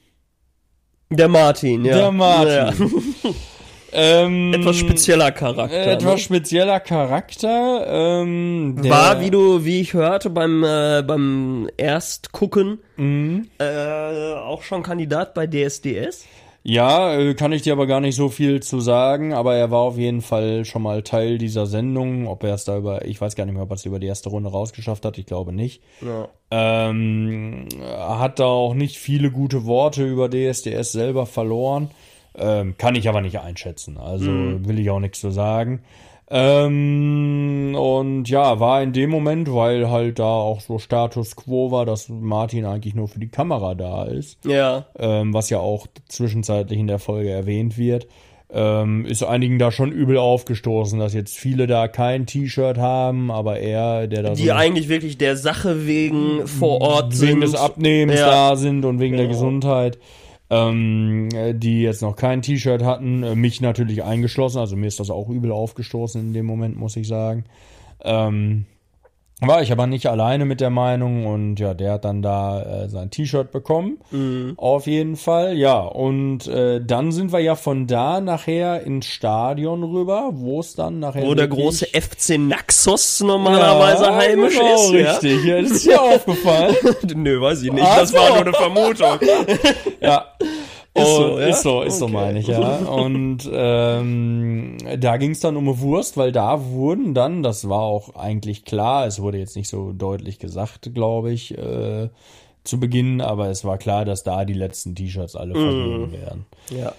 Der 1.09 1.27
Martin, 1.27 1.83
ja. 1.83 1.97
Der 1.97 2.11
Martin. 2.13 2.87
Ja. 3.25 3.29
Ähm, 3.91 4.53
Etwas 4.53 4.77
spezieller 4.77 5.31
Charakter. 5.31 5.87
Etwas 5.87 6.13
ne? 6.13 6.17
spezieller 6.19 6.79
Charakter. 6.79 7.85
Ähm, 7.87 8.75
War, 8.89 9.21
wie 9.21 9.31
du, 9.31 9.63
wie 9.63 9.81
ich 9.81 9.93
hörte, 9.93 10.29
beim, 10.29 10.63
äh, 10.63 11.03
beim 11.05 11.69
Erstgucken 11.77 12.79
Mhm. 12.97 13.47
äh, 13.59 14.33
auch 14.33 14.63
schon 14.63 14.83
Kandidat 14.83 15.33
bei 15.33 15.47
DSDS. 15.47 16.25
Ja, 16.67 17.13
äh, 17.15 17.35
kann 17.35 17.51
ich 17.51 17.61
dir 17.61 17.73
aber 17.73 17.85
gar 17.85 17.99
nicht 18.01 18.15
so 18.15 18.29
viel 18.29 18.59
zu 18.63 18.79
sagen, 18.79 19.33
aber 19.35 19.53
er 19.55 19.69
war 19.69 19.81
auf 19.81 19.99
jeden 19.99 20.21
Fall 20.21 20.65
schon 20.65 20.81
mal 20.81 21.03
Teil 21.03 21.37
dieser 21.37 21.67
Sendung. 21.67 22.27
Ob 22.27 22.43
er 22.43 22.55
es 22.55 22.65
da 22.65 22.77
über, 22.77 23.05
ich 23.05 23.21
weiß 23.21 23.35
gar 23.35 23.45
nicht 23.45 23.53
mehr, 23.53 23.61
ob 23.61 23.69
er 23.69 23.75
es 23.75 23.85
über 23.85 23.99
die 23.99 24.07
erste 24.07 24.29
Runde 24.29 24.49
rausgeschafft 24.49 25.05
hat, 25.05 25.19
ich 25.19 25.27
glaube 25.27 25.53
nicht. 25.53 25.83
Ja. 26.01 26.27
Ähm, 26.49 27.67
hat 27.95 28.39
da 28.39 28.45
auch 28.45 28.73
nicht 28.73 28.97
viele 28.97 29.29
gute 29.29 29.65
Worte 29.65 30.05
über 30.05 30.27
DSDS 30.27 30.91
selber 30.91 31.27
verloren. 31.27 31.91
Ähm, 32.37 32.75
kann 32.77 32.95
ich 32.95 33.07
aber 33.09 33.21
nicht 33.21 33.39
einschätzen. 33.39 33.97
Also 33.97 34.29
will 34.29 34.79
ich 34.79 34.89
auch 34.89 34.99
nichts 34.99 35.19
zu 35.21 35.31
sagen. 35.31 35.81
Ähm, 36.27 37.75
und 37.77 38.27
ja, 38.29 38.59
war 38.59 38.81
in 38.81 38.93
dem 38.93 39.09
Moment, 39.09 39.53
weil 39.53 39.89
halt 39.89 40.19
da 40.19 40.25
auch 40.25 40.59
so 40.59 40.79
Status 40.79 41.35
quo 41.35 41.71
war, 41.71 41.85
dass 41.85 42.09
Martin 42.09 42.65
eigentlich 42.65 42.95
nur 42.95 43.07
für 43.07 43.19
die 43.19 43.27
Kamera 43.29 43.75
da 43.75 44.03
ist 44.05 44.43
Ja. 44.45 44.85
ähm, 44.97 45.33
was 45.33 45.49
ja 45.49 45.59
auch 45.59 45.87
zwischenzeitlich 46.07 46.79
in 46.79 46.87
der 46.87 46.99
Folge 46.99 47.29
erwähnt 47.29 47.77
wird, 47.77 48.07
ähm, 48.51 49.05
ist 49.05 49.23
einigen 49.23 49.59
da 49.59 49.71
schon 49.71 49.91
übel 49.91 50.17
aufgestoßen, 50.17 50.99
dass 50.99 51.13
jetzt 51.13 51.35
viele 51.37 51.67
da 51.67 51.87
kein 51.87 52.25
T-Shirt 52.25 52.77
haben, 52.77 53.31
aber 53.31 53.59
er, 53.59 54.07
der 54.07 54.23
da 54.23 54.33
Die 54.33 54.45
so 54.47 54.51
eigentlich 54.53 54.87
wirklich 54.89 55.17
der 55.17 55.35
Sache 55.35 55.85
wegen 55.87 56.47
vor 56.47 56.81
Ort 56.81 57.13
sind. 57.13 57.29
wegen 57.29 57.41
des 57.41 57.55
Abnehmens 57.55 58.19
Ja. 58.19 58.27
da 58.51 58.55
sind 58.55 58.85
und 58.85 58.99
wegen 58.99 59.15
der 59.17 59.25
Genau. 59.27 59.35
Gesundheit, 59.37 59.97
ähm, 60.55 61.29
äh, 61.33 61.53
die 61.53 61.81
jetzt 61.81 62.01
noch 62.01 62.15
kein 62.15 62.41
T-Shirt 62.41 62.83
hatten, 62.83 63.23
äh, 63.23 63.35
mich 63.35 63.61
natürlich 63.61 64.03
eingeschlossen, 64.03 64.59
also 64.59 64.75
mir 64.75 64.87
ist 64.87 64.99
das 64.99 65.09
auch 65.09 65.29
übel 65.29 65.51
aufgestoßen 65.51 66.21
in 66.21 66.33
dem 66.33 66.45
Moment, 66.45 66.77
muss 66.77 66.95
ich 66.95 67.07
sagen. 67.07 67.45
Ähm, 68.03 68.65
war 69.41 69.61
ich 69.61 69.71
aber 69.71 69.85
nicht 69.85 70.07
alleine 70.07 70.45
mit 70.45 70.61
der 70.61 70.69
Meinung 70.69 71.25
und 71.25 71.59
ja, 71.59 71.73
der 71.73 71.93
hat 71.93 72.05
dann 72.05 72.21
da 72.21 72.61
äh, 72.61 72.89
sein 72.89 73.11
T-Shirt 73.11 73.51
bekommen. 73.51 73.97
Mhm. 74.11 74.53
Auf 74.55 74.87
jeden 74.87 75.17
Fall, 75.17 75.57
ja. 75.57 75.79
Und 75.79 76.47
äh, 76.47 76.79
dann 76.81 77.11
sind 77.11 77.33
wir 77.33 77.39
ja 77.39 77.55
von 77.55 77.85
da 77.85 78.21
nachher 78.21 78.83
ins 78.83 79.07
Stadion 79.07 79.83
rüber, 79.83 80.29
wo 80.33 80.61
es 80.61 80.75
dann 80.75 80.99
nachher. 80.99 81.25
Wo 81.25 81.35
der 81.35 81.49
große 81.49 81.87
FC 81.87 82.37
Naxos 82.37 83.19
normalerweise 83.19 84.05
ja, 84.05 84.15
heimisch 84.15 84.57
genau, 84.57 84.73
ist. 84.73 84.93
Ja? 84.93 85.11
Richtig, 85.11 85.43
ja, 85.43 85.61
das 85.61 85.71
ist 85.71 85.85
dir 85.85 86.01
aufgefallen. 86.15 86.75
Nö, 87.15 87.41
weiß 87.41 87.61
ich 87.63 87.73
nicht. 87.73 87.85
Das 87.85 88.13
war 88.13 88.29
nur 88.29 88.37
eine 88.39 88.53
Vermutung. 88.53 89.19
Ja. 90.01 90.25
Ist 90.95 91.15
so, 91.15 91.39
ja? 91.39 91.47
Ist 91.47 91.61
so, 91.63 91.81
ist 91.81 91.99
so 91.99 92.05
Okay. 92.05 92.13
meine 92.13 92.39
ich, 92.39 92.47
ja. 92.47 92.77
Und 92.87 93.49
ähm, 93.51 94.77
da 94.99 95.17
ging 95.17 95.31
es 95.31 95.41
dann 95.41 95.57
um 95.57 95.67
eine 95.67 95.79
Wurst, 95.79 96.15
weil 96.17 96.31
da 96.31 96.65
wurden 96.71 97.13
dann, 97.13 97.43
das 97.43 97.67
war 97.67 97.81
auch 97.81 98.15
eigentlich 98.15 98.63
klar, 98.65 99.05
es 99.05 99.21
wurde 99.21 99.37
jetzt 99.37 99.55
nicht 99.57 99.67
so 99.67 99.91
deutlich 99.91 100.39
gesagt, 100.39 100.93
glaube 100.93 101.31
ich, 101.33 101.57
äh, 101.57 102.09
zu 102.63 102.79
Beginn, 102.79 103.19
aber 103.21 103.49
es 103.49 103.65
war 103.65 103.77
klar, 103.77 104.05
dass 104.05 104.23
da 104.23 104.45
die 104.45 104.53
letzten 104.53 104.95
T-Shirts 104.95 105.35
alle 105.35 105.53
vergeben 105.53 106.11
werden. 106.13 106.45
Ja. 106.69 106.93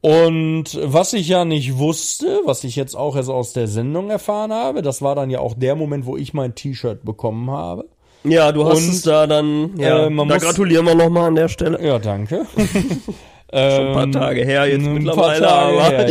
Und 0.00 0.80
was 0.82 1.12
ich 1.12 1.28
ja 1.28 1.44
nicht 1.44 1.78
wusste, 1.78 2.40
was 2.44 2.64
ich 2.64 2.74
jetzt 2.74 2.96
auch 2.96 3.14
erst 3.14 3.30
aus 3.30 3.52
der 3.52 3.68
Sendung 3.68 4.10
erfahren 4.10 4.52
habe, 4.52 4.82
das 4.82 5.00
war 5.02 5.14
dann 5.14 5.30
ja 5.30 5.38
auch 5.38 5.54
der 5.54 5.76
Moment, 5.76 6.06
wo 6.06 6.16
ich 6.16 6.34
mein 6.34 6.54
T-Shirt 6.56 7.04
bekommen 7.04 7.50
habe. 7.50 7.84
Ja, 8.24 8.50
du 8.50 8.64
hast 8.64 8.78
Und, 8.78 8.88
es 8.90 9.02
da 9.02 9.26
dann, 9.28 9.76
ja, 9.78 9.98
äh, 10.06 10.16
da 10.16 10.24
muss- 10.24 10.38
gratulieren 10.42 10.86
wir 10.86 10.94
nochmal 10.96 11.28
an 11.28 11.34
der 11.36 11.48
Stelle. 11.48 11.84
Ja, 11.84 11.98
danke. 12.00 12.46
Schon 13.52 13.86
ein 13.86 13.92
paar 13.92 14.04
Ähm, 14.04 14.12
Tage 14.12 14.44
her 14.44 14.66
jetzt 14.66 14.86
mittlerweile, 14.86 15.48
aber. 15.48 16.06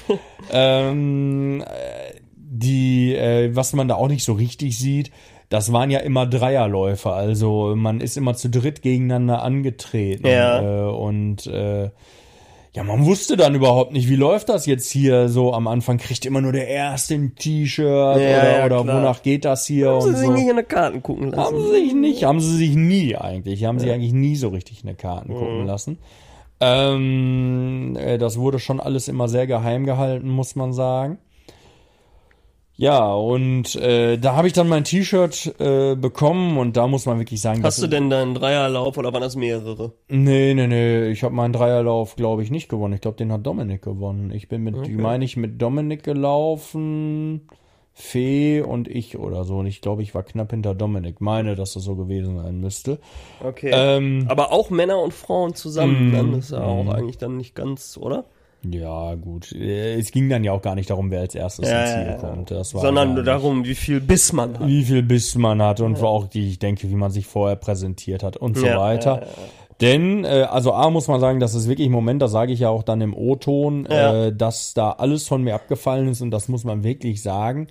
ähm, 0.52 1.62
äh, 1.62 1.66
die, 2.36 3.14
äh, 3.14 3.54
was 3.54 3.72
man 3.72 3.88
da 3.88 3.96
auch 3.96 4.08
nicht 4.08 4.24
so 4.24 4.32
richtig 4.34 4.78
sieht, 4.78 5.10
das 5.48 5.72
waren 5.72 5.90
ja 5.90 6.00
immer 6.00 6.26
Dreierläufe, 6.26 7.10
also 7.12 7.74
man 7.76 8.00
ist 8.00 8.16
immer 8.16 8.34
zu 8.34 8.48
dritt 8.50 8.82
gegeneinander 8.82 9.42
angetreten. 9.42 10.26
Ja. 10.26 10.88
Äh, 10.88 10.90
und 10.90 11.46
äh, 11.46 11.90
ja, 12.72 12.82
man 12.84 13.06
wusste 13.06 13.36
dann 13.36 13.54
überhaupt 13.54 13.92
nicht, 13.92 14.08
wie 14.08 14.16
läuft 14.16 14.48
das 14.48 14.66
jetzt 14.66 14.90
hier 14.90 15.28
so 15.28 15.54
am 15.54 15.66
Anfang, 15.66 15.96
kriegt 15.98 16.26
immer 16.26 16.40
nur 16.40 16.52
der 16.52 16.68
Erste 16.68 17.14
ein 17.14 17.34
T-Shirt 17.34 17.86
oder, 18.16 18.20
ja, 18.58 18.64
oder 18.66 18.80
wonach 18.80 19.22
geht 19.22 19.44
das 19.44 19.66
hier 19.66 19.90
Haben 19.90 20.00
sie 20.02 20.14
sich 20.14 20.26
so. 20.26 20.32
nicht 20.32 20.48
in 20.48 20.56
die 20.56 20.62
Karten 20.62 21.02
gucken 21.02 21.30
lassen. 21.30 21.42
Haben 21.42 21.62
sie 21.62 21.70
sich 21.70 21.94
nicht, 21.94 22.24
haben 22.24 22.40
sie 22.40 22.56
sich 22.56 22.74
nie 22.76 23.16
eigentlich. 23.16 23.64
Haben 23.64 23.78
sie 23.78 23.90
eigentlich 23.90 24.12
nie 24.12 24.36
so 24.36 24.48
richtig 24.48 24.82
in 24.82 24.88
die 24.90 24.94
Karten 24.94 25.32
gucken 25.32 25.60
Mhm. 25.60 25.66
lassen. 25.66 25.98
Ähm, 26.60 27.96
äh, 27.96 28.18
das 28.18 28.38
wurde 28.38 28.58
schon 28.58 28.80
alles 28.80 29.08
immer 29.08 29.28
sehr 29.28 29.46
geheim 29.46 29.84
gehalten, 29.84 30.28
muss 30.28 30.56
man 30.56 30.72
sagen. 30.72 31.18
Ja, 32.78 33.14
und 33.14 33.74
äh, 33.76 34.18
da 34.18 34.36
habe 34.36 34.48
ich 34.48 34.52
dann 34.52 34.68
mein 34.68 34.84
T-Shirt 34.84 35.54
äh, 35.58 35.94
bekommen 35.94 36.58
und 36.58 36.76
da 36.76 36.86
muss 36.86 37.06
man 37.06 37.18
wirklich 37.18 37.40
sagen, 37.40 37.62
Hast 37.62 37.82
du 37.82 37.86
denn 37.86 38.10
deinen 38.10 38.34
Dreierlauf 38.34 38.98
oder 38.98 39.14
waren 39.14 39.22
das 39.22 39.34
mehrere? 39.34 39.94
Nee, 40.08 40.52
nee, 40.52 40.66
nee, 40.66 41.08
ich 41.08 41.22
habe 41.22 41.34
meinen 41.34 41.54
Dreierlauf, 41.54 42.16
glaube 42.16 42.42
ich, 42.42 42.50
nicht 42.50 42.68
gewonnen. 42.68 42.92
Ich 42.92 43.00
glaube, 43.00 43.16
den 43.16 43.32
hat 43.32 43.46
Dominik 43.46 43.80
gewonnen. 43.80 44.30
Ich 44.30 44.48
bin 44.48 44.62
mit, 44.62 44.94
meine 44.94 45.24
ich, 45.24 45.38
mit 45.38 45.60
Dominik 45.60 46.02
gelaufen, 46.02 47.48
Fee 47.98 48.60
und 48.60 48.88
ich 48.88 49.16
oder 49.18 49.44
so. 49.44 49.56
Und 49.56 49.66
ich 49.66 49.80
glaube, 49.80 50.02
ich 50.02 50.14
war 50.14 50.22
knapp 50.22 50.50
hinter 50.50 50.74
Dominik. 50.74 51.22
Meine, 51.22 51.54
dass 51.56 51.72
das 51.72 51.84
so 51.84 51.96
gewesen 51.96 52.36
sein 52.36 52.60
müsste. 52.60 52.98
Okay. 53.42 53.70
Ähm, 53.72 54.26
Aber 54.28 54.52
auch 54.52 54.68
Männer 54.68 55.00
und 55.00 55.14
Frauen 55.14 55.54
zusammen, 55.54 56.10
Mm, 56.10 56.12
dann 56.12 56.34
ist 56.34 56.50
ja 56.50 56.60
auch 56.62 56.88
eigentlich 56.88 57.16
dann 57.16 57.38
nicht 57.38 57.54
ganz, 57.54 57.96
oder? 57.96 58.24
Ja, 58.68 59.14
gut. 59.14 59.50
Äh, 59.52 59.94
Es 59.94 60.10
ging 60.10 60.28
dann 60.28 60.44
ja 60.44 60.52
auch 60.52 60.60
gar 60.60 60.74
nicht 60.74 60.90
darum, 60.90 61.10
wer 61.10 61.20
als 61.20 61.34
erstes 61.34 61.70
ins 61.70 61.92
Ziel 61.94 62.16
kommt. 62.20 62.50
Das 62.50 62.74
war 62.74 62.82
Sondern 62.82 63.14
nur 63.14 63.22
darum, 63.22 63.64
wie 63.64 63.74
viel 63.74 64.00
Biss 64.00 64.30
man 64.34 64.58
hat. 64.58 64.66
wie 64.66 64.84
viel 64.84 65.02
Biss 65.02 65.34
man 65.34 65.62
hat 65.62 65.80
und 65.80 65.96
auch 66.02 66.26
die, 66.28 66.48
ich 66.50 66.58
denke, 66.58 66.90
wie 66.90 66.96
man 66.96 67.10
sich 67.10 67.26
vorher 67.26 67.56
präsentiert 67.56 68.22
hat 68.22 68.36
und 68.36 68.58
so 68.58 68.66
Ja, 68.66 68.78
weiter. 68.78 69.22
Denn, 69.80 70.24
äh, 70.24 70.46
also 70.50 70.72
A 70.72 70.88
muss 70.90 71.06
man 71.08 71.20
sagen, 71.20 71.38
das 71.38 71.54
ist 71.54 71.68
wirklich 71.68 71.88
ein 71.88 71.92
Moment, 71.92 72.22
das 72.22 72.30
sage 72.32 72.52
ich 72.52 72.60
ja 72.60 72.70
auch 72.70 72.82
dann 72.82 73.00
im 73.02 73.14
O-Ton, 73.14 73.86
Ja. 73.90 74.26
äh, 74.26 74.34
dass 74.34 74.72
da 74.74 74.90
alles 74.92 75.28
von 75.28 75.42
mir 75.42 75.54
abgefallen 75.54 76.08
ist 76.08 76.22
und 76.22 76.30
das 76.30 76.48
muss 76.48 76.64
man 76.64 76.82
wirklich 76.82 77.22
sagen. 77.22 77.68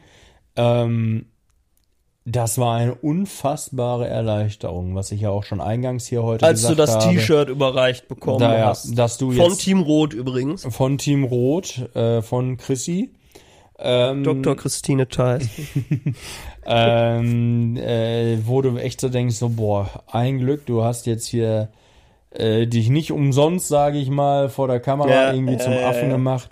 Ähm, 0.55 1.25
das 2.27 2.57
war 2.57 2.75
eine 2.77 2.95
unfassbare 2.95 4.07
Erleichterung, 4.07 4.95
was 4.95 5.11
ich 5.11 5.21
ja 5.21 5.29
auch 5.29 5.43
schon 5.43 5.61
eingangs 5.61 6.07
hier 6.07 6.23
heute 6.23 6.45
Als 6.45 6.61
du 6.63 6.69
gesagt 6.69 6.89
das 6.89 7.05
habe. 7.05 7.15
T-Shirt 7.15 7.49
überreicht 7.49 8.07
bekommen 8.07 8.39
Da, 8.39 8.65
hast. 8.65 8.97
dass 8.97 9.17
du 9.17 9.31
Von 9.31 9.51
jetzt 9.51 9.61
Team 9.61 9.81
Rot 9.81 10.13
übrigens. 10.13 10.65
von 10.69 10.97
Team 10.97 11.23
Rot, 11.23 11.89
äh, 11.95 12.21
von 12.23 12.57
Chrissy. 12.57 13.11
Ähm, 13.77 14.23
Dr. 14.23 14.55
Christine 14.55 15.07
Theis. 15.07 15.49
ähm, 16.65 17.77
äh, 17.77 18.37
wo 18.45 18.61
du 18.61 18.77
echt 18.77 19.01
so 19.01 19.09
denkst, 19.09 19.35
so, 19.35 19.49
boah, 19.49 19.89
ein 20.11 20.39
Glück, 20.39 20.65
du 20.65 20.83
hast 20.83 21.05
jetzt 21.05 21.27
hier 21.27 21.69
äh, 22.39 22.67
dich 22.67 22.89
nicht 22.89 23.11
umsonst, 23.11 23.67
sage 23.67 23.97
ich 23.97 24.09
mal, 24.09 24.49
vor 24.49 24.67
der 24.67 24.79
Kamera 24.79 25.09
Ja, 25.09 25.33
irgendwie 25.33 25.57
zum 25.57 25.73
Affen 25.73 26.09
gemacht. 26.09 26.51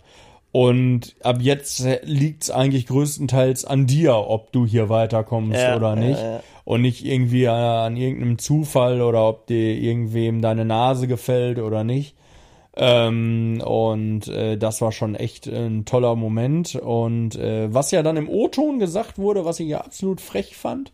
Und 0.51 1.15
ab 1.23 1.37
jetzt 1.41 1.83
liegt's 2.03 2.51
eigentlich 2.51 2.85
größtenteils 2.85 3.65
an 3.65 3.87
dir, 3.87 4.15
ob 4.15 4.51
du 4.51 4.67
hier 4.67 4.87
weiterkommst 4.87 5.59
Ja, 5.59 5.75
oder 5.75 5.95
nicht. 5.95 6.21
ja, 6.21 6.33
ja. 6.33 6.43
Und 6.63 6.81
nicht 6.81 7.03
irgendwie 7.03 7.47
an, 7.47 7.59
an 7.59 7.97
irgendeinem 7.97 8.37
Zufall 8.37 9.01
oder 9.01 9.27
ob 9.27 9.47
dir 9.47 9.75
irgendwem 9.75 10.41
deine 10.41 10.63
Nase 10.63 11.07
gefällt 11.07 11.59
oder 11.59 11.83
nicht. 11.83 12.15
Ähm, 12.75 13.61
und 13.65 14.27
äh, 14.27 14.57
das 14.57 14.81
war 14.81 14.91
schon 14.91 15.15
echt 15.15 15.47
ein 15.47 15.85
toller 15.85 16.15
Moment. 16.15 16.75
Und 16.75 17.35
äh, 17.35 17.73
was 17.73 17.91
ja 17.91 18.03
dann 18.03 18.17
im 18.17 18.29
O-Ton 18.29 18.79
gesagt 18.79 19.17
wurde, 19.17 19.45
was 19.45 19.59
ich 19.59 19.67
ja 19.67 19.81
absolut 19.81 20.21
frech 20.21 20.55
fand, 20.55 20.91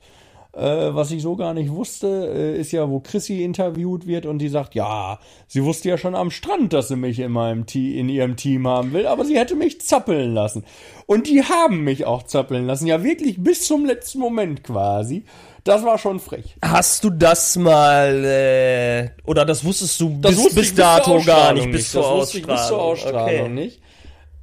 äh, 0.53 0.61
was 0.61 1.11
ich 1.11 1.21
so 1.21 1.35
gar 1.35 1.53
nicht 1.53 1.71
wusste, 1.71 2.31
äh, 2.33 2.59
ist 2.59 2.71
ja, 2.71 2.89
wo 2.89 2.99
Chrissy 2.99 3.43
interviewt 3.43 4.07
wird 4.07 4.25
und 4.25 4.39
die 4.39 4.49
sagt, 4.49 4.73
ja, 4.73 5.19
sie 5.47 5.63
wusste 5.63 5.89
ja 5.89 5.97
schon 5.97 6.15
am 6.15 6.31
Strand, 6.31 6.73
dass 6.73 6.87
sie 6.87 6.95
mich 6.95 7.19
in 7.19 7.31
meinem 7.31 7.65
in 7.73 8.09
ihrem 8.09 8.35
Team 8.35 8.67
haben 8.67 8.93
will, 8.93 9.05
aber 9.05 9.25
sie 9.25 9.37
hätte 9.37 9.55
mich 9.55 9.81
zappeln 9.81 10.33
lassen. 10.33 10.65
Und 11.05 11.27
die 11.27 11.43
haben 11.43 11.83
mich 11.83 12.05
auch 12.05 12.23
zappeln 12.23 12.65
lassen, 12.65 12.87
ja 12.87 13.03
wirklich 13.03 13.43
bis 13.43 13.65
zum 13.65 13.85
letzten 13.85 14.19
Moment 14.19 14.63
quasi. 14.63 15.23
Das 15.63 15.83
war 15.83 15.97
schon 15.99 16.19
frech. 16.19 16.55
Hast 16.63 17.03
du 17.03 17.11
das 17.11 17.55
mal, 17.55 18.23
äh, 18.25 19.09
oder 19.29 19.45
das 19.45 19.63
wusstest 19.63 19.99
du 20.01 20.09
bis, 20.09 20.37
wusste 20.37 20.55
bis 20.55 20.69
zur 20.69 20.77
dato 20.77 21.11
gar 21.11 21.17
Ausstrahlung 21.17 21.65
nicht, 21.65 21.71
bis 21.73 21.91
zur 21.91 22.01
Das 22.01 22.11
wusste 22.11 22.37
ich 22.39 22.47
bis 22.47 22.67
zur 22.67 22.81
Ausstrahlung? 22.81 23.19
Ausstrahlung 23.19 23.41
Okay. 23.41 23.49
nicht. 23.53 23.81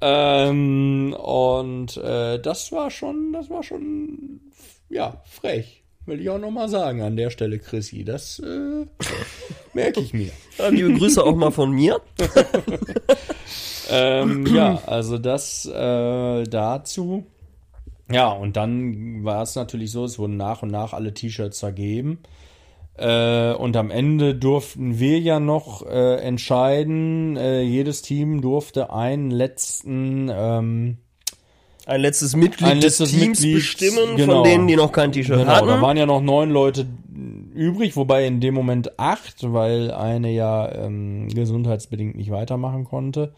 Ähm, 0.00 1.16
und 1.18 1.96
äh, 1.96 2.38
das 2.38 2.70
war 2.70 2.90
schon, 2.90 3.32
das 3.32 3.50
war 3.50 3.62
schon, 3.62 4.40
ja, 4.88 5.22
frech. 5.24 5.82
Will 6.06 6.20
ich 6.20 6.30
auch 6.30 6.38
nochmal 6.38 6.68
sagen 6.68 7.02
an 7.02 7.16
der 7.16 7.30
Stelle, 7.30 7.58
Chrissy. 7.58 8.04
Das 8.04 8.38
äh, 8.38 8.86
merke 9.74 10.00
ich 10.00 10.14
mir. 10.14 10.30
Ja, 10.58 10.68
liebe 10.68 10.94
Grüße 10.94 11.22
auch 11.22 11.36
mal 11.36 11.50
von 11.50 11.70
mir. 11.70 12.00
ähm, 13.90 14.46
ja, 14.46 14.80
also 14.86 15.18
das 15.18 15.66
äh, 15.66 16.44
dazu. 16.44 17.26
Ja, 18.10 18.30
und 18.30 18.56
dann 18.56 19.22
war 19.22 19.42
es 19.42 19.54
natürlich 19.54 19.90
so, 19.90 20.06
es 20.06 20.18
wurden 20.18 20.38
nach 20.38 20.62
und 20.62 20.70
nach 20.70 20.94
alle 20.94 21.12
T-Shirts 21.12 21.60
vergeben. 21.60 22.20
Äh, 22.96 23.52
und 23.52 23.76
am 23.76 23.90
Ende 23.90 24.34
durften 24.34 24.98
wir 24.98 25.18
ja 25.18 25.40
noch 25.40 25.84
äh, 25.84 26.16
entscheiden, 26.20 27.36
äh, 27.36 27.60
jedes 27.60 28.00
Team 28.00 28.40
durfte 28.40 28.90
einen 28.90 29.30
letzten 29.30 30.30
ähm, 30.32 30.98
Ein 31.86 32.00
letztes 32.00 32.34
Mitglied 32.36 32.68
Ein 32.68 32.80
letztes 32.80 33.10
des 33.10 33.18
Teams 33.18 33.40
Mitglied, 33.40 33.54
bestimmen, 33.54 34.16
genau. 34.16 34.34
von 34.34 34.44
denen, 34.44 34.66
die 34.66 34.76
noch 34.76 34.92
kein 34.92 35.12
T-Shirt 35.12 35.38
Genau, 35.38 35.50
hatten. 35.52 35.68
da 35.68 35.80
waren 35.80 35.96
ja 35.96 36.04
noch 36.04 36.20
neun 36.20 36.50
Leute 36.50 36.86
übrig, 37.54 37.96
wobei 37.96 38.26
in 38.26 38.40
dem 38.40 38.54
Moment 38.54 38.98
acht, 38.98 39.52
weil 39.52 39.90
eine 39.92 40.30
ja 40.32 40.70
ähm, 40.74 41.28
gesundheitsbedingt 41.28 42.16
nicht 42.16 42.30
weitermachen 42.30 42.84
konnte. 42.84 43.32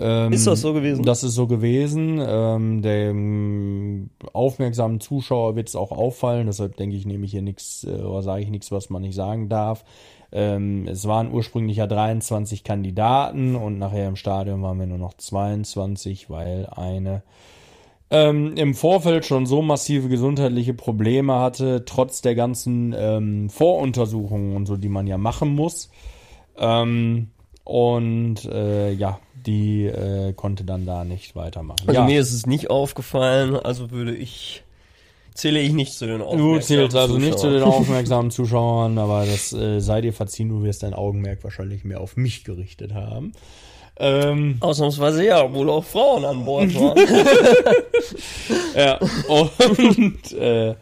Ähm, 0.00 0.32
Ist 0.32 0.46
das 0.46 0.62
so 0.62 0.72
gewesen? 0.72 1.04
Das 1.04 1.22
ist 1.22 1.34
so 1.34 1.46
gewesen. 1.46 2.20
Ähm, 2.26 2.82
dem 2.82 4.10
aufmerksamen 4.32 4.98
Zuschauer 5.00 5.54
wird 5.54 5.68
es 5.68 5.76
auch 5.76 5.92
auffallen, 5.92 6.46
deshalb 6.46 6.76
denke 6.76 6.96
ich, 6.96 7.06
nehme 7.06 7.26
ich 7.26 7.30
hier 7.32 7.42
nichts 7.42 7.84
äh, 7.84 8.00
oder 8.02 8.22
sage 8.22 8.42
ich 8.42 8.48
nichts, 8.48 8.72
was 8.72 8.90
man 8.90 9.02
nicht 9.02 9.14
sagen 9.14 9.48
darf. 9.48 9.84
Ähm, 10.32 10.88
es 10.88 11.06
waren 11.06 11.30
ursprünglich 11.32 11.76
ja 11.76 11.86
23 11.86 12.64
Kandidaten 12.64 13.54
und 13.54 13.78
nachher 13.78 14.08
im 14.08 14.16
Stadion 14.16 14.62
waren 14.62 14.80
wir 14.80 14.86
nur 14.86 14.98
noch 14.98 15.14
22, 15.14 16.28
weil 16.28 16.66
eine 16.74 17.22
ähm, 18.14 18.54
im 18.56 18.74
Vorfeld 18.74 19.26
schon 19.26 19.44
so 19.44 19.60
massive 19.60 20.08
gesundheitliche 20.08 20.72
Probleme 20.72 21.40
hatte, 21.40 21.84
trotz 21.84 22.22
der 22.22 22.36
ganzen 22.36 22.94
ähm, 22.96 23.50
Voruntersuchungen 23.50 24.54
und 24.54 24.66
so, 24.66 24.76
die 24.76 24.88
man 24.88 25.08
ja 25.08 25.18
machen 25.18 25.52
muss. 25.52 25.90
Ähm, 26.56 27.30
und 27.64 28.44
äh, 28.44 28.92
ja, 28.92 29.18
die 29.34 29.86
äh, 29.86 30.32
konnte 30.32 30.62
dann 30.64 30.86
da 30.86 31.02
nicht 31.02 31.34
weitermachen. 31.34 31.88
Also 31.88 32.00
ja, 32.00 32.06
mir 32.06 32.20
ist 32.20 32.32
es 32.32 32.46
nicht 32.46 32.70
aufgefallen, 32.70 33.56
also 33.56 33.90
würde 33.90 34.14
ich, 34.14 34.62
zähle 35.34 35.58
ich 35.60 35.72
nicht 35.72 35.94
zu 35.94 36.06
den 36.06 36.18
du 36.18 36.24
aufmerksamen 36.24 36.62
zählst 36.62 36.96
also 36.96 37.18
nicht 37.18 37.38
zu 37.38 37.50
den 37.50 37.60
Zuschauern. 37.60 37.80
aufmerksamen 37.80 38.30
Zuschauern, 38.30 38.98
aber 38.98 39.26
das 39.26 39.52
äh, 39.52 39.80
sei 39.80 40.02
dir 40.02 40.12
verziehen, 40.12 40.50
du 40.50 40.62
wirst 40.62 40.84
dein 40.84 40.94
Augenmerk 40.94 41.42
wahrscheinlich 41.42 41.84
mehr 41.84 42.00
auf 42.00 42.16
mich 42.16 42.44
gerichtet 42.44 42.94
haben. 42.94 43.32
Ähm, 43.96 44.56
Ausnahmsweise 44.60 45.24
ja, 45.24 45.44
obwohl 45.44 45.70
auch 45.70 45.84
Frauen 45.84 46.24
an 46.24 46.44
Bord 46.44 46.74
waren. 46.80 46.98
Ja, 48.76 48.98
und 49.28 50.32
äh, 50.32 50.74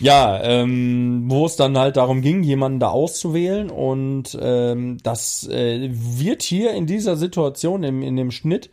ja, 0.00 0.40
ähm, 0.44 1.24
wo 1.26 1.46
es 1.46 1.56
dann 1.56 1.76
halt 1.76 1.96
darum 1.96 2.22
ging, 2.22 2.44
jemanden 2.44 2.78
da 2.78 2.90
auszuwählen 2.90 3.70
und 3.70 4.38
ähm, 4.40 4.98
das 5.02 5.48
äh, 5.48 5.90
wird 5.90 6.42
hier 6.42 6.72
in 6.74 6.86
dieser 6.86 7.16
Situation, 7.16 7.82
im, 7.82 8.02
in 8.02 8.14
dem 8.14 8.30
Schnitt, 8.30 8.70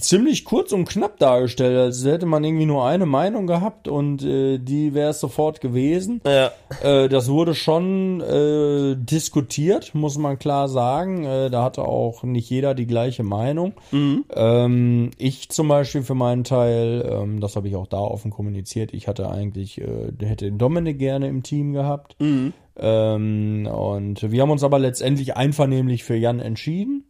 ziemlich 0.00 0.44
kurz 0.44 0.72
und 0.72 0.88
knapp 0.88 1.18
dargestellt, 1.18 1.78
als 1.78 2.04
hätte 2.04 2.26
man 2.26 2.44
irgendwie 2.44 2.66
nur 2.66 2.84
eine 2.84 3.06
Meinung 3.06 3.46
gehabt 3.46 3.88
und 3.88 4.22
äh, 4.22 4.58
die 4.58 4.94
wäre 4.94 5.10
es 5.10 5.20
sofort 5.20 5.60
gewesen. 5.60 6.20
ja. 6.24 6.50
Äh, 6.82 7.08
das 7.08 7.28
wurde 7.30 7.54
schon 7.54 8.20
äh, 8.20 8.96
diskutiert, 8.96 9.94
muss 9.94 10.18
man 10.18 10.38
klar 10.38 10.68
sagen. 10.68 11.24
Äh, 11.24 11.50
da 11.50 11.64
hatte 11.64 11.82
auch 11.82 12.22
nicht 12.22 12.50
jeder 12.50 12.74
die 12.74 12.86
gleiche 12.86 13.22
Meinung. 13.22 13.74
Ähm, 14.34 15.10
ich 15.18 15.48
zum 15.48 15.68
Beispiel 15.68 16.02
für 16.02 16.14
meinen 16.14 16.44
Teil, 16.44 17.08
ähm, 17.10 17.40
das 17.40 17.56
habe 17.56 17.68
ich 17.68 17.76
auch 17.76 17.86
da 17.86 17.98
offen 17.98 18.30
kommuniziert, 18.30 18.92
ich 18.92 19.08
hatte 19.08 19.30
eigentlich, 19.30 19.80
äh, 19.80 20.12
hätte 20.20 20.50
Dominik 20.52 20.98
gerne 20.98 21.28
im 21.28 21.42
Team 21.42 21.72
gehabt. 21.72 22.16
Ähm, 22.80 23.66
und 23.66 24.30
wir 24.30 24.42
haben 24.42 24.50
uns 24.50 24.62
aber 24.62 24.78
letztendlich 24.78 25.36
einvernehmlich 25.36 26.04
für 26.04 26.14
Jan 26.16 26.40
entschieden. 26.40 27.04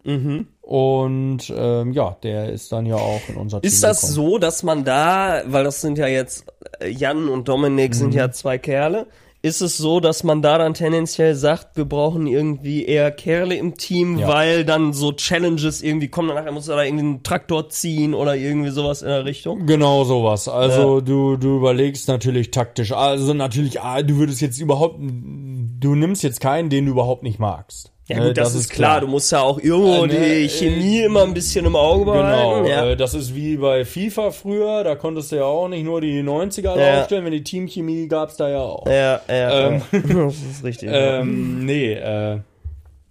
Und 0.63 1.53
ähm, 1.57 1.93
ja, 1.93 2.17
der 2.23 2.51
ist 2.53 2.73
dann 2.73 2.87
ja 2.87 2.97
auch 2.97 3.21
in 3.29 3.37
unser 3.37 3.61
Team 3.61 3.69
Ist 3.69 3.83
das 3.83 4.01
gekommen. 4.01 4.15
so, 4.15 4.39
dass 4.39 4.63
man 4.63 4.85
da, 4.85 5.43
weil 5.47 5.65
das 5.65 5.81
sind 5.81 5.99
ja 5.99 6.07
jetzt, 6.07 6.47
äh, 6.81 6.89
Jan 6.91 7.29
und 7.29 7.49
Dominik 7.49 7.95
sind 7.95 8.09
Mhm. 8.11 8.19
ja 8.19 8.31
zwei 8.31 8.59
Kerle, 8.59 9.07
ist 9.41 9.61
es 9.61 9.77
so, 9.77 10.01
dass 10.01 10.25
man 10.25 10.43
da 10.43 10.59
dann 10.59 10.75
tendenziell 10.75 11.35
sagt, 11.37 11.77
wir 11.77 11.85
brauchen 11.85 12.27
irgendwie 12.27 12.85
eher 12.85 13.11
Kerle 13.13 13.55
im 13.55 13.77
Team, 13.77 14.19
Ja. 14.19 14.27
weil 14.29 14.65
dann 14.65 14.93
so 14.93 15.13
Challenges 15.13 15.81
irgendwie 15.81 16.09
kommen, 16.09 16.29
dann 16.29 16.39
nachher 16.39 16.51
muss 16.53 16.67
er 16.67 16.77
da 16.77 16.83
irgendwie 16.83 17.05
einen 17.05 17.23
Traktor 17.23 17.69
ziehen 17.69 18.15
oder 18.15 18.35
irgendwie 18.35 18.71
sowas 18.71 19.03
in 19.03 19.09
der 19.09 19.25
Richtung? 19.25 19.67
Genau 19.67 20.03
sowas. 20.05 20.49
Also 20.49 21.01
du, 21.01 21.37
du 21.37 21.57
überlegst 21.59 22.09
natürlich 22.09 22.51
taktisch. 22.51 22.93
Also 22.93 23.33
natürlich, 23.33 23.81
ah, 23.81 24.03
du 24.03 24.17
würdest 24.17 24.41
jetzt 24.41 24.61
überhaupt, 24.61 24.97
du 24.99 25.95
nimmst 25.95 26.23
jetzt 26.25 26.41
keinen, 26.41 26.69
den 26.69 26.87
du 26.87 26.93
überhaupt 26.93 27.23
nicht 27.23 27.39
magst. 27.39 27.93
Ja 28.09 28.19
Ne, 28.21 28.29
gut, 28.29 28.39
das, 28.39 28.55
ist 28.55 28.71
klar. 28.71 29.01
Du 29.03 29.07
musst 29.07 29.31
ja 29.33 29.43
auch 29.43 29.59
irgendwo 29.61 30.05
Äh, 30.05 30.07
ne, 30.09 30.41
die 30.43 30.49
Chemie 30.49 31.01
immer 31.03 31.25
ein 31.25 31.35
bisschen 31.35 31.67
im 31.67 31.77
Auge 31.77 32.07
Genau, 32.07 32.23
behalten. 32.23 32.67
Ja. 32.67 32.87
äh, 32.91 32.97
das 32.97 33.13
ist 33.13 33.35
wie 33.35 33.57
bei 33.59 33.85
FIFA 33.85 34.31
früher, 34.31 34.83
da 34.83 34.95
konntest 34.95 35.31
du 35.31 35.37
ja 35.37 35.45
auch 35.45 35.69
nicht 35.69 35.85
nur 35.85 36.01
die 36.01 36.23
90er 36.23 36.79
Ja. 36.79 37.01
aufstellen, 37.01 37.25
wenn 37.27 37.33
die 37.33 37.45
Teamchemie 37.45 38.09
gab's 38.09 38.37
da 38.39 38.49
ja 38.49 38.61
auch. 38.61 38.87
ja, 38.87 39.21
ja, 39.29 39.67
Ähm, 39.69 39.83
ja. 39.93 39.99
das 40.25 40.37
ist 40.37 40.65
richtig. 40.65 40.91
ja. 40.91 41.19
Ähm, 41.21 41.65
nee, 41.67 41.93
äh, 41.93 42.39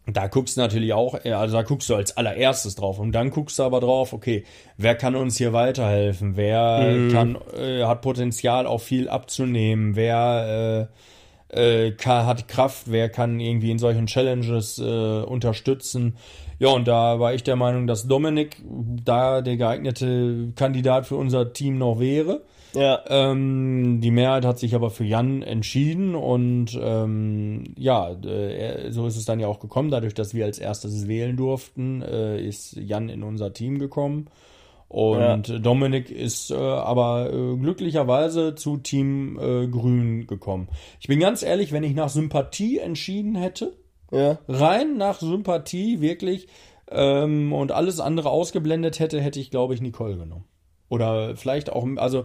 da 0.10 0.28
guckst 0.28 0.58
du 0.58 0.62
natürlich 0.62 0.94
auch, 0.94 1.24
äh, 1.26 1.32
also 1.34 1.58
da 1.58 1.62
guckst 1.64 1.90
du 1.90 1.96
als 1.96 2.18
allererstes 2.18 2.74
drauf 2.76 2.98
und 2.98 3.12
dann 3.12 3.30
guckst 3.30 3.60
du 3.60 3.64
aber 3.64 3.82
drauf, 3.82 4.14
okay, 4.14 4.46
wer 4.78 4.96
kann 4.96 5.16
uns 5.16 5.38
hier 5.38 5.54
weiterhelfen, 5.54 6.38
wer 6.38 6.80
Mhm. 6.80 7.12
kann, 7.12 7.38
äh, 7.56 7.84
hat 7.84 8.02
Potenzial 8.02 8.66
auch 8.66 8.82
viel 8.82 9.10
abzunehmen, 9.10 9.96
wer 9.96 10.88
äh, 10.90 10.94
äh, 11.50 11.92
kann, 11.92 12.26
hat 12.26 12.48
Kraft, 12.48 12.84
wer 12.88 13.10
kann 13.10 13.40
irgendwie 13.40 13.72
in 13.72 13.80
solchen 13.80 14.08
Challenges 14.08 14.80
äh, 14.80 15.22
unterstützen. 15.22 16.18
Ja, 16.60 16.70
und 16.70 16.88
da 16.88 17.20
war 17.20 17.34
ich 17.34 17.44
der 17.44 17.56
Meinung, 17.56 17.88
dass 17.88 18.08
Dominik 18.08 18.58
da 19.06 19.42
der 19.42 19.58
geeignete 19.58 20.54
Kandidat 20.56 21.06
für 21.06 21.16
unser 21.16 21.54
Team 21.54 21.78
noch 21.78 22.00
wäre. 22.00 22.42
ja. 22.74 23.00
Ähm, 23.10 24.02
die 24.02 24.12
Mehrheit 24.12 24.44
hat 24.44 24.58
sich 24.58 24.74
aber 24.74 24.90
für 24.90 25.04
Jan 25.04 25.44
entschieden 25.44 26.16
und 26.16 26.78
ähm, 26.82 27.76
ja, 27.78 28.12
äh, 28.12 28.92
so 28.92 29.06
ist 29.06 29.18
es 29.18 29.26
dann 29.26 29.40
ja 29.40 29.48
auch 29.48 29.60
gekommen. 29.60 29.92
Dadurch, 29.92 30.16
dass 30.16 30.34
wir 30.34 30.46
als 30.46 30.58
erstes 30.58 31.08
wählen 31.08 31.38
durften, 31.38 32.02
äh, 32.02 32.42
ist 32.42 32.76
Jan 32.76 33.10
in 33.10 33.24
unser 33.24 33.54
Team 33.54 33.78
gekommen. 33.78 34.28
Und 34.90 35.66
Dominik 35.66 36.10
ist 36.10 36.50
äh, 36.50 36.56
aber 36.56 37.34
äh, 37.34 37.58
glücklicherweise 37.58 38.56
zu 38.56 38.78
Team 38.78 39.38
äh, 39.38 39.68
Grün 39.68 40.28
gekommen. 40.28 40.70
Ich 41.02 41.08
bin 41.08 41.20
ganz 41.20 41.44
ehrlich, 41.44 41.74
wenn 41.74 41.84
ich 41.84 41.94
nach 41.94 42.10
Sympathie 42.10 42.78
entschieden 42.80 43.36
hätte, 43.36 43.74
ja. 44.12 44.38
rein 44.48 44.96
nach 44.96 45.20
Sympathie 45.20 46.00
wirklich 46.00 46.48
ähm, 46.90 47.52
und 47.52 47.74
alles 47.74 48.00
andere 48.00 48.30
ausgeblendet 48.30 49.00
hätte, 49.00 49.20
hätte 49.20 49.42
ich, 49.42 49.52
glaube 49.52 49.74
ich, 49.74 49.82
Nicole 49.82 50.16
genommen. 50.16 50.46
Oder 50.90 51.36
vielleicht 51.36 51.70
auch, 51.70 51.86
also, 51.98 52.24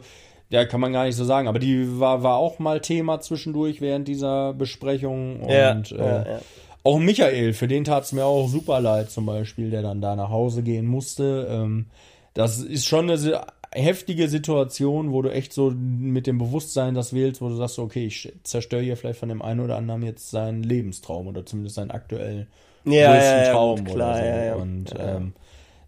ja, 0.49 0.65
kann 0.65 0.81
man 0.81 0.93
gar 0.93 1.07
nicht 1.07 1.17
so 1.17 1.25
sagen, 1.25 1.49
aber 1.49 1.59
die 1.59 1.99
war, 1.99 2.23
war 2.23 2.37
auch 2.37 2.61
mal 2.61 2.81
Thema 2.81 3.21
zwischendurch 3.21 3.81
während 3.81 4.07
dieser 4.07 4.53
Besprechung. 4.53 5.41
Und 5.41 5.51
Ja, 5.51 5.73
äh, 5.73 5.99
ja, 5.99 6.33
ja. 6.35 6.41
auch 6.85 7.01
Michael, 7.01 7.55
für 7.55 7.67
den 7.67 7.83
tat 7.83 8.05
es 8.05 8.13
mir 8.13 8.25
auch 8.25 8.47
super 8.49 8.81
leid, 8.81 9.11
zum 9.11 9.27
Beispiel, 9.27 9.71
der 9.71 9.83
dann 9.83 10.01
da 10.01 10.15
nach 10.15 10.31
Hause 10.31 10.63
gehen 10.63 10.87
musste. 10.87 11.49
Ähm, 11.51 11.87
das 12.35 12.59
ist 12.59 12.87
schon 12.87 13.11
eine, 13.11 13.45
heftige 13.75 14.29
Situation, 14.29 15.13
wo 15.13 15.23
du 15.23 15.33
echt 15.33 15.53
so 15.53 15.71
mit 15.71 16.27
dem 16.27 16.39
Bewusstsein 16.39 16.95
das 16.95 17.13
wählst, 17.13 17.41
wo 17.41 17.49
du 17.49 17.57
sagst, 17.57 17.79
okay, 17.79 18.07
ich 18.07 18.33
zerstöre 18.43 18.83
hier 18.83 18.97
vielleicht 18.97 19.19
von 19.19 19.29
dem 19.29 19.43
einen 19.43 19.61
oder 19.61 19.77
anderen 19.77 20.03
jetzt 20.03 20.31
seinen 20.31 20.63
Lebenstraum 20.63 21.27
oder 21.27 21.47
zumindest 21.47 21.77
seinen 21.77 21.91
aktuellen 21.91 22.47
Ja, 22.85 23.13
größten 23.13 23.39
ja, 23.39 23.45
ja, 23.45 23.53
Traum 23.53 23.85
gut, 23.85 23.95
klar, 23.95 24.21
oder 24.21 24.55
so. 24.55 24.63
Und. 24.63 24.95
Ähm, 24.99 25.33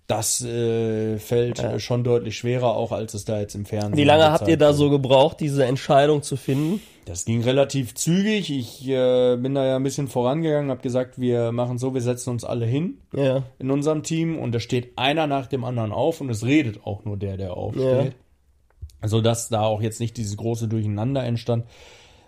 das 0.07 0.43
äh, 0.45 1.19
fällt 1.19 1.59
äh, 1.61 1.81
schon 1.81 2.05
deutlich 2.05 2.37
schwerer, 2.37 2.77
auch 2.77 2.93
als 2.93 3.15
es 3.15 3.25
da 3.25 3.41
jetzt 3.41 3.55
im 3.55 3.65
Fernsehen 3.65 3.97
Wie 3.97 4.05
lange 4.05 4.31
habt 4.31 4.47
ihr 4.49 4.59
da 4.59 4.73
so 4.75 4.91
gebraucht, 4.91 5.41
diese 5.41 5.65
Entscheidung 5.65 6.23
zu 6.23 6.37
finden? 6.37 6.81
Das 7.07 7.25
ging 7.25 7.43
relativ 7.43 7.95
zügig. 7.95 8.51
Ich 8.51 8.87
äh, 8.89 9.37
bin 9.37 9.55
da 9.55 9.65
ja 9.67 9.77
ein 9.77 9.83
bisschen 9.83 10.09
vorangegangen, 10.09 10.71
habe 10.71 10.83
gesagt, 10.83 11.19
wir 11.19 11.53
machen 11.53 11.79
so, 11.79 11.95
wir 11.95 12.01
setzen 12.01 12.31
uns 12.31 12.45
alle 12.45 12.67
hin 12.67 12.99
Ja. 13.13 13.45
in 13.59 13.71
unserem 13.71 14.03
Team 14.03 14.39
und 14.39 14.53
da 14.55 14.61
steht 14.61 14.97
einer 14.97 15.27
nach 15.27 15.47
dem 15.47 15.65
anderen 15.65 15.93
auf 15.93 16.21
und 16.21 16.31
es 16.31 16.45
redet 16.45 16.85
auch 16.85 17.05
nur 17.05 17.17
der, 17.17 17.37
der 17.37 17.55
aufsteht. 17.57 18.15
Also 19.01 19.21
dass 19.21 19.49
da 19.51 19.63
auch 19.63 19.83
jetzt 19.83 20.01
nicht 20.01 20.17
dieses 20.17 20.37
große 20.37 20.67
Durcheinander 20.69 21.25
entstand. 21.25 21.65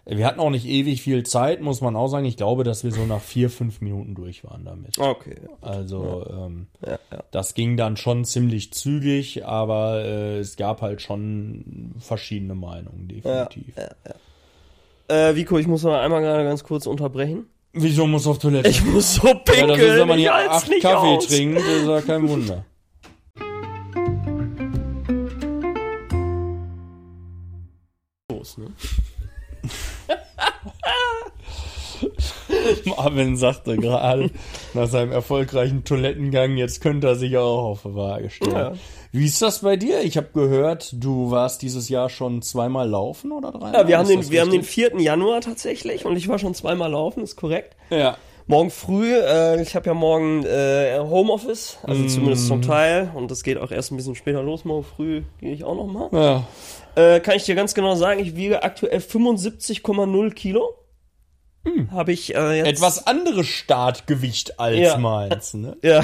Wir 0.09 0.25
hatten 0.25 0.39
auch 0.39 0.51
nicht 0.51 0.67
ewig 0.67 1.03
viel 1.03 1.25
Zeit, 1.25 1.61
muss 1.61 1.81
man 1.81 1.97
auch 1.97 2.07
sagen. 2.07 2.27
Ich 2.27 2.37
glaube, 2.37 2.63
dass 2.63 2.85
wir 2.85 2.93
so 2.93 3.05
nach 3.07 3.21
vier, 3.21 3.51
fünf 3.51 3.81
Minuten 3.81 4.15
durch 4.15 4.45
waren 4.45 4.65
damit. 4.65 4.99
Okay. 5.01 5.35
Also 5.61 6.25
ähm, 6.31 6.69
Ja, 6.81 6.99
ja. 7.11 7.25
das 7.33 7.55
ging 7.55 7.77
dann 7.77 7.97
schon 7.97 8.25
ziemlich 8.25 8.73
zügig, 8.73 9.45
aber 9.45 10.05
äh, 10.05 10.39
es 10.39 10.57
gab 10.57 10.81
halt 10.81 11.03
schon 11.03 11.93
verschiedene 11.99 12.55
Meinungen, 12.55 13.09
definitiv. 13.09 13.75
Äh, 15.09 15.35
Vico, 15.35 15.59
ich 15.59 15.67
muss 15.67 15.83
mal 15.83 16.01
einmal 16.01 16.23
gerade 16.23 16.45
ganz 16.45 16.63
kurz 16.63 16.87
unterbrechen. 16.87 17.47
Wieso 17.73 18.07
muss 18.07 18.29
auf 18.29 18.39
Toilette? 18.39 18.69
Ich 18.69 18.85
muss 18.85 19.17
so 19.17 19.27
ja, 19.27 19.35
pinkeln. 19.35 19.69
das 19.69 19.79
ist, 19.79 19.97
wenn 19.97 20.09
man 20.09 20.19
hier 20.19 20.35
acht 20.35 20.71
Kaffee 20.81 21.17
aus. 21.17 21.27
trinkt, 21.27 21.59
ist 21.59 21.87
ja 21.89 22.01
kein 22.01 22.29
Wunder. 22.29 22.65
Los, 28.31 28.57
ne? 28.57 28.67
Marvin 32.85 33.37
sagte 33.37 33.77
gerade 33.77 34.31
nach 34.75 34.89
seinem 34.89 35.13
erfolgreichen 35.13 35.85
Toilettengang, 35.85 36.57
jetzt 36.57 36.81
könnte 36.81 37.09
er 37.09 37.17
sich 37.17 37.37
auch 37.37 37.65
auf 37.65 37.83
die 37.83 37.95
Waage 37.95 38.31
stellen. 38.31 38.53
Ja. 38.53 38.73
Wie 39.13 39.25
ist 39.25 39.41
das 39.41 39.61
bei 39.61 39.77
dir? 39.77 40.03
Ich 40.03 40.17
habe 40.17 40.29
gehört, 40.35 40.91
du 40.93 41.31
warst 41.31 41.63
dieses 41.63 41.89
Jahr 41.89 42.11
schon 42.11 42.43
zweimal 42.43 42.89
laufen 42.89 43.33
oder 43.33 43.51
dreimal? 43.51 43.73
Ja, 43.73 43.89
wir 43.89 43.99
haben, 43.99 44.09
den, 44.09 44.31
wir 44.31 44.41
haben 44.41 44.51
den 44.51 44.61
richtig? 44.61 44.93
4. 44.93 45.01
Januar 45.01 45.41
tatsächlich 45.41 46.05
und 46.05 46.17
ich 46.17 46.29
war 46.29 46.39
schon 46.39 46.55
zweimal 46.55 46.91
laufen, 46.91 47.23
ist 47.23 47.37
korrekt. 47.37 47.77
Ja. 47.91 48.17
Morgen 48.49 48.71
früh, 48.71 49.13
äh, 49.13 49.61
ich 49.61 49.75
habe 49.75 49.87
ja 49.87 49.95
morgen 49.95 50.45
äh, 50.45 50.99
Homeoffice, 51.01 51.79
also 51.83 52.07
zumindest 52.07 52.47
zum 52.47 52.63
Teil. 52.63 53.11
Und 53.15 53.31
das 53.33 53.43
geht 53.43 53.59
auch 53.59 53.73
erst 53.73 53.91
ein 53.91 53.97
bisschen 53.97 54.15
später 54.15 54.41
los. 54.43 54.65
Morgen 54.65 54.85
früh 54.85 55.23
gehe 55.41 55.53
ich 55.53 55.65
auch 55.65 55.75
noch 55.75 55.87
mal. 55.87 56.09
ja. 56.13 56.47
Äh, 56.95 57.21
kann 57.21 57.37
ich 57.37 57.45
dir 57.45 57.55
ganz 57.55 57.75
genau 57.75 57.95
sagen, 57.97 58.21
ich 58.21 58.37
wiege 58.37 58.63
aktuell 58.63 59.01
75,0 59.01 60.31
Kilo. 60.33 60.75
Habe 61.91 62.13
ich 62.13 62.35
äh, 62.35 62.59
jetzt... 62.59 62.69
Etwas 62.69 63.07
anderes 63.09 63.49
Startgewicht 63.49 64.61
als 64.61 64.79
Ja. 64.79 64.97
meins, 64.97 65.53
ne? 65.53 65.77
Ja, 65.83 66.03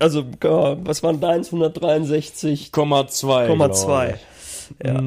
also, 0.00 0.24
was 0.40 1.02
waren 1.04 1.20
deins? 1.20 1.52
163,2. 1.52 2.70
0,2. 2.72 4.14
Ja. 4.84 5.00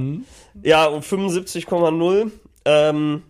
ja, 0.64 0.86
und 0.88 1.04
75,0 1.04 2.32
ähm, 2.66 3.24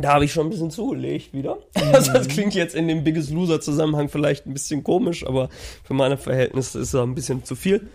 da 0.00 0.14
habe 0.14 0.24
ich 0.24 0.32
schon 0.32 0.46
ein 0.46 0.50
bisschen 0.50 0.70
zugelegt 0.70 1.32
wieder. 1.32 1.58
Also 1.92 2.12
das 2.12 2.28
klingt 2.28 2.54
jetzt 2.54 2.74
in 2.74 2.88
dem 2.88 3.04
Biggest 3.04 3.30
Loser 3.30 3.60
Zusammenhang 3.60 4.08
vielleicht 4.08 4.46
ein 4.46 4.52
bisschen 4.52 4.82
komisch, 4.84 5.26
aber 5.26 5.48
für 5.84 5.94
meine 5.94 6.16
Verhältnisse 6.16 6.80
ist 6.80 6.94
da 6.94 7.02
ein 7.02 7.14
bisschen 7.14 7.44
zu 7.44 7.54
viel. 7.56 7.88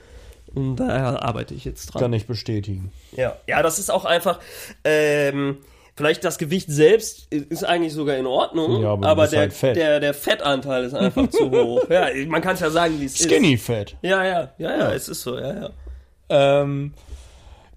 Und 0.56 0.78
daher 0.78 1.22
arbeite 1.24 1.54
ich 1.54 1.66
jetzt 1.66 1.88
dran. 1.88 2.02
Kann 2.02 2.14
ich 2.14 2.26
bestätigen. 2.26 2.92
Ja, 3.16 3.36
ja, 3.48 3.62
das 3.62 3.78
ist 3.80 3.92
auch 3.92 4.06
einfach. 4.06 4.40
Ähm, 4.84 5.58
vielleicht 5.96 6.24
das 6.24 6.38
Gewicht 6.40 6.70
selbst 6.72 7.32
ist 7.32 7.64
eigentlich 7.64 7.94
sogar 7.94 8.16
in 8.18 8.26
Ordnung, 8.26 8.82
Ja, 8.82 8.94
aber 8.94 9.08
aber 9.08 9.28
der, 9.28 9.40
halt 9.42 9.54
fett. 9.54 9.76
der 9.76 10.00
der 10.00 10.14
Fettanteil 10.16 10.86
ist 10.86 10.94
einfach 10.96 11.30
zu 11.30 11.52
hoch. 11.52 11.84
Ja, 11.90 12.08
man 12.28 12.42
kann 12.42 12.56
es 12.56 12.62
ja 12.62 12.70
sagen, 12.72 13.00
wie 13.00 13.06
es 13.06 13.20
ist. 13.20 13.30
Skinny 13.30 13.58
Fat. 13.58 13.96
Ja, 14.02 14.26
ja, 14.26 14.50
ja, 14.58 14.78
ja, 14.78 14.94
es 14.94 15.08
ist 15.10 15.22
so, 15.22 15.38
ja, 15.38 15.54
ja. 15.54 15.70
Ähm, 16.30 16.94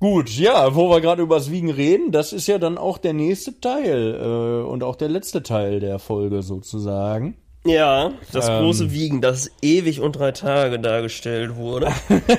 gut, 0.03 0.31
ja, 0.31 0.75
wo 0.75 0.91
wir 0.91 1.01
gerade 1.01 1.23
übers 1.23 1.53
Wiegen 1.53 1.71
reden, 1.71 2.11
das 2.11 2.33
ist 2.33 2.49
ja 2.49 2.59
dann 2.59 2.77
auch 2.77 2.99
der 2.99 3.13
nächste 3.13 3.61
Teil 3.61 4.19
äh, 4.21 4.69
und 4.69 4.83
auch 4.83 4.97
der 4.97 5.09
letzte 5.09 5.45
Teil 5.45 5.79
der 5.79 6.01
Folge 6.01 6.43
sozusagen. 6.43 7.37
Ja, 7.65 8.11
das 8.33 8.49
Ähm. 8.49 8.59
große 8.65 8.91
Wiegen, 8.93 9.21
das 9.21 9.49
ewig 9.63 10.01
und 10.01 10.17
drei 10.17 10.33
Tage 10.33 10.81
dargestellt 10.81 11.55
wurde. 11.55 11.93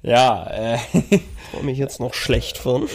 Ja, 0.00 0.46
äh, 0.46 0.78
Komme 1.50 1.64
mich 1.64 1.76
jetzt 1.78 1.98
noch 1.98 2.14
schlecht 2.14 2.56
von. 2.56 2.88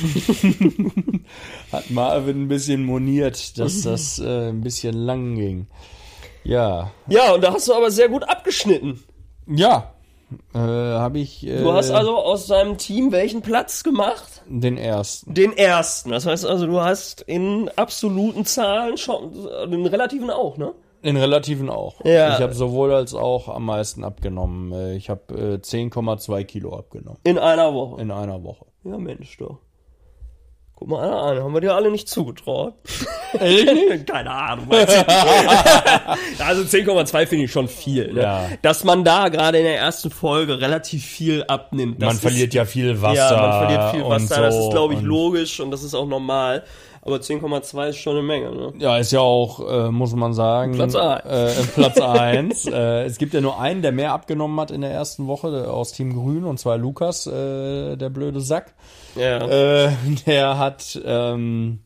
hat 1.71 1.89
Marvin 1.91 2.43
ein 2.43 2.47
bisschen 2.47 2.85
moniert, 2.85 3.59
dass 3.59 3.81
das 3.81 4.19
äh, 4.19 4.49
ein 4.49 4.61
bisschen 4.61 4.95
lang 4.95 5.35
ging. 5.35 5.67
Ja, 6.45 6.91
Ja, 7.09 7.33
und 7.33 7.43
da 7.43 7.53
hast 7.53 7.67
du 7.67 7.73
aber 7.73 7.91
sehr 7.91 8.07
gut 8.07 8.23
abgeschnitten. 8.23 9.03
ja, 9.47 9.93
äh, 10.53 10.57
habe 10.57 11.19
ich 11.19 11.45
äh, 11.47 11.57
Du 11.61 11.71
hast 11.73 11.91
also 11.91 12.17
aus 12.17 12.47
deinem 12.47 12.77
Team 12.77 13.11
welchen 13.11 13.41
Platz 13.41 13.83
gemacht? 13.83 14.41
den 14.47 14.77
ersten. 14.77 15.33
Den 15.33 15.55
ersten. 15.57 16.11
Das 16.11 16.25
heißt 16.25 16.45
also, 16.45 16.65
du 16.67 16.81
hast 16.81 17.21
in 17.21 17.69
absoluten 17.75 18.45
Zahlen 18.45 18.97
schon, 18.97 19.31
den 19.71 19.85
relativen 19.85 20.29
auch, 20.29 20.57
ne? 20.57 20.73
Den 21.03 21.17
relativen 21.17 21.69
auch. 21.69 21.95
Ja. 22.05 22.35
Ich 22.35 22.41
habe 22.41 22.53
sowohl 22.53 22.93
als 22.93 23.13
auch 23.13 23.49
am 23.49 23.65
meisten 23.65 24.03
abgenommen. 24.03 24.71
Äh, 24.71 24.95
Ich 24.95 25.09
habe 25.09 25.33
äh, 25.33 25.55
10,2 25.57 26.43
Kilo 26.45 26.75
abgenommen 26.77 27.19
In 27.25 27.37
einer 27.37 27.73
Woche. 27.73 28.01
in 28.01 28.11
einer 28.11 28.43
Woche. 28.43 28.65
Ja, 28.85 28.97
Mensch, 28.97 29.37
doch. 29.37 29.57
Guck 30.83 30.89
mal 30.89 31.09
an, 31.09 31.41
haben 31.41 31.53
wir 31.53 31.61
dir 31.61 31.75
alle 31.75 31.89
nicht 31.89 32.09
zugetraut. 32.09 32.73
Keine 33.39 34.29
Ahnung. 34.29 34.67
also 34.69 36.63
10,2 36.63 37.25
finde 37.25 37.45
ich 37.45 37.53
schon 37.53 37.69
viel. 37.69 38.11
Ne? 38.11 38.21
Ja. 38.21 38.49
Dass 38.61 38.83
man 38.83 39.05
da 39.05 39.29
gerade 39.29 39.59
in 39.59 39.63
der 39.63 39.77
ersten 39.77 40.11
Folge 40.11 40.59
relativ 40.59 41.05
viel 41.05 41.45
abnimmt. 41.45 42.01
Das 42.01 42.07
Man 42.07 42.15
ist, 42.17 42.21
verliert 42.21 42.53
ja 42.53 42.65
viel 42.65 43.01
Wasser. 43.01 43.15
Ja, 43.15 43.37
man 43.37 43.59
verliert 43.59 43.91
viel 43.91 44.03
Wasser. 44.03 44.41
das 44.41 44.55
so 44.55 44.67
ist, 44.67 44.71
glaube 44.71 44.95
ich, 44.95 45.01
logisch 45.01 45.61
und 45.61 45.71
das 45.71 45.83
ist 45.83 45.93
auch 45.93 46.05
normal. 46.05 46.65
Aber 47.05 47.17
10,2 47.17 47.89
ist 47.89 47.97
schon 47.97 48.13
eine 48.13 48.25
Menge. 48.25 48.51
Ne? 48.51 48.73
Ja, 48.77 48.97
ist 48.97 49.11
ja 49.11 49.19
auch, 49.19 49.59
äh, 49.69 49.91
muss 49.91 50.15
man 50.15 50.33
sagen, 50.33 50.73
Platz 50.73 50.95
eins. 50.95 51.25
Äh, 51.25 51.63
Platz 51.73 51.99
eins. 51.99 52.65
äh, 52.71 53.03
es 53.03 53.17
gibt 53.17 53.33
ja 53.33 53.41
nur 53.41 53.59
einen, 53.59 53.81
der 53.81 53.91
mehr 53.91 54.13
abgenommen 54.13 54.57
hat 54.59 54.71
in 54.71 54.81
der 54.81 54.91
ersten 54.91 55.27
Woche 55.27 55.69
aus 55.69 55.91
Team 55.91 56.13
Grün, 56.13 56.45
und 56.45 56.59
zwar 56.59 56.77
Lukas, 56.77 57.27
äh, 57.27 57.97
der 57.97 58.09
blöde 58.09 58.39
Sack. 58.39 58.73
Ja. 59.15 59.45
Äh, 59.45 59.91
der 60.25 60.57
hat 60.57 60.97
ähm, 61.03 61.79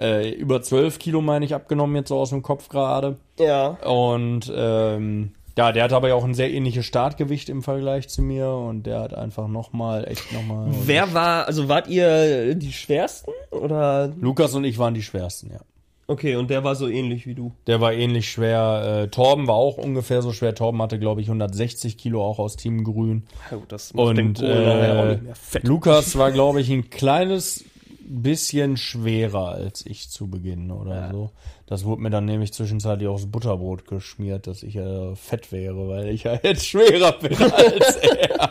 äh, 0.00 0.30
über 0.30 0.62
12 0.62 0.98
Kilo, 0.98 1.20
meine 1.20 1.44
ich, 1.44 1.54
abgenommen, 1.54 1.94
jetzt 1.96 2.08
so 2.08 2.18
aus 2.18 2.30
dem 2.30 2.42
Kopf 2.42 2.70
gerade. 2.70 3.16
ja. 3.38 3.76
Und 3.84 4.50
ähm, 4.54 5.32
ja, 5.56 5.72
der 5.72 5.84
hat 5.84 5.92
aber 5.92 6.08
ja 6.08 6.14
auch 6.14 6.24
ein 6.24 6.34
sehr 6.34 6.52
ähnliches 6.52 6.84
Startgewicht 6.84 7.48
im 7.48 7.62
Vergleich 7.62 8.08
zu 8.08 8.22
mir 8.22 8.50
und 8.50 8.84
der 8.84 9.00
hat 9.00 9.14
einfach 9.14 9.48
nochmal, 9.48 10.06
echt 10.06 10.32
nochmal. 10.32 10.68
Wer 10.84 11.14
war, 11.14 11.46
also 11.46 11.68
wart 11.68 11.88
ihr 11.88 12.54
die 12.54 12.72
schwersten? 12.72 13.30
Oder? 13.50 14.12
Lukas 14.20 14.54
und 14.54 14.64
ich 14.64 14.78
waren 14.78 14.94
die 14.94 15.02
schwersten, 15.02 15.50
ja. 15.50 15.60
Okay, 16.08 16.36
und 16.36 16.50
der 16.50 16.62
war 16.62 16.76
so 16.76 16.86
ähnlich 16.86 17.26
wie 17.26 17.34
du. 17.34 17.52
Der 17.66 17.80
war 17.80 17.92
ähnlich 17.92 18.30
schwer. 18.30 19.02
Äh, 19.04 19.08
Torben 19.08 19.48
war 19.48 19.56
auch 19.56 19.76
ungefähr 19.76 20.22
so 20.22 20.32
schwer. 20.32 20.54
Torben 20.54 20.80
hatte, 20.80 21.00
glaube 21.00 21.20
ich, 21.20 21.26
160 21.26 21.98
Kilo 21.98 22.24
auch 22.24 22.38
aus 22.38 22.54
Team 22.54 22.84
Grün. 22.84 23.24
Ja, 23.50 23.56
gut, 23.56 23.72
das 23.72 23.92
macht 23.92 24.06
Und 24.06 24.40
äh. 24.40 25.18
Lukas 25.62 26.16
war, 26.16 26.30
glaube 26.32 26.60
ich, 26.60 26.70
ein 26.70 26.90
kleines 26.90 27.64
bisschen 28.08 28.76
schwerer 28.76 29.48
als 29.48 29.84
ich 29.84 30.08
zu 30.08 30.28
Beginn 30.28 30.70
oder 30.70 31.10
so. 31.10 31.30
Das 31.66 31.84
wurde 31.84 32.02
mir 32.02 32.10
dann 32.10 32.24
nämlich 32.26 32.52
zwischenzeitlich 32.52 33.08
aufs 33.08 33.26
Butterbrot 33.30 33.86
geschmiert, 33.86 34.46
dass 34.46 34.62
ich 34.62 34.74
ja 34.74 35.14
fett 35.16 35.50
wäre, 35.50 35.88
weil 35.88 36.08
ich 36.08 36.22
ja 36.24 36.38
jetzt 36.42 36.66
schwerer 36.66 37.12
bin 37.12 37.36
als 37.52 37.96
er. 37.96 38.50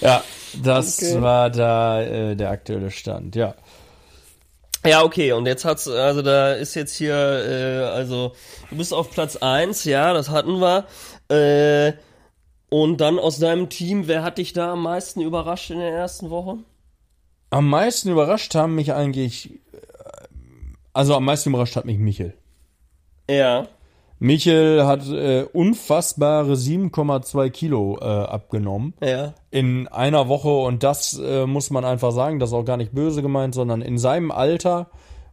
ja, 0.00 0.22
das 0.62 0.98
Okay. 1.02 1.20
war 1.20 1.50
da 1.50 2.02
äh, 2.02 2.36
der 2.36 2.50
aktuelle 2.50 2.90
Stand, 2.90 3.34
ja. 3.36 3.54
Ja, 4.86 5.02
okay, 5.02 5.32
und 5.32 5.44
jetzt 5.46 5.64
hat's, 5.66 5.86
also 5.88 6.22
da 6.22 6.54
ist 6.54 6.74
jetzt 6.74 6.96
hier, 6.96 7.14
äh, 7.14 7.84
also 7.84 8.32
du 8.70 8.76
bist 8.76 8.94
auf 8.94 9.10
Platz 9.10 9.36
eins, 9.36 9.84
ja, 9.84 10.14
das 10.14 10.30
hatten 10.30 10.58
wir. 10.60 10.86
Äh, 11.28 11.92
und 12.70 12.98
dann 12.98 13.18
aus 13.18 13.38
deinem 13.38 13.68
Team, 13.68 14.06
wer 14.06 14.22
hat 14.22 14.38
dich 14.38 14.52
da 14.52 14.72
am 14.72 14.82
meisten 14.84 15.20
überrascht 15.20 15.70
in 15.70 15.80
der 15.80 15.90
ersten 15.90 16.30
Woche? 16.30 16.58
Am 17.50 17.68
meisten 17.68 18.10
überrascht 18.10 18.54
haben 18.54 18.74
mich 18.76 18.92
eigentlich, 18.94 19.50
äh, 19.69 19.69
also 20.92 21.14
am 21.14 21.24
meisten 21.24 21.48
überrascht 21.50 21.76
hat 21.76 21.84
mich 21.84 21.98
Michel. 21.98 22.34
Ja. 23.28 23.66
Michel 24.18 24.84
hat 24.86 25.08
äh, 25.08 25.44
unfassbare 25.52 26.52
7,2 26.52 27.48
Kilo 27.50 27.96
äh, 28.00 28.04
abgenommen 28.04 28.92
Ja. 29.02 29.32
in 29.50 29.88
einer 29.88 30.28
Woche 30.28 30.50
und 30.50 30.82
das 30.82 31.18
äh, 31.18 31.46
muss 31.46 31.70
man 31.70 31.84
einfach 31.86 32.12
sagen, 32.12 32.38
das 32.38 32.50
ist 32.50 32.54
auch 32.54 32.64
gar 32.64 32.76
nicht 32.76 32.92
böse 32.92 33.22
gemeint, 33.22 33.54
sondern 33.54 33.80
in 33.80 33.96
seinem 33.96 34.30
Alter 34.30 34.90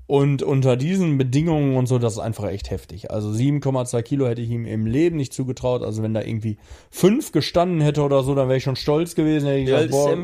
Und 0.07 0.41
unter 0.41 0.77
diesen 0.77 1.17
Bedingungen 1.17 1.75
und 1.75 1.87
so, 1.87 1.99
das 1.99 2.13
ist 2.13 2.19
einfach 2.19 2.47
echt 2.47 2.71
heftig. 2.71 3.11
Also 3.11 3.29
7,2 3.29 4.01
Kilo 4.03 4.25
hätte 4.25 4.41
ich 4.41 4.49
ihm 4.49 4.65
im 4.65 4.85
Leben 4.85 5.17
nicht 5.17 5.33
zugetraut. 5.33 5.83
Also 5.83 6.01
wenn 6.01 6.13
da 6.13 6.21
irgendwie 6.21 6.57
5 6.91 7.33
gestanden 7.33 7.81
hätte 7.81 8.01
oder 8.03 8.23
so, 8.23 8.33
dann 8.33 8.47
wäre 8.47 8.57
ich 8.57 8.63
schon 8.63 8.77
stolz 8.77 9.15
gewesen. 9.15 9.47
Hätte 9.47 9.59
ich 9.59 9.65
gesagt, 9.65 9.91
boah, 9.91 10.17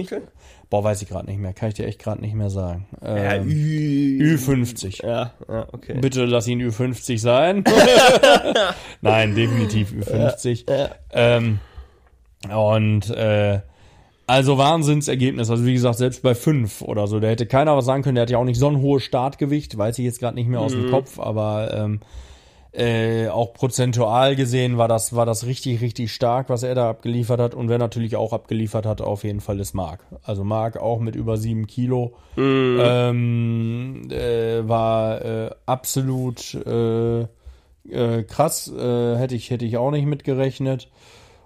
boah, 0.69 0.83
weiß 0.85 1.01
ich 1.01 1.09
gerade 1.09 1.25
nicht 1.25 1.37
mehr. 1.39 1.51
Kann 1.51 1.67
ich 1.67 1.75
dir 1.75 1.85
echt 1.85 1.99
gerade 1.99 2.21
nicht 2.21 2.33
mehr 2.33 2.49
sagen. 2.49 2.87
Ja, 3.01 3.33
Ähm, 3.33 3.49
Ü 3.49 4.35
Ü50. 4.37 5.05
ja, 5.05 5.33
ja, 5.49 5.67
okay. 5.73 5.97
Bitte 5.99 6.23
lass 6.23 6.47
ihn 6.47 6.61
Ü50 6.61 7.19
sein. 7.19 7.65
Nein, 9.01 9.35
definitiv 9.35 9.91
Ü50. 9.91 10.89
Ähm, 11.11 11.59
und 12.49 13.09
äh, 13.09 13.59
also 14.27 14.57
Wahnsinnsergebnis. 14.57 15.49
Also 15.49 15.65
wie 15.65 15.73
gesagt, 15.73 15.97
selbst 15.97 16.23
bei 16.23 16.35
5 16.35 16.81
oder 16.81 17.07
so, 17.07 17.19
da 17.19 17.27
hätte 17.27 17.45
keiner 17.45 17.75
was 17.75 17.85
sagen 17.85 18.03
können. 18.03 18.15
Der 18.15 18.23
hat 18.23 18.29
ja 18.29 18.37
auch 18.37 18.45
nicht 18.45 18.59
so 18.59 18.67
ein 18.67 18.81
hohes 18.81 19.03
Startgewicht, 19.03 19.77
weiß 19.77 19.99
ich 19.99 20.05
jetzt 20.05 20.19
gerade 20.19 20.35
nicht 20.35 20.47
mehr 20.47 20.61
aus 20.61 20.71
dem 20.71 20.89
Kopf, 20.89 21.19
aber 21.19 21.73
ähm, 21.73 21.99
äh, 22.71 23.27
auch 23.27 23.53
prozentual 23.53 24.35
gesehen 24.35 24.79
war 24.79 24.87
das, 24.87 25.15
war 25.15 25.27
das 25.27 25.45
richtig, 25.45 25.81
richtig 25.81 26.11
stark, 26.11 26.49
was 26.49 26.63
er 26.63 26.73
da 26.73 26.89
abgeliefert 26.89 27.39
hat. 27.39 27.53
Und 27.53 27.69
wer 27.69 27.77
natürlich 27.77 28.15
auch 28.15 28.33
abgeliefert 28.33 28.85
hat, 28.85 29.01
auf 29.01 29.23
jeden 29.23 29.41
Fall 29.41 29.59
ist 29.59 29.75
Marc. 29.75 29.99
Also 30.23 30.43
Marc 30.43 30.77
auch 30.77 30.99
mit 30.99 31.15
über 31.15 31.37
7 31.37 31.67
Kilo 31.67 32.15
ähm, 32.81 34.09
äh, 34.09 34.67
war 34.67 35.23
äh, 35.23 35.49
absolut 35.67 36.55
äh, 36.55 37.27
äh, 37.89 38.23
krass. 38.23 38.71
Äh, 38.75 39.17
hätte 39.17 39.35
ich 39.35 39.51
hätte 39.51 39.65
ich 39.65 39.77
auch 39.77 39.91
nicht 39.91 40.07
mitgerechnet. 40.07 40.89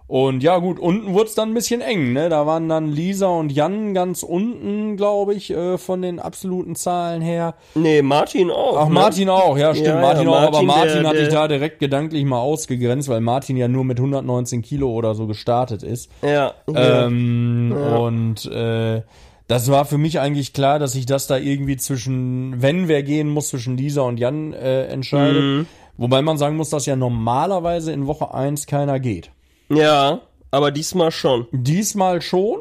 Und 0.08 0.42
ja 0.42 0.58
gut, 0.60 0.80
unten 0.80 1.14
wurde 1.14 1.26
es 1.26 1.36
dann 1.36 1.50
ein 1.50 1.54
bisschen 1.54 1.82
eng. 1.82 2.14
Ne? 2.14 2.30
Da 2.30 2.46
waren 2.46 2.70
dann 2.70 2.90
Lisa 2.94 3.28
und 3.28 3.52
Jan 3.52 3.94
ganz 3.94 4.24
unten, 4.24 4.96
glaube 4.96 5.34
ich, 5.34 5.52
äh, 5.52 5.78
von 5.78 6.02
den 6.02 6.20
absoluten 6.20 6.76
Zahlen 6.78 7.22
her. 7.22 7.56
Nee, 7.76 8.02
Martin 8.02 8.50
auch. 8.50 8.78
Ach, 8.78 8.88
ne? 8.88 8.94
Martin 8.94 9.28
auch, 9.30 9.58
ja, 9.58 9.74
stimmt. 9.74 9.88
Ja, 9.90 9.96
ja, 9.96 10.02
Martin 10.02 10.28
auch, 10.30 10.36
aber 10.36 10.62
Martin, 10.62 10.68
Martin 10.68 11.00
der- 11.02 11.10
hatte 11.10 11.20
ich 11.20 11.28
da 11.28 11.48
direkt 11.50 11.80
gedanklich 11.80 12.24
mal 12.24 12.40
ausgegrenzt, 12.40 13.10
weil 13.10 13.20
Martin 13.20 13.58
ja 13.58 13.68
nur 13.68 13.84
mit 13.84 14.00
119 14.00 14.62
Kilo 14.62 14.90
oder 14.92 15.14
so 15.14 15.28
gestartet 15.28 15.84
ist. 15.84 16.10
Ja. 16.22 16.54
ja. 16.74 17.06
Ähm, 17.06 17.74
Und 17.74 18.46
äh, 18.46 19.02
das 19.50 19.70
war 19.72 19.84
für 19.84 19.98
mich 19.98 20.22
eigentlich 20.22 20.54
klar, 20.54 20.80
dass 20.80 20.94
sich 20.94 21.06
das 21.06 21.28
da 21.28 21.38
irgendwie 21.38 21.76
zwischen, 21.76 22.62
wenn 22.62 22.88
wer 22.88 23.04
gehen 23.04 23.28
muss, 23.30 23.50
zwischen 23.50 23.76
Lisa 23.76 24.04
und 24.04 24.20
Jan 24.20 24.54
äh, 24.54 24.86
entscheidet. 24.86 25.44
Mhm. 25.44 25.66
Wobei 25.98 26.22
man 26.22 26.38
sagen 26.38 26.56
muss, 26.56 26.70
dass 26.70 26.86
ja 26.86 26.96
normalerweise 26.96 27.92
in 27.92 28.08
Woche 28.08 28.34
1 28.34 28.68
keiner 28.68 29.00
geht. 29.02 29.32
Ja, 29.70 30.22
aber 30.52 30.72
diesmal 30.72 31.12
schon. 31.12 31.48
Diesmal 31.52 32.22
schon. 32.22 32.60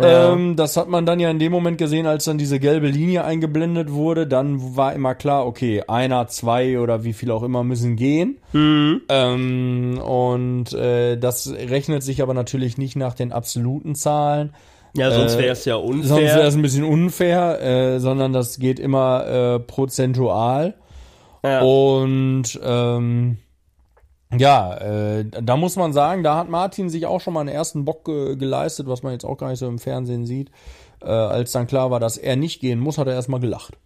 Ja. 0.00 0.32
Ähm, 0.32 0.54
das 0.56 0.76
hat 0.76 0.88
man 0.88 1.04
dann 1.04 1.18
ja 1.20 1.30
in 1.30 1.38
dem 1.40 1.50
Moment 1.52 1.76
gesehen, 1.76 2.06
als 2.06 2.24
dann 2.24 2.38
diese 2.38 2.60
gelbe 2.60 2.86
Linie 2.88 3.24
eingeblendet 3.24 3.90
wurde. 3.92 4.26
Dann 4.26 4.76
war 4.76 4.94
immer 4.94 5.14
klar, 5.14 5.46
okay, 5.46 5.82
einer, 5.88 6.28
zwei 6.28 6.78
oder 6.78 7.02
wie 7.04 7.12
viel 7.12 7.30
auch 7.30 7.42
immer 7.42 7.64
müssen 7.64 7.96
gehen. 7.96 8.38
Mhm. 8.52 9.02
Ähm, 9.08 9.98
und 9.98 10.72
äh, 10.72 11.16
das 11.18 11.52
rechnet 11.52 12.02
sich 12.02 12.22
aber 12.22 12.34
natürlich 12.34 12.78
nicht 12.78 12.96
nach 12.96 13.14
den 13.14 13.32
absoluten 13.32 13.94
Zahlen. 13.94 14.54
Ja, 14.96 15.10
sonst 15.10 15.34
Äh, 15.34 15.38
wäre 15.38 15.52
es 15.52 15.64
ja 15.64 15.74
unfair. 15.76 16.08
Sonst 16.08 16.22
wäre 16.22 16.46
es 16.46 16.54
ein 16.54 16.62
bisschen 16.62 16.84
unfair, 16.84 17.60
äh, 17.60 18.00
sondern 18.00 18.32
das 18.32 18.58
geht 18.58 18.78
immer 18.78 19.26
äh, 19.26 19.58
prozentual. 19.60 20.74
ja. 21.44 21.60
Und 21.62 22.58
ähm, 22.62 23.38
ja, 24.36 24.76
äh, 24.76 25.24
da 25.24 25.56
muss 25.56 25.76
man 25.76 25.92
sagen, 25.92 26.22
da 26.22 26.36
hat 26.36 26.48
Martin 26.48 26.88
sich 26.88 27.06
auch 27.06 27.20
schon 27.20 27.34
mal 27.34 27.40
einen 27.40 27.48
ersten 27.48 27.84
Bock 27.84 28.04
ge 28.04 28.36
geleistet, 28.36 28.86
was 28.86 29.02
man 29.02 29.12
jetzt 29.12 29.24
auch 29.24 29.36
gar 29.36 29.50
nicht 29.50 29.58
so 29.58 29.66
im 29.66 29.78
Fernsehen 29.78 30.26
sieht. 30.26 30.50
Äh, 31.02 31.08
als 31.08 31.52
dann 31.52 31.66
klar 31.66 31.90
war, 31.90 32.00
dass 32.00 32.16
er 32.16 32.36
nicht 32.36 32.60
gehen 32.60 32.78
muss, 32.78 32.98
hat 32.98 33.08
er 33.08 33.14
erstmal 33.14 33.40
gelacht. 33.40 33.76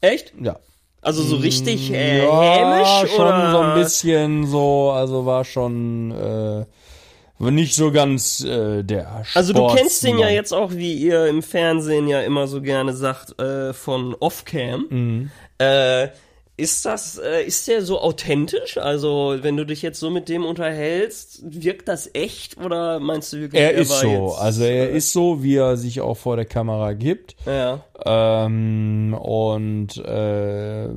Echt? 0.00 0.34
Ja. 0.40 0.58
Also 1.00 1.22
so 1.22 1.36
richtig 1.36 1.92
äh, 1.92 2.24
ja, 2.24 2.42
hämisch 2.42 3.12
schon 3.14 3.26
oder? 3.26 3.50
so 3.52 3.58
ein 3.58 3.74
bisschen 3.74 4.46
so, 4.46 4.90
also 4.90 5.26
war 5.26 5.44
schon 5.44 6.10
äh, 6.10 7.50
nicht 7.50 7.76
so 7.76 7.92
ganz 7.92 8.42
äh, 8.44 8.82
der 8.82 9.24
Also 9.34 9.52
du 9.52 9.68
kennst 9.68 10.02
den 10.02 10.18
ja 10.18 10.28
jetzt 10.28 10.52
auch, 10.52 10.72
wie 10.72 10.94
ihr 10.94 11.26
im 11.28 11.42
Fernsehen 11.42 12.08
ja 12.08 12.20
immer 12.22 12.48
so 12.48 12.60
gerne 12.60 12.94
sagt, 12.94 13.40
äh, 13.40 13.72
von 13.72 14.16
Offcam. 14.18 14.86
Mhm. 14.90 15.30
Äh, 15.58 16.08
ist 16.58 16.84
das, 16.84 17.18
äh, 17.18 17.44
ist 17.44 17.68
der 17.68 17.82
so 17.82 18.00
authentisch? 18.00 18.76
Also 18.78 19.36
wenn 19.40 19.56
du 19.56 19.64
dich 19.64 19.80
jetzt 19.80 20.00
so 20.00 20.10
mit 20.10 20.28
dem 20.28 20.44
unterhältst, 20.44 21.40
wirkt 21.44 21.86
das 21.88 22.10
echt 22.14 22.58
oder 22.58 22.98
meinst 22.98 23.32
du 23.32 23.38
wirklich? 23.38 23.62
Er 23.62 23.72
ist 23.72 23.90
war 23.90 24.00
so, 24.00 24.08
jetzt, 24.10 24.38
also 24.40 24.64
er 24.64 24.90
äh, 24.90 24.96
ist 24.96 25.12
so, 25.12 25.42
wie 25.42 25.54
er 25.54 25.76
sich 25.76 26.00
auch 26.00 26.16
vor 26.16 26.34
der 26.36 26.44
Kamera 26.46 26.92
gibt. 26.94 27.36
Ja. 27.46 27.80
Ähm, 28.04 29.14
und 29.14 29.96
äh, 29.98 30.88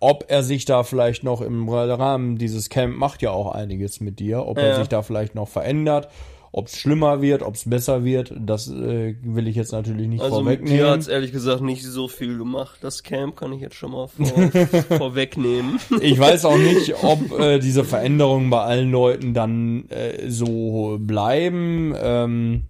ob 0.00 0.24
er 0.28 0.42
sich 0.42 0.64
da 0.64 0.82
vielleicht 0.82 1.24
noch 1.24 1.42
im 1.42 1.68
Rahmen 1.68 2.38
dieses 2.38 2.70
Camp 2.70 2.96
macht 2.96 3.20
ja 3.22 3.30
auch 3.32 3.52
einiges 3.52 4.00
mit 4.00 4.18
dir, 4.18 4.46
ob 4.46 4.56
er 4.58 4.70
Ja. 4.70 4.74
sich 4.76 4.88
da 4.88 5.02
vielleicht 5.02 5.34
noch 5.34 5.48
verändert, 5.48 6.08
ob 6.52 6.66
es 6.66 6.76
schlimmer 6.76 7.22
wird, 7.22 7.42
ob 7.42 7.54
es 7.54 7.68
besser 7.68 8.04
wird, 8.04 8.34
das 8.36 8.68
äh, 8.68 9.14
will 9.22 9.46
ich 9.46 9.54
jetzt 9.54 9.72
natürlich 9.72 10.08
nicht 10.08 10.20
Also 10.20 10.42
mit 10.42 10.60
dir 10.60 10.66
vorwegnehmen. 10.66 10.90
hat's 10.90 11.06
ehrlich 11.06 11.30
gesagt 11.32 11.60
nicht 11.60 11.84
so 11.84 12.08
viel 12.08 12.38
gemacht. 12.38 12.78
Das 12.80 13.02
Camp 13.04 13.36
kann 13.36 13.52
ich 13.52 13.60
jetzt 13.60 13.76
schon 13.76 13.92
mal 13.92 14.08
vor, 14.08 14.26
vorwegnehmen. 14.98 15.78
Ich 16.00 16.18
weiß 16.18 16.44
auch 16.46 16.58
nicht, 16.58 16.94
ob 17.04 17.38
äh, 17.38 17.60
diese 17.60 17.84
Veränderungen 17.84 18.50
bei 18.50 18.62
allen 18.62 18.90
Leuten 18.90 19.32
dann 19.32 19.88
äh, 19.90 20.28
so 20.28 20.96
bleiben. 21.00 21.94
Ähm, 22.00 22.64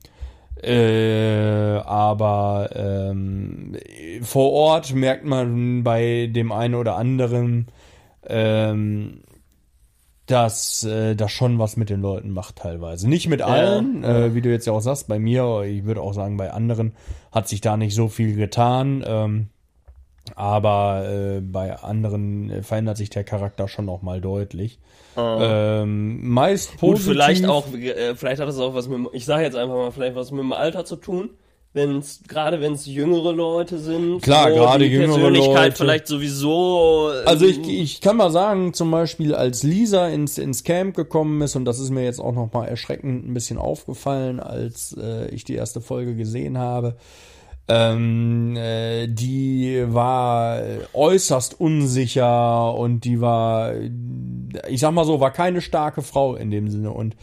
äh, 0.63 1.79
aber 1.87 2.69
ähm, 2.75 3.77
vor 4.21 4.53
Ort 4.53 4.95
merkt 4.95 5.25
man 5.25 5.83
bei 5.85 6.29
dem 6.31 6.53
einen 6.53 6.75
oder 6.75 6.97
anderen, 6.97 7.69
ähm, 8.27 9.23
dass 10.31 10.85
äh, 10.85 11.15
das 11.17 11.31
schon 11.33 11.59
was 11.59 11.77
mit 11.77 11.91
den 11.91 12.01
Leuten 12.01 12.31
macht 12.31 12.57
teilweise. 12.57 13.09
Nicht 13.09 13.29
mit 13.29 13.43
allen, 13.43 14.05
Äh, 14.05 14.35
wie 14.35 14.41
du 14.41 14.51
jetzt 14.51 14.67
ja 14.67 14.73
auch 14.73 14.81
sagst, 14.81 15.09
bei 15.09 15.19
mir, 15.19 15.63
ich 15.63 15.85
würde 15.85 16.01
auch 16.01 16.13
sagen, 16.15 16.37
bei 16.37 16.51
anderen 16.53 16.93
hat 17.33 17.49
sich 17.49 17.61
da 17.61 17.77
nicht 17.77 17.95
so 17.95 18.09
viel 18.09 18.35
getan. 18.37 19.05
Ähm, 19.07 19.49
aber 20.37 21.05
äh, 21.09 21.41
bei 21.41 21.77
anderen 21.77 22.51
äh, 22.51 22.63
verändert 22.63 22.97
sich 22.99 23.11
der 23.11 23.25
Charakter 23.25 23.69
schon 23.69 23.89
auch 23.89 24.03
mal 24.03 24.21
deutlich. 24.21 24.79
Ähm, 25.17 26.29
meist 26.29 26.73
Gut, 26.73 26.93
positiv. 26.93 27.13
vielleicht 27.13 27.47
auch, 27.47 27.73
äh, 27.75 28.15
vielleicht 28.15 28.41
hat 28.41 28.49
es 28.49 28.59
auch 28.59 28.75
was 28.75 28.89
mit, 28.89 28.99
dem- 28.99 29.09
ich 29.13 29.25
sage 29.25 29.43
jetzt 29.43 29.57
einfach 29.57 29.75
mal, 29.75 29.91
vielleicht 29.91 30.15
was 30.15 30.31
mit 30.31 30.41
dem 30.41 30.53
Alter 30.53 30.85
zu 30.85 30.97
tun. 30.97 31.31
Wenn's, 31.73 32.23
gerade 32.27 32.61
wenn 32.61 32.73
es 32.73 32.87
jüngere 32.87 33.33
Leute 33.33 33.79
sind. 33.79 34.23
Klar, 34.23 34.51
gerade 34.51 34.85
die 34.85 34.91
jüngere 34.91 35.15
Persönlichkeit 35.15 35.55
Leute. 35.55 35.77
vielleicht 35.77 36.09
sowieso. 36.09 37.13
Also 37.25 37.47
ich, 37.47 37.61
ich 37.69 38.01
kann 38.01 38.17
mal 38.17 38.33
sagen, 38.33 38.75
zum 38.75 38.91
Beispiel 38.91 39.37
als 39.37 39.63
Lisa 39.63 40.09
ins, 40.09 40.37
ins 40.37 40.65
Camp 40.65 40.97
gekommen 40.97 41.41
ist, 41.43 41.55
und 41.55 41.65
das 41.67 41.79
ist 41.79 41.91
mir 41.91 42.03
jetzt 42.03 42.19
auch 42.19 42.33
noch 42.33 42.53
mal 42.53 42.67
erschreckend 42.67 43.25
ein 43.25 43.35
bisschen 43.35 43.57
aufgefallen, 43.57 44.41
als 44.41 44.97
äh, 45.01 45.29
ich 45.29 45.45
die 45.45 45.55
erste 45.55 45.81
Folge 45.81 46.17
gesehen 46.17 46.59
habe, 46.59 46.97
ähm, 47.71 48.57
äh, 48.57 49.07
die 49.07 49.85
war 49.87 50.61
äußerst 50.93 51.61
unsicher 51.61 52.75
und 52.75 53.05
die 53.05 53.21
war, 53.21 53.75
ich 54.69 54.81
sag 54.81 54.93
mal 54.93 55.05
so, 55.05 55.21
war 55.21 55.31
keine 55.31 55.61
starke 55.61 56.03
Frau 56.03 56.35
in 56.35 56.51
dem 56.51 56.69
Sinne. 56.69 56.91
Und 56.91 57.15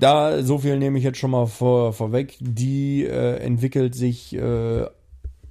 da, 0.00 0.42
so 0.42 0.58
viel 0.58 0.78
nehme 0.78 0.96
ich 0.96 1.04
jetzt 1.04 1.18
schon 1.18 1.32
mal 1.32 1.46
vor, 1.46 1.92
vorweg, 1.92 2.36
die 2.40 3.04
äh, 3.04 3.36
entwickelt 3.36 3.94
sich 3.94 4.34
äh, 4.34 4.86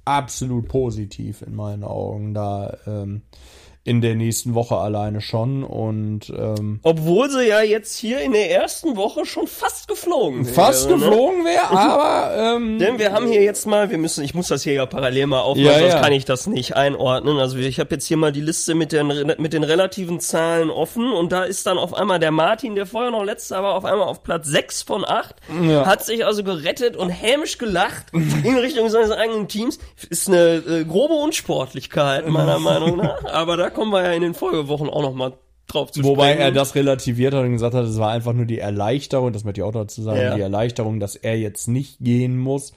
absolut 0.04 0.66
positiv 0.66 1.42
in 1.42 1.54
meinen 1.54 1.84
Augen 1.84 2.34
da 2.34 2.76
ähm, 2.86 3.22
in 3.82 4.02
der 4.02 4.14
nächsten 4.14 4.54
Woche 4.54 4.76
alleine 4.76 5.22
schon 5.22 5.64
und 5.64 6.30
ähm, 6.36 6.80
Obwohl 6.82 7.30
sie 7.30 7.48
ja 7.48 7.62
jetzt 7.62 7.96
hier 7.96 8.20
in 8.20 8.32
der 8.32 8.50
ersten 8.50 8.94
Woche 8.96 9.24
schon 9.24 9.46
fast 9.46 9.88
geflogen 9.88 10.44
wäre. 10.44 10.54
fast 10.54 10.90
ne? 10.90 10.96
geflogen 10.96 11.46
wäre, 11.46 11.70
aber 11.70 12.56
ähm, 12.56 12.78
Denn 12.78 12.98
wir 12.98 13.12
haben 13.12 13.26
hier 13.26 13.42
jetzt 13.42 13.66
mal, 13.66 13.90
wir 13.90 13.96
müssen, 13.96 14.22
ich 14.22 14.34
muss 14.34 14.48
das 14.48 14.64
hier 14.64 14.74
ja 14.74 14.84
parallel 14.84 15.28
mal 15.28 15.40
aufmachen, 15.40 15.64
Ja, 15.64 15.78
sonst 15.78 15.94
ja. 15.94 16.00
kann 16.02 16.12
ich 16.12 16.26
das 16.26 16.46
nicht 16.46 16.76
einordnen. 16.76 17.38
Also 17.38 17.56
ich 17.56 17.80
habe 17.80 17.94
jetzt 17.94 18.06
hier 18.06 18.18
mal 18.18 18.32
die 18.32 18.42
Liste 18.42 18.74
mit 18.74 18.92
den 18.92 19.06
mit 19.38 19.52
den 19.54 19.64
relativen 19.64 20.20
Zahlen 20.20 20.68
offen 20.68 21.10
und 21.10 21.32
da 21.32 21.44
ist 21.44 21.66
dann 21.66 21.78
auf 21.78 21.94
einmal 21.94 22.18
der 22.18 22.32
Martin, 22.32 22.74
der 22.74 22.84
vorher 22.84 23.10
noch 23.10 23.24
letzter 23.24 23.62
war, 23.62 23.74
auf 23.76 23.86
einmal 23.86 24.06
auf 24.08 24.22
Platz 24.22 24.46
6 24.48 24.82
von 24.82 25.04
8, 25.08 25.34
Ja. 25.62 25.86
hat 25.86 26.04
sich 26.04 26.26
also 26.26 26.44
gerettet 26.44 26.96
und 26.96 27.08
hämisch 27.08 27.56
gelacht 27.56 28.06
in 28.12 28.56
Richtung 28.58 28.90
seines 28.90 29.10
eigenen 29.10 29.48
Teams. 29.48 29.78
Ist 30.10 30.28
eine 30.28 30.56
äh, 30.56 30.84
grobe 30.84 31.14
Unsportlichkeit 31.14 32.28
meiner 32.28 32.58
Meinung 32.60 32.98
nach, 32.98 33.24
aber 33.24 33.56
da 33.56 33.70
kommen 33.80 33.92
wir 33.94 34.02
ja 34.04 34.12
in 34.12 34.20
den 34.20 34.34
Folgewochen 34.34 34.90
auch 34.90 35.00
noch 35.00 35.14
mal 35.14 35.32
drauf 35.66 35.90
zu 35.90 36.04
Wobei 36.04 36.32
sprechen. 36.32 36.40
er 36.42 36.52
das 36.52 36.74
relativiert 36.74 37.32
hat 37.32 37.44
und 37.44 37.52
gesagt 37.52 37.74
hat, 37.74 37.84
es 37.86 37.98
war 37.98 38.10
einfach 38.10 38.34
nur 38.34 38.44
die 38.44 38.58
Erleichterung, 38.58 39.32
das 39.32 39.44
möchte 39.44 39.62
ich 39.62 39.64
auch 39.64 39.72
dazu 39.72 40.02
sagen, 40.02 40.20
Ja. 40.20 40.34
die 40.34 40.42
Erleichterung, 40.42 41.00
dass 41.00 41.16
er 41.16 41.38
jetzt 41.38 41.66
nicht 41.66 41.96
gehen 41.98 42.36
muss. 42.36 42.74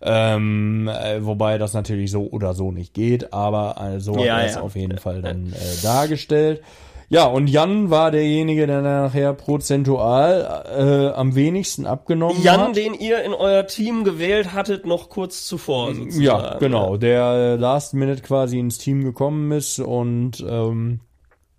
Ähm, 0.00 0.88
äh, 0.88 1.22
wobei 1.26 1.58
das 1.58 1.74
natürlich 1.74 2.10
so 2.10 2.22
oder 2.30 2.54
so 2.54 2.72
nicht 2.72 2.94
geht, 2.94 3.34
aber 3.34 3.76
äh, 3.96 4.00
so 4.00 4.14
Ja, 4.24 4.36
hat 4.36 4.40
er 4.42 4.46
es 4.46 4.54
ja. 4.54 4.60
auf 4.62 4.76
jeden 4.76 4.96
Fall 4.96 5.20
dann 5.20 5.52
äh, 5.52 5.82
dargestellt. 5.82 6.62
Ja, 7.08 7.26
und 7.26 7.48
Jan 7.48 7.90
war 7.90 8.10
derjenige, 8.10 8.66
der 8.66 8.82
nachher 8.82 9.32
prozentual 9.32 10.64
äh, 10.76 11.14
am 11.16 11.34
wenigsten 11.36 11.86
abgenommen 11.86 12.42
Jan, 12.42 12.60
hat. 12.60 12.76
den 12.76 12.94
ihr 12.94 13.22
in 13.22 13.32
euer 13.32 13.66
Team 13.66 14.02
gewählt 14.02 14.52
hattet, 14.52 14.86
noch 14.86 15.08
kurz 15.08 15.46
zuvor. 15.46 15.94
Sozusagen. 15.94 16.22
Ja, 16.22 16.58
genau, 16.58 16.96
der 16.96 17.22
äh, 17.22 17.56
Last 17.56 17.94
Minute 17.94 18.22
quasi 18.22 18.58
ins 18.58 18.78
Team 18.78 19.04
gekommen 19.04 19.52
ist 19.52 19.78
und 19.78 20.44
ähm, 20.48 21.00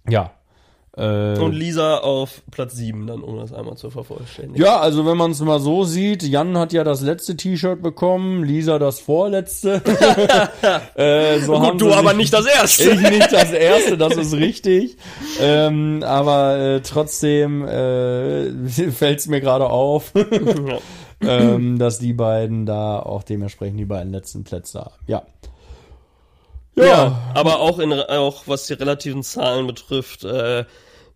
ja. 0.08 0.32
Äh, 0.98 1.38
Und 1.38 1.54
Lisa 1.54 2.00
auf 2.00 2.42
Platz 2.50 2.76
7, 2.76 3.06
dann, 3.06 3.22
um 3.22 3.38
das 3.38 3.54
einmal 3.54 3.78
zu 3.78 3.92
vervollständigen. 3.92 4.66
ja, 4.66 4.80
also 4.80 5.06
wenn 5.06 5.16
man 5.16 5.30
es 5.32 5.40
mal 5.42 5.60
so 5.60 5.84
sieht, 5.84 6.24
Jan 6.24 6.58
hat 6.58 6.74
ja 6.74 6.84
das 6.84 7.02
letzte 7.02 7.38
T-Shirt 7.38 7.84
bekommen, 7.84 8.44
Lisa 8.44 8.80
das 8.80 9.00
vorletzte. 9.00 9.82
äh, 10.96 11.40
so 11.42 11.60
Gut, 11.60 11.80
du 11.82 11.94
aber 11.94 12.14
nicht 12.14 12.34
das 12.34 12.48
erste. 12.48 12.90
Ich 12.90 13.02
nicht 13.12 13.32
das 13.32 13.52
erste, 13.52 13.96
das 13.98 14.16
ist 14.18 14.34
richtig. 14.34 14.98
Ähm, 15.40 16.02
aber 16.04 16.58
äh, 16.58 16.82
trotzdem 16.82 17.64
äh, 17.68 18.52
fällt 18.92 19.20
es 19.20 19.28
mir 19.28 19.40
gerade 19.40 19.70
auf, 19.70 20.14
Ja. 21.22 21.40
ähm, 21.40 21.78
dass 21.80 22.00
die 22.00 22.14
beiden 22.14 22.66
da 22.66 23.00
auch 23.00 23.22
dementsprechend 23.24 23.80
die 23.80 23.86
beiden 23.86 24.12
letzten 24.12 24.44
Plätze 24.44 24.80
haben. 24.80 24.96
Ja. 25.06 25.24
Ja, 26.76 27.20
aber 27.34 27.60
auch 27.60 27.80
in 27.80 27.92
auch 27.92 28.44
was 28.46 28.68
die 28.68 28.74
relativen 28.74 29.24
Zahlen 29.24 29.66
betrifft, 29.66 30.24
äh, 30.24 30.66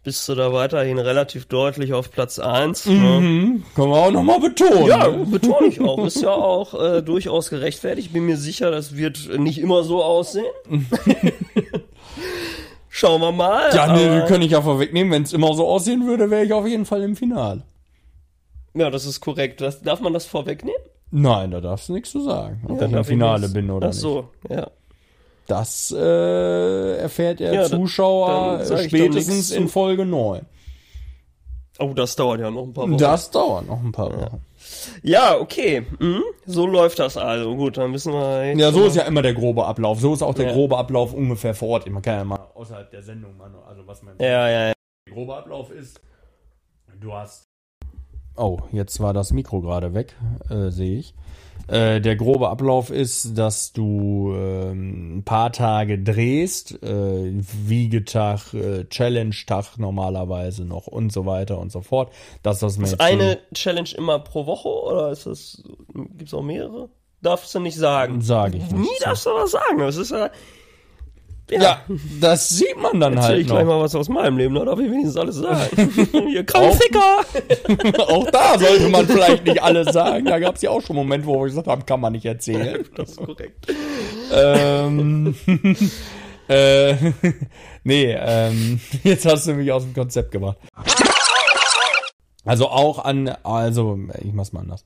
bist 0.03 0.27
du 0.27 0.33
da 0.35 0.51
weiterhin 0.51 0.97
relativ 0.97 1.45
deutlich 1.45 1.93
auf 1.93 2.09
Platz 2.11 2.39
1. 2.39 2.87
Ne? 2.87 2.93
Mhm. 2.95 3.63
Können 3.75 3.89
wir 3.91 3.97
auch 3.97 4.11
nochmal 4.11 4.39
betonen. 4.39 4.87
Ja, 4.87 5.07
ne? 5.07 5.25
betone 5.25 5.67
ich 5.67 5.79
auch. 5.79 6.03
Ist 6.05 6.21
ja 6.21 6.31
auch 6.33 6.73
äh, 6.73 7.01
durchaus 7.03 7.49
gerechtfertigt. 7.49 8.11
Bin 8.11 8.25
mir 8.25 8.37
sicher, 8.37 8.71
das 8.71 8.95
wird 8.97 9.29
nicht 9.37 9.59
immer 9.59 9.83
so 9.83 10.03
aussehen. 10.03 10.45
Schauen 12.89 13.21
wir 13.21 13.31
mal. 13.31 13.73
Ja, 13.73 13.93
nee, 13.95 14.07
aber- 14.07 14.25
können 14.27 14.43
ich 14.43 14.51
ja 14.51 14.61
vorwegnehmen. 14.61 15.11
Wenn 15.13 15.23
es 15.23 15.33
immer 15.33 15.53
so 15.53 15.67
aussehen 15.67 16.05
würde, 16.07 16.29
wäre 16.29 16.43
ich 16.43 16.53
auf 16.53 16.67
jeden 16.67 16.85
Fall 16.85 17.03
im 17.03 17.15
Finale. 17.15 17.63
ja, 18.73 18.89
das 18.89 19.05
ist 19.05 19.21
korrekt. 19.21 19.61
Das, 19.61 19.81
darf 19.81 20.01
man 20.01 20.13
das 20.13 20.25
vorwegnehmen? 20.25 20.79
Nein, 21.11 21.51
da 21.51 21.61
darfst 21.61 21.89
du 21.89 21.93
nichts 21.93 22.11
zu 22.11 22.21
sagen. 22.21 22.63
Ob 22.67 22.81
ich 22.81 22.91
im 22.91 23.03
Finale 23.03 23.49
bin 23.49 23.69
oder 23.69 23.89
Ach 23.89 23.93
so, 23.93 24.29
ja. 24.49 24.69
Das 25.47 25.91
äh, 25.91 26.97
erfährt 26.97 27.39
der 27.39 27.53
Ja, 27.53 27.63
Zuschauer 27.65 28.59
dann 28.67 28.83
spätestens 28.87 29.51
in. 29.51 29.67
Folge 29.67 30.05
9. 30.05 30.45
Oh, 31.79 31.93
das 31.93 32.15
dauert 32.15 32.39
ja 32.39 32.51
noch 32.51 32.63
ein 32.63 32.73
paar 32.73 32.83
Wochen. 32.83 32.97
Das 32.97 33.31
dauert 33.31 33.67
noch 33.67 33.81
ein 33.81 33.91
paar 33.91 34.11
Wochen. 34.11 34.41
Ja, 35.01 35.37
okay. 35.37 35.85
Mhm. 35.99 36.23
So 36.45 36.67
läuft 36.67 36.99
das 36.99 37.17
also. 37.17 37.55
Gut, 37.55 37.77
dann 37.77 37.91
müssen 37.91 38.13
wir. 38.13 38.53
Ja, 38.55 38.71
so 38.71 38.85
ist 38.85 38.95
ja 38.95 39.03
immer 39.03 39.21
der 39.21 39.33
grobe 39.33 39.65
Ablauf. 39.65 39.99
So 39.99 40.13
ist 40.13 40.21
auch 40.21 40.35
der 40.35 40.47
Ja. 40.47 40.53
grobe 40.53 40.77
Ablauf 40.77 41.13
ungefähr 41.13 41.55
vor 41.55 41.69
Ort. 41.69 41.89
Man 41.89 42.01
kann 42.01 42.15
ja 42.17 42.23
mal 42.23 42.39
außerhalb 42.53 42.89
der 42.91 43.01
Sendung 43.01 43.35
mal, 43.37 43.51
also 43.67 43.85
was 43.87 44.03
man 44.03 44.15
Ja, 44.19 44.47
ja, 44.47 44.67
ja. 44.67 44.73
der 45.07 45.13
grobe 45.13 45.35
Ablauf 45.35 45.71
ist. 45.71 45.99
Du 46.99 47.13
hast. 47.13 47.45
Oh, 48.37 48.59
jetzt 48.71 48.99
war 49.01 49.13
das 49.13 49.31
Mikro 49.33 49.61
gerade 49.61 49.93
weg, 49.93 50.15
äh, 50.49 50.69
sehe 50.69 50.99
ich. 50.99 51.13
Äh, 51.71 52.01
der 52.01 52.17
grobe 52.17 52.49
Ablauf 52.49 52.89
ist, 52.89 53.37
dass 53.37 53.71
du 53.71 54.33
ähm, 54.35 55.19
ein 55.19 55.23
paar 55.23 55.53
Tage 55.53 55.97
drehst, 55.97 56.83
äh, 56.83 57.31
Wiegetag, 57.31 58.53
äh, 58.53 58.83
Challenge-Tag 58.89 59.77
normalerweise 59.77 60.65
noch 60.65 60.87
und 60.87 61.13
so 61.13 61.25
weiter 61.25 61.59
und 61.59 61.71
so 61.71 61.79
fort. 61.79 62.11
Das, 62.43 62.61
was 62.61 62.77
Ist 62.77 62.99
eine 62.99 63.39
Challenge 63.53 63.89
immer 63.97 64.19
pro 64.19 64.45
Woche 64.47 64.67
oder 64.67 65.11
ist 65.11 65.25
das. 65.25 65.63
Gibt's 66.17 66.33
auch 66.33 66.41
mehrere? 66.41 66.89
Darfst 67.21 67.55
du 67.55 67.59
nicht 67.61 67.77
sagen. 67.77 68.19
sage 68.19 68.57
ich 68.57 68.69
Nie 68.71 68.81
nicht. 68.81 69.05
darfst 69.05 69.25
du 69.25 69.29
was 69.29 69.51
sagen. 69.51 69.77
Das 69.77 69.95
ist 69.95 70.11
ja. 70.11 70.29
Ja, 71.51 71.81
das 72.19 72.49
sieht 72.49 72.77
man 72.81 72.99
dann 72.99 73.13
Erzähl 73.13 73.29
halt 73.29 73.41
ich 73.41 73.47
gleich 73.47 73.65
noch. 73.65 73.77
mal 73.77 73.81
was 73.81 73.93
aus 73.93 74.07
meinem 74.07 74.37
Leben, 74.37 74.55
da 74.55 74.63
darf 74.63 74.79
ich 74.79 74.85
wenigstens 74.89 75.17
alles 75.17 75.35
sagen. 75.35 76.29
Ihr 76.29 76.45
Krankficker! 76.45 77.25
auch 78.07 78.31
da 78.31 78.57
sollte 78.57 78.87
man 78.87 79.05
vielleicht 79.05 79.45
nicht 79.45 79.61
alles 79.61 79.93
sagen. 79.93 80.25
Da 80.25 80.39
gab 80.39 80.55
es 80.55 80.61
ja 80.61 80.69
auch 80.69 80.81
schon 80.81 80.95
Momente, 80.95 81.27
wo 81.27 81.39
wir 81.41 81.45
gesagt 81.47 81.67
haben, 81.67 81.85
kann 81.85 81.99
man 81.99 82.13
nicht 82.13 82.25
erzählen. 82.25 82.85
Das 82.95 83.09
ist 83.11 83.17
korrekt. 83.17 83.67
ähm, 84.33 85.35
äh, 86.47 86.95
nee, 87.83 88.15
ähm, 88.17 88.79
jetzt 89.03 89.25
hast 89.25 89.47
du 89.47 89.53
mich 89.53 89.71
aus 89.71 89.83
dem 89.83 89.93
Konzept 89.93 90.31
gemacht. 90.31 90.57
Also 92.45 92.69
auch 92.69 93.03
an, 93.03 93.27
also 93.43 93.99
ich 94.23 94.33
mach's 94.33 94.53
mal 94.53 94.61
anders. 94.61 94.83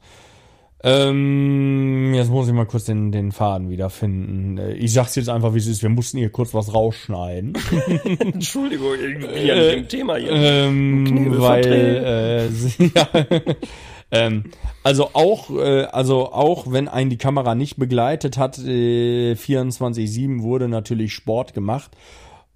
Ähm, 0.87 2.13
jetzt 2.13 2.29
muss 2.29 2.47
ich 2.47 2.53
mal 2.53 2.67
kurz 2.67 2.85
den, 2.85 3.11
den 3.11 3.31
Faden 3.31 3.71
wiederfinden. 3.71 4.59
Äh, 4.59 4.73
Ich 4.73 4.93
sag's 4.93 5.15
jetzt 5.15 5.29
einfach, 5.29 5.55
wie 5.55 5.57
es 5.57 5.65
ist. 5.65 5.81
Wir 5.81 5.89
mussten 5.89 6.19
hier 6.19 6.29
kurz 6.29 6.53
was 6.53 6.75
rausschneiden. 6.75 7.53
Entschuldigung, 8.19 8.93
ich 8.93 9.19
bin 9.19 9.47
ja 9.47 9.55
mit 9.55 9.73
dem 9.73 9.87
Thema 9.87 10.17
hier. 10.17 10.31
Ähm, 10.31 11.39
weil 11.39 11.65
äh, 11.65 12.83
ja, 12.95 13.07
ähm, 14.11 14.43
also 14.83 15.09
auch 15.13 15.49
äh, 15.49 15.85
also 15.85 16.31
auch 16.31 16.71
wenn 16.71 16.87
einen 16.87 17.09
die 17.09 17.17
Kamera 17.17 17.55
nicht 17.55 17.77
begleitet 17.77 18.37
hat, 18.37 18.59
äh, 18.59 19.33
24/7 19.33 20.43
wurde 20.43 20.67
natürlich 20.69 21.13
Sport 21.13 21.55
gemacht. 21.55 21.91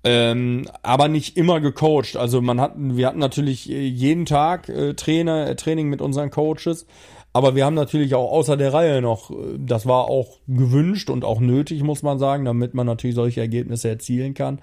Ähm, 0.03 0.69
aber 0.82 1.09
nicht 1.09 1.36
immer 1.36 1.59
gecoacht. 1.59 2.15
Also 2.15 2.41
man 2.41 2.61
hat, 2.61 2.73
wir 2.77 3.07
hatten 3.07 3.19
natürlich 3.19 3.69
äh, 3.69 3.86
jeden 3.86 4.25
Tag 4.25 4.69
äh, 4.69 4.93
Trainer, 4.93 5.49
äh, 5.49 5.55
Training 5.57 5.89
mit 5.89 6.01
unseren 6.01 6.30
Coaches, 6.30 6.86
aber 7.34 7.55
wir 7.55 7.65
haben 7.65 7.75
natürlich 7.75 8.15
auch 8.15 8.32
außer 8.32 8.57
der 8.57 8.73
Reihe 8.73 9.01
noch, 9.01 9.32
äh, 9.32 9.57
das 9.57 9.86
war 9.86 10.05
auch 10.09 10.39
gewünscht 10.47 11.09
und 11.09 11.23
auch 11.23 11.39
nötig, 11.39 11.84
muss 11.84 12.03
man 12.03 12.19
sagen, 12.19 12.45
damit 12.45 12.73
man 12.73 12.88
natürlich 12.88 13.15
solche 13.15 13.41
Ergebnisse 13.41 13.89
erzielen 13.89 14.34
kann. 14.34 14.59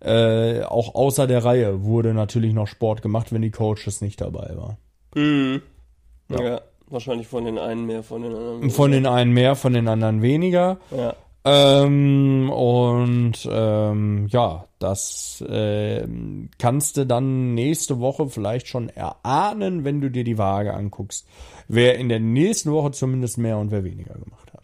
Äh, 0.00 0.62
auch 0.62 0.94
außer 0.94 1.26
der 1.26 1.44
Reihe 1.44 1.82
wurde 1.82 2.14
natürlich 2.14 2.54
noch 2.54 2.68
Sport 2.68 3.02
gemacht, 3.02 3.32
wenn 3.32 3.42
die 3.42 3.50
Coaches 3.50 4.00
nicht 4.00 4.20
dabei 4.20 4.56
waren. 4.56 4.76
Hm. 5.14 5.62
Ja. 6.30 6.60
wahrscheinlich 6.88 7.26
von 7.26 7.44
den 7.44 7.58
einen 7.58 7.86
mehr, 7.86 8.02
von 8.02 8.22
den 8.22 8.34
anderen. 8.34 8.70
Von 8.70 8.92
den 8.92 9.06
einen 9.06 9.32
mehr, 9.32 9.56
von 9.56 9.72
den 9.72 9.88
anderen 9.88 10.22
weniger. 10.22 10.78
Ja. 10.90 11.14
Ähm, 11.44 12.50
und 12.50 13.48
ähm, 13.50 14.26
ja, 14.28 14.66
das 14.78 15.42
ähm, 15.48 16.50
kannst 16.58 16.96
du 16.96 17.06
dann 17.06 17.54
nächste 17.54 18.00
Woche 18.00 18.28
vielleicht 18.28 18.68
schon 18.68 18.88
erahnen, 18.88 19.84
wenn 19.84 20.00
du 20.00 20.10
dir 20.10 20.24
die 20.24 20.38
Waage 20.38 20.74
anguckst, 20.74 21.26
wer 21.68 21.96
in 21.96 22.08
der 22.08 22.20
nächsten 22.20 22.72
Woche 22.72 22.90
zumindest 22.90 23.38
mehr 23.38 23.58
und 23.58 23.70
wer 23.70 23.84
weniger 23.84 24.14
gemacht 24.14 24.52
hat. 24.52 24.62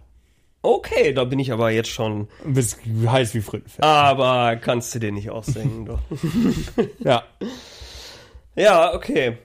Okay, 0.63 1.13
da 1.13 1.25
bin 1.25 1.39
ich 1.39 1.53
aber 1.53 1.71
jetzt 1.71 1.91
schon. 1.91 2.29
Bist 2.45 2.79
heiß 3.07 3.35
wie 3.35 3.43
Frittenfett. 3.43 3.85
Aber 3.85 4.57
kannst 4.57 4.95
du 4.95 4.99
dir 4.99 5.13
nicht 5.13 5.31
ausdenken, 5.31 5.87
doch. 5.87 6.01
Ja, 7.01 7.23
Ja, 8.57 8.95
okay. 8.95 9.39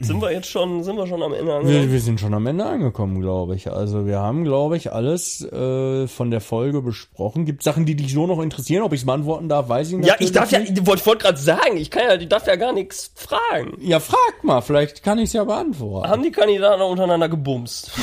Sind 0.00 0.20
wir 0.20 0.32
jetzt 0.32 0.48
schon, 0.48 0.82
sind 0.82 0.96
wir 0.96 1.06
schon 1.06 1.22
am 1.22 1.32
Ende 1.32 1.46
wir, 1.46 1.56
angelangt? 1.56 1.92
wir 1.92 2.00
sind 2.00 2.20
schon 2.20 2.34
am 2.34 2.46
Ende 2.46 2.64
angekommen, 2.64 3.20
glaube 3.20 3.54
ich. 3.54 3.70
Also 3.70 4.06
wir 4.06 4.18
haben, 4.18 4.44
glaube 4.44 4.76
ich, 4.76 4.92
alles 4.92 5.44
äh, 5.44 6.06
von 6.06 6.30
der 6.30 6.40
Folge 6.40 6.82
besprochen. 6.82 7.44
Gibt 7.46 7.62
Sachen, 7.62 7.86
die 7.86 7.94
dich 7.94 8.12
so 8.12 8.26
noch 8.26 8.40
interessieren? 8.40 8.82
Ob 8.82 8.92
ich 8.92 9.00
es 9.00 9.06
beantworten 9.06 9.48
darf, 9.48 9.68
weiß 9.68 9.90
ich 9.90 9.96
nicht. 9.98 10.08
Ja, 10.08 10.16
ich 10.18 10.32
darf 10.32 10.50
ja, 10.50 10.60
ich 10.60 10.86
wollte 10.86 11.04
wollt 11.06 11.20
gerade 11.20 11.38
sagen, 11.38 11.76
ich 11.76 11.90
kann 11.90 12.02
ja, 12.04 12.14
ich 12.14 12.28
darf 12.28 12.46
ja 12.46 12.56
gar 12.56 12.72
nichts 12.72 13.12
fragen. 13.14 13.76
Ja, 13.80 14.00
frag 14.00 14.42
mal, 14.42 14.60
vielleicht 14.60 15.02
kann 15.02 15.18
ich 15.18 15.26
es 15.26 15.32
ja 15.32 15.44
beantworten. 15.44 16.08
Haben 16.08 16.22
die 16.22 16.32
Kandidaten 16.32 16.82
untereinander 16.82 17.28
gebumst? 17.28 17.90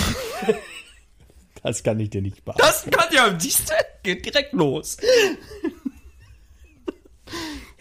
Das 1.63 1.81
kann 1.81 1.99
ich 1.99 2.11
dir 2.11 2.21
nicht 2.21 2.45
beantworten. 2.45 2.91
Das 2.91 2.91
kann 2.91 3.11
ja, 3.11 3.39
siehst 3.39 3.71
du, 3.71 3.73
geht 4.03 4.23
direkt 4.23 4.53
los. 4.53 4.97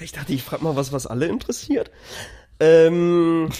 Ich 0.01 0.13
dachte, 0.13 0.33
ich 0.33 0.43
frag 0.43 0.63
mal 0.63 0.75
was, 0.75 0.93
was 0.93 1.07
alle 1.07 1.27
interessiert. 1.27 1.91
Ähm. 2.61 3.51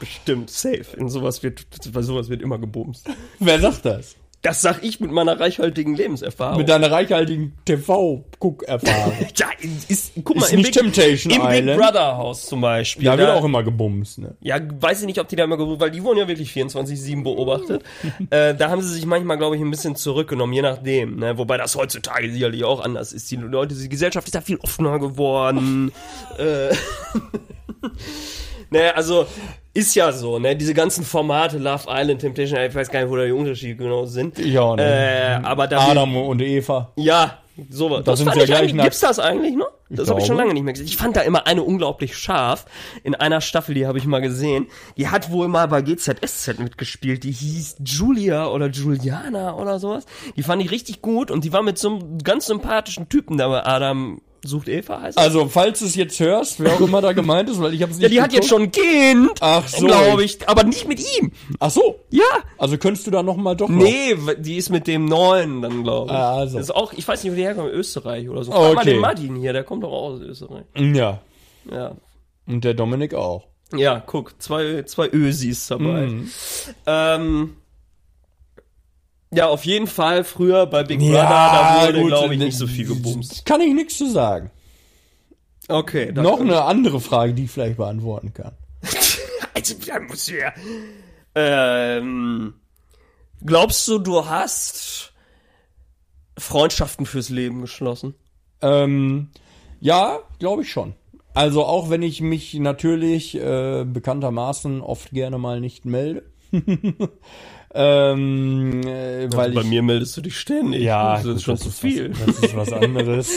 Bestimmt, 0.00 0.50
safe. 0.50 0.96
In 0.96 1.08
sowas 1.08 1.42
wird, 1.42 1.66
bei 1.92 2.02
sowas 2.02 2.28
wird 2.28 2.42
immer 2.42 2.58
gebumst. 2.58 3.08
Wer 3.38 3.60
sagt 3.60 3.84
das? 3.84 4.16
Das 4.42 4.60
sag 4.60 4.82
ich 4.82 4.98
mit 4.98 5.12
meiner 5.12 5.38
reichhaltigen 5.38 5.94
Lebenserfahrung. 5.94 6.58
Mit 6.58 6.68
deiner 6.68 6.90
reichhaltigen 6.90 7.52
TV-Guck-Erfahrung. 7.64 9.14
ja, 9.36 9.46
ist, 9.88 10.12
guck 10.24 10.34
mal, 10.36 10.46
Ist 10.46 10.52
im, 10.52 10.58
nicht 10.58 10.74
Big, 10.74 10.82
Temptation 10.82 11.32
im 11.32 11.66
Big. 11.66 11.76
Brother 11.76 12.16
Haus 12.16 12.46
zum 12.46 12.60
Beispiel. 12.60 13.04
Da 13.04 13.16
wird 13.16 13.28
da- 13.28 13.34
auch 13.34 13.44
immer 13.44 13.62
gebumst, 13.62 14.18
ne? 14.18 14.34
Ja, 14.40 14.58
weiß 14.60 15.00
ich 15.02 15.06
nicht, 15.06 15.20
ob 15.20 15.28
die 15.28 15.36
da 15.36 15.44
immer 15.44 15.56
gerufen, 15.56 15.78
weil 15.80 15.92
die 15.92 16.02
wurden 16.02 16.18
ja 16.18 16.26
wirklich 16.26 16.50
24-7 16.50 17.22
beobachtet. 17.22 17.84
äh, 18.30 18.52
da 18.56 18.68
haben 18.68 18.82
sie 18.82 18.92
sich 18.92 19.06
manchmal, 19.06 19.38
glaube 19.38 19.54
ich, 19.54 19.62
ein 19.62 19.70
bisschen 19.70 19.94
zurückgenommen, 19.94 20.52
je 20.52 20.62
nachdem. 20.62 21.20
Ne? 21.20 21.38
Wobei 21.38 21.56
das 21.56 21.76
heutzutage 21.76 22.32
sicherlich 22.32 22.64
auch 22.64 22.80
anders 22.80 23.12
ist. 23.12 23.30
Die 23.30 23.36
Leute, 23.36 23.76
die 23.76 23.88
Gesellschaft 23.88 24.26
ist 24.26 24.34
da 24.34 24.40
viel 24.40 24.56
offener 24.56 24.98
geworden. 24.98 25.92
äh, 26.38 26.74
ne, 28.70 28.94
also 28.96 29.26
ist 29.74 29.94
ja 29.94 30.12
so, 30.12 30.38
ne? 30.38 30.56
Diese 30.56 30.74
ganzen 30.74 31.04
Formate, 31.04 31.58
Love 31.58 31.84
Island, 31.88 32.20
Temptation, 32.20 32.60
ich 32.60 32.74
weiß 32.74 32.90
gar 32.90 33.00
nicht, 33.00 33.10
wo 33.10 33.16
da 33.16 33.24
die 33.24 33.32
Unterschiede 33.32 33.76
genau 33.76 34.04
sind. 34.04 34.38
Ich 34.38 34.58
auch 34.58 34.76
nicht. 34.76 34.84
Äh, 34.84 35.38
aber 35.42 35.66
da 35.66 35.80
Adam 35.88 36.16
und 36.16 36.40
Eva. 36.42 36.92
ja, 36.96 37.38
sowas. 37.70 38.04
Das 38.04 38.18
sind 38.18 38.28
fand 38.28 38.36
ja 38.36 38.44
ich 38.44 38.50
gleich 38.50 38.84
gibt's 38.84 39.00
das 39.00 39.18
eigentlich 39.18 39.56
noch? 39.56 39.70
Das 39.88 40.08
habe 40.08 40.20
ich 40.20 40.26
schon 40.26 40.36
lange 40.36 40.54
nicht 40.54 40.62
mehr 40.62 40.72
gesehen. 40.72 40.86
Ich 40.86 40.96
fand 40.96 41.16
da 41.16 41.20
immer 41.20 41.46
eine 41.46 41.62
unglaublich 41.62 42.16
scharf. 42.16 42.64
In 43.02 43.14
einer 43.14 43.42
Staffel, 43.42 43.74
die 43.74 43.86
habe 43.86 43.98
ich 43.98 44.06
mal 44.06 44.20
gesehen. 44.20 44.68
Die 44.96 45.08
hat 45.08 45.30
wohl 45.30 45.48
mal 45.48 45.68
bei 45.68 45.82
GZSZ 45.82 46.58
mitgespielt. 46.58 47.24
Die 47.24 47.32
hieß 47.32 47.76
Julia 47.84 48.48
oder 48.48 48.68
Juliana 48.68 49.54
oder 49.54 49.78
sowas. 49.78 50.06
Die 50.36 50.42
fand 50.42 50.62
ich 50.62 50.70
richtig 50.70 51.02
gut 51.02 51.30
und 51.30 51.44
die 51.44 51.52
war 51.52 51.62
mit 51.62 51.78
so 51.78 51.90
einem 51.90 52.18
ganz 52.18 52.46
sympathischen 52.46 53.10
Typen 53.10 53.36
da 53.36 53.48
bei 53.48 53.64
Adam 53.66 54.22
Sucht 54.44 54.68
Eva 54.68 55.00
heißt 55.00 55.16
das? 55.16 55.24
Also, 55.24 55.46
falls 55.48 55.78
du 55.78 55.84
es 55.84 55.94
jetzt 55.94 56.18
hörst, 56.18 56.58
wer 56.58 56.72
auch 56.74 56.80
immer 56.80 57.00
da 57.00 57.12
gemeint 57.12 57.48
ist, 57.48 57.60
weil 57.60 57.74
ich 57.74 57.82
habe 57.82 57.92
es 57.92 57.98
nicht 57.98 58.02
Ja, 58.04 58.08
die 58.10 58.20
hat 58.22 58.32
jetzt 58.32 58.50
geguckt. 58.50 58.72
schon 58.74 58.84
ein 58.84 59.24
Kind. 59.26 59.38
Ach 59.40 59.68
so. 59.68 59.86
Glaube 59.86 60.24
ich. 60.24 60.48
Aber 60.48 60.64
nicht 60.64 60.88
mit 60.88 61.00
ihm. 61.18 61.30
Ach 61.60 61.70
so. 61.70 62.00
Ja. 62.10 62.24
Also 62.58 62.76
könntest 62.76 63.06
du 63.06 63.12
da 63.12 63.22
noch 63.22 63.36
mal 63.36 63.54
doch 63.54 63.68
noch. 63.68 63.82
Nee, 63.82 64.16
die 64.38 64.56
ist 64.56 64.70
mit 64.70 64.88
dem 64.88 65.04
Neuen 65.04 65.62
dann, 65.62 65.84
glaube 65.84 66.10
ich. 66.10 66.16
Ah, 66.16 66.34
also. 66.38 66.58
Das 66.58 66.66
ist 66.66 66.74
auch, 66.74 66.92
ich 66.92 67.06
weiß 67.06 67.22
nicht, 67.22 67.32
wo 67.32 67.36
die 67.36 67.42
herkommt, 67.44 67.70
Österreich 67.72 68.28
oder 68.28 68.42
so. 68.42 68.50
Frag 68.50 68.60
mal 68.74 68.80
Okay. 68.80 68.90
den 68.90 69.00
Martin 69.00 69.36
hier, 69.36 69.52
der 69.52 69.62
kommt 69.62 69.84
doch 69.84 69.92
auch 69.92 70.10
aus 70.14 70.20
Österreich. 70.20 70.64
Ja. 70.76 71.20
Ja. 71.70 71.92
Und 72.48 72.64
der 72.64 72.74
Dominik 72.74 73.14
auch. 73.14 73.44
Ja, 73.76 74.02
guck, 74.04 74.34
zwei, 74.42 74.82
zwei 74.82 75.08
Ösis 75.08 75.68
dabei. 75.68 76.06
Mhm. 76.08 76.30
Ähm, 76.86 77.56
ja, 79.32 79.48
auf 79.48 79.64
jeden 79.64 79.86
Fall 79.86 80.24
früher 80.24 80.66
bei 80.66 80.84
Big 80.84 80.98
Brother, 80.98 81.12
Ja, 81.14 81.82
da 81.82 81.88
wurde, 81.88 82.06
glaube 82.06 82.34
ich, 82.34 82.40
nicht 82.40 82.56
so 82.56 82.66
viel 82.66 82.86
gebumst. 82.86 83.44
Kann 83.44 83.60
ich 83.60 83.72
nichts 83.74 83.98
zu 83.98 84.10
sagen. 84.10 84.50
Okay, 85.68 86.12
Noch 86.12 86.40
eine 86.40 86.62
andere 86.64 87.00
Frage, 87.00 87.34
die 87.34 87.44
ich 87.44 87.50
vielleicht 87.50 87.76
beantworten 87.76 88.32
kann. 88.34 88.52
Also, 89.54 89.74
da 89.86 90.00
muss 90.00 90.30
ja. 90.30 90.50
Ähm, 91.34 92.54
glaubst 93.44 93.86
du, 93.86 93.98
du 93.98 94.26
hast 94.26 95.12
Freundschaften 96.38 97.04
fürs 97.04 97.28
Leben 97.28 97.60
geschlossen? 97.60 98.14
Ähm, 98.62 99.28
ja, 99.78 100.20
glaube 100.38 100.62
ich 100.62 100.72
schon. 100.72 100.94
Also 101.34 101.64
auch 101.64 101.90
wenn 101.90 102.02
ich 102.02 102.20
mich 102.20 102.54
natürlich 102.54 103.34
äh, 103.34 103.84
bekanntermaßen 103.84 104.80
oft 104.80 105.10
gerne 105.10 105.38
mal 105.38 105.60
nicht 105.60 105.84
melde. 105.84 106.24
ähm, 107.74 108.80
äh, 108.82 109.28
weil 109.32 109.40
Also 109.46 109.54
bei 109.54 109.60
ich, 109.62 109.66
mir 109.68 109.82
meldest 109.82 110.16
du 110.16 110.20
dich 110.20 110.36
ständig. 110.38 110.82
ja, 110.82 111.16
das 111.16 111.24
ist 111.26 111.42
schon 111.42 111.56
zu 111.56 111.68
was- 111.68 111.78
viel. 111.78 112.10
Das 112.26 112.38
ist 112.38 112.56
was 112.56 112.72
anderes. 112.72 113.30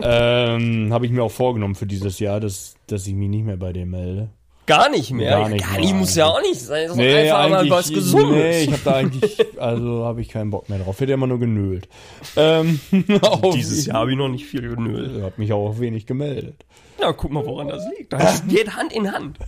ähm, 0.00 0.92
Habe 0.92 1.06
ich 1.06 1.12
mir 1.12 1.22
auch 1.22 1.30
vorgenommen 1.30 1.74
für 1.74 1.86
dieses 1.86 2.18
Jahr, 2.18 2.40
dass, 2.40 2.74
dass 2.86 3.06
ich 3.06 3.14
mich 3.14 3.28
nicht 3.28 3.44
mehr 3.44 3.56
bei 3.56 3.72
dir 3.72 3.86
melde. 3.86 4.28
Gar 4.66 4.90
nicht 4.90 5.12
mehr. 5.12 5.30
Gar 5.30 5.48
nicht 5.48 5.64
Gar 5.64 5.78
mehr. 5.80 5.94
muss 5.94 6.16
ja 6.16 6.26
auch 6.26 6.40
nicht 6.42 6.60
sein. 6.60 6.82
Das 6.88 6.92
ist 6.92 6.96
nee, 6.96 7.30
einfach 7.30 7.50
mal 7.50 7.70
was 7.70 7.88
Gesundes. 7.88 8.32
nee, 8.36 8.62
ich 8.64 8.72
habe 8.72 8.80
da 8.84 8.94
eigentlich, 8.96 9.60
also 9.60 10.04
habe 10.04 10.20
ich 10.20 10.28
keinen 10.28 10.50
Bock 10.50 10.68
mehr 10.68 10.80
drauf. 10.80 10.98
Hätte 10.98 11.12
immer 11.12 11.28
nur 11.28 11.38
genölt. 11.38 11.88
Ähm, 12.36 12.80
Dieses 13.54 13.86
Jahr 13.86 13.98
habe 14.00 14.10
ich 14.10 14.16
noch 14.18 14.28
nicht 14.28 14.44
viel 14.44 14.62
genölt. 14.62 15.12
Ich 15.18 15.22
habe 15.22 15.34
mich 15.36 15.52
auch 15.52 15.78
wenig 15.78 16.06
gemeldet. 16.06 16.64
Ja, 17.00 17.12
guck 17.12 17.30
mal, 17.30 17.46
woran 17.46 17.68
das 17.68 17.84
liegt. 17.96 18.12
Das 18.12 18.44
geht 18.48 18.74
Hand 18.74 18.92
in 18.92 19.12
Hand. 19.12 19.38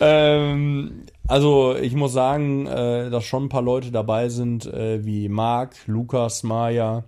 Ähm, 0.00 1.02
also 1.26 1.74
ich 1.76 1.94
muss 1.94 2.12
sagen, 2.12 2.66
äh, 2.66 3.10
dass 3.10 3.24
schon 3.24 3.44
ein 3.44 3.48
paar 3.48 3.62
Leute 3.62 3.90
dabei 3.90 4.28
sind, 4.28 4.66
äh, 4.66 5.04
wie 5.04 5.28
Marc, 5.28 5.76
Lukas, 5.86 6.42
Maja. 6.42 7.04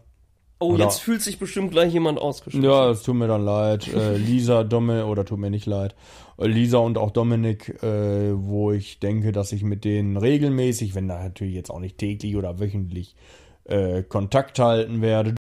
Oh, 0.59 0.73
Oder- 0.73 0.85
jetzt 0.85 1.01
fühlt 1.01 1.21
sich 1.21 1.39
bestimmt 1.39 1.71
gleich 1.73 1.93
jemand 1.93 2.19
ausgeschlossen. 2.19 2.65
Ja, 2.65 2.91
es 2.91 3.03
tut 3.03 3.15
mir 3.17 3.29
dann 3.29 3.45
leid. 3.45 3.93
Äh, 3.93 4.17
Lisa, 4.17 4.65
Domme, 4.65 5.05
oder 5.05 5.25
tut 5.27 5.39
mir 5.39 5.51
nicht 5.51 5.67
leid. 5.67 5.95
Äh, 6.39 6.47
Lisa 6.47 6.79
und 6.79 6.97
auch 6.97 7.11
Dominik, 7.11 7.83
äh, 7.83 8.33
wo 8.35 8.73
ich 8.73 8.99
denke, 8.99 9.33
dass 9.33 9.53
ich 9.53 9.63
mit 9.63 9.85
denen 9.85 10.17
regelmäßig, 10.17 10.95
wenn 10.95 11.09
da 11.09 11.23
natürlich 11.23 11.55
jetzt 11.55 11.71
auch 11.71 11.81
nicht 11.81 11.99
täglich 11.99 12.37
oder 12.37 12.59
wöchentlich, 12.59 13.17
äh, 13.65 14.03
Kontakt 14.03 14.59
halten 14.59 15.03
werde. 15.03 15.35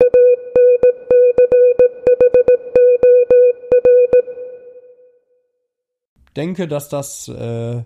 Denke, 6.36 6.68
dass 6.68 6.88
das 6.88 7.28
äh, 7.28 7.82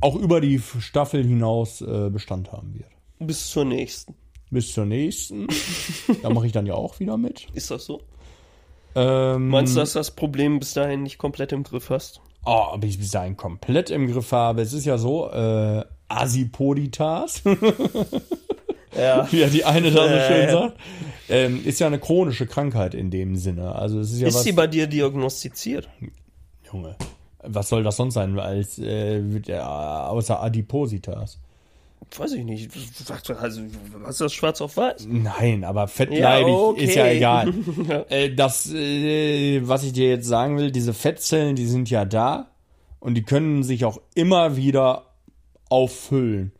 auch 0.00 0.16
über 0.16 0.40
die 0.40 0.58
Staffel 0.58 1.24
hinaus 1.24 1.80
äh, 1.80 2.10
Bestand 2.10 2.52
haben 2.52 2.74
wird. 2.74 2.90
Bis 3.18 3.50
zur 3.50 3.64
nächsten. 3.64 4.14
Bis 4.50 4.72
zur 4.72 4.84
nächsten. 4.84 5.46
da 6.22 6.30
mache 6.30 6.46
ich 6.46 6.52
dann 6.52 6.66
ja 6.66 6.74
auch 6.74 7.00
wieder 7.00 7.16
mit. 7.16 7.46
Ist 7.54 7.70
das 7.70 7.86
so? 7.86 8.02
Ähm, 8.94 9.48
Meinst 9.48 9.74
du, 9.74 9.80
dass 9.80 9.94
das 9.94 10.10
Problem 10.10 10.58
bis 10.58 10.74
dahin 10.74 11.02
nicht 11.02 11.18
komplett 11.18 11.52
im 11.52 11.62
Griff 11.62 11.88
hast? 11.88 12.20
Oh, 12.44 12.66
ob 12.72 12.84
ich 12.84 12.98
bis 12.98 13.12
dahin 13.12 13.36
komplett 13.36 13.90
im 13.90 14.08
Griff 14.08 14.32
habe. 14.32 14.62
Es 14.62 14.72
ist 14.72 14.84
ja 14.84 14.98
so, 14.98 15.30
äh, 15.30 15.84
Asipoditas, 16.08 17.42
Ja. 18.96 19.26
wie 19.32 19.40
ja 19.40 19.48
die 19.48 19.64
eine 19.64 19.90
da 19.90 20.02
so 20.08 20.32
schön 20.32 20.50
sagt, 20.50 20.76
ähm, 21.28 21.64
ist 21.64 21.80
ja 21.80 21.86
eine 21.86 21.98
chronische 21.98 22.46
Krankheit 22.46 22.94
in 22.94 23.10
dem 23.10 23.36
Sinne. 23.36 23.74
Also 23.74 24.00
es 24.00 24.12
ist 24.12 24.20
ja 24.20 24.28
Ist 24.28 24.36
was, 24.36 24.44
sie 24.44 24.52
bei 24.52 24.66
dir 24.66 24.86
diagnostiziert? 24.86 25.88
Junge, 26.70 26.96
was 27.42 27.68
soll 27.68 27.82
das 27.82 27.96
sonst 27.96 28.14
sein, 28.14 28.38
als 28.38 28.78
äh, 28.78 29.22
ja, 29.46 30.06
außer 30.08 30.42
Adipositas? 30.42 31.38
Weiß 32.16 32.32
ich 32.32 32.44
nicht. 32.44 32.70
Also, 33.40 33.62
was 34.02 34.10
ist 34.10 34.20
das 34.20 34.32
schwarz 34.34 34.60
auf 34.60 34.76
weiß? 34.76 35.06
Nein, 35.08 35.64
aber 35.64 35.88
fettleibig 35.88 36.52
Ja, 36.52 36.58
okay. 36.58 36.84
ist 36.84 36.94
ja 36.94 37.06
egal. 37.06 37.54
Ja. 37.88 38.04
äh, 38.10 38.34
das, 38.34 38.70
äh, 38.72 39.66
was 39.66 39.84
ich 39.84 39.92
dir 39.92 40.08
jetzt 40.08 40.26
sagen 40.26 40.58
will, 40.58 40.70
diese 40.72 40.92
Fettzellen, 40.92 41.56
die 41.56 41.66
sind 41.66 41.88
ja 41.90 42.04
da 42.04 42.50
und 43.00 43.14
die 43.14 43.22
können 43.22 43.62
sich 43.62 43.84
auch 43.84 44.00
immer 44.14 44.56
wieder 44.56 45.06
auffüllen. 45.68 46.52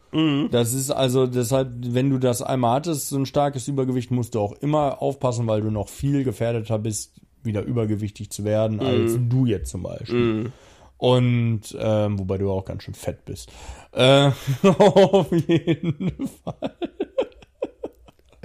Das 0.51 0.75
ist 0.75 0.91
also 0.91 1.27
deshalb, 1.27 1.71
wenn 1.81 2.11
du 2.11 2.19
das 2.19 2.43
einmal 2.43 2.77
hattest, 2.77 3.09
so 3.09 3.17
ein 3.17 3.27
starkes 3.27 3.67
Übergewicht, 3.69 4.11
musst 4.11 4.35
du 4.35 4.41
auch 4.41 4.53
immer 4.53 5.01
aufpassen, 5.01 5.47
weil 5.47 5.63
du 5.63 5.71
noch 5.71 5.89
viel 5.89 6.23
gefährdeter 6.23 6.79
bist, 6.79 7.15
wieder 7.43 7.63
übergewichtig 7.63 8.31
zu 8.31 8.45
werden, 8.45 8.81
als 8.81 9.17
du 9.19 9.47
jetzt 9.47 9.71
zum 9.71 9.83
Beispiel. 9.85 10.53
Und 10.99 11.63
ähm, 11.81 12.19
wobei 12.19 12.39
du 12.39 12.51
auch 12.51 12.65
ganz 12.65 12.85
schön 12.85 12.95
fett 12.95 13.25
bist. 13.25 13.51
Äh, 13.93 14.31
auf 14.63 15.33
jeden 15.33 16.29
Fall. 16.45 16.77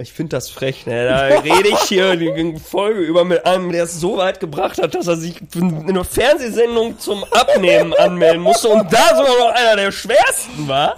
Ich 0.00 0.12
finde 0.12 0.36
das 0.36 0.48
frech, 0.48 0.86
ne? 0.86 1.06
Da 1.06 1.40
rede 1.40 1.70
ich 1.70 1.80
hier 1.88 2.14
die 2.14 2.56
Folge 2.58 3.00
über 3.00 3.24
mit 3.24 3.44
einem, 3.44 3.72
der 3.72 3.82
es 3.82 3.98
so 3.98 4.16
weit 4.16 4.38
gebracht 4.38 4.80
hat, 4.80 4.94
dass 4.94 5.08
er 5.08 5.16
sich 5.16 5.40
für 5.50 5.58
eine 5.58 6.04
Fernsehsendung 6.04 7.00
zum 7.00 7.24
Abnehmen 7.32 7.92
anmelden 7.94 8.40
musste 8.40 8.68
und 8.68 8.92
da 8.92 9.08
sogar 9.16 9.38
noch 9.40 9.54
einer 9.54 9.74
der 9.74 9.90
schwersten 9.90 10.68
war. 10.68 10.94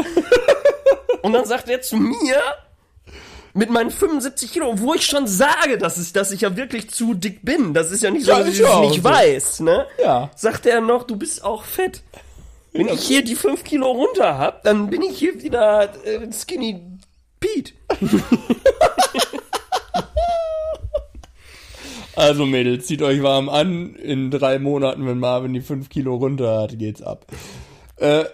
Und 1.23 1.33
dann 1.33 1.45
sagt 1.47 1.69
er 1.69 1.81
zu 1.83 1.97
mir, 1.97 2.41
mit 3.53 3.71
meinen 3.71 3.91
75 3.91 4.53
Kilo, 4.53 4.79
wo 4.79 4.95
ich 4.95 5.05
schon 5.07 5.27
sage, 5.27 5.77
dass 5.79 5.99
ich, 6.01 6.13
dass 6.13 6.31
ich 6.31 6.43
ja 6.43 6.57
wirklich 6.57 6.91
zu 6.91 7.15
dick 7.15 7.45
bin. 7.45 7.75
Das 7.75 7.91
ist 7.91 8.03
ja 8.03 8.11
nicht 8.11 8.25
so, 8.27 8.33
Ja, 8.33 8.39
dass 8.39 8.49
ich 8.49 8.55
es 8.55 8.61
ja 8.61 8.81
nicht 8.81 8.97
so. 9.03 9.05
weiß, 9.05 9.61
ne? 9.61 9.87
Ja. 10.03 10.31
Sagt 10.37 10.67
er 10.67 10.81
noch, 10.81 11.03
du 11.05 11.17
bist 11.17 11.45
auch 11.45 11.65
fett. 11.65 12.03
Wenn 12.73 12.87
ich 12.89 13.01
hier 13.03 13.25
die 13.25 13.35
5 13.35 13.65
Kilo 13.65 13.91
runter 13.91 14.39
hab, 14.39 14.63
dann 14.63 14.89
bin 14.91 15.03
ich 15.03 15.19
hier 15.19 15.43
wieder 15.43 15.93
äh, 16.07 16.31
Skinny 16.33 16.81
Pete. 17.41 17.73
Also 22.17 22.45
Mädels, 22.45 22.87
zieht 22.87 23.03
euch 23.03 23.23
warm 23.23 23.49
an. 23.49 23.95
In 23.95 24.31
drei 24.31 24.59
Monaten, 24.59 25.07
wenn 25.07 25.19
Marvin 25.19 25.55
die 25.55 25.61
fünf 25.61 25.89
Kilo 25.89 26.17
runter 26.17 26.61
hat, 26.61 26.79
geht's 26.79 27.03
ab. 27.03 27.25
Äh, 27.97 28.25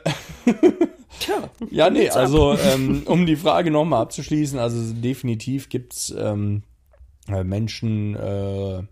Tja. 1.21 1.49
ja, 1.71 1.91
nee, 1.91 2.11
also 2.11 2.57
ähm, 2.59 3.03
um 3.07 3.27
die 3.27 3.37
Frage 3.37 3.71
nochmal 3.71 4.03
abzuschließen, 4.03 4.59
also 4.59 4.93
definitiv 4.95 5.69
gibt's 5.69 6.15
ähm, 6.17 6.63
äh, 7.29 7.43
Menschen, 7.45 8.15
äh, 8.17 8.83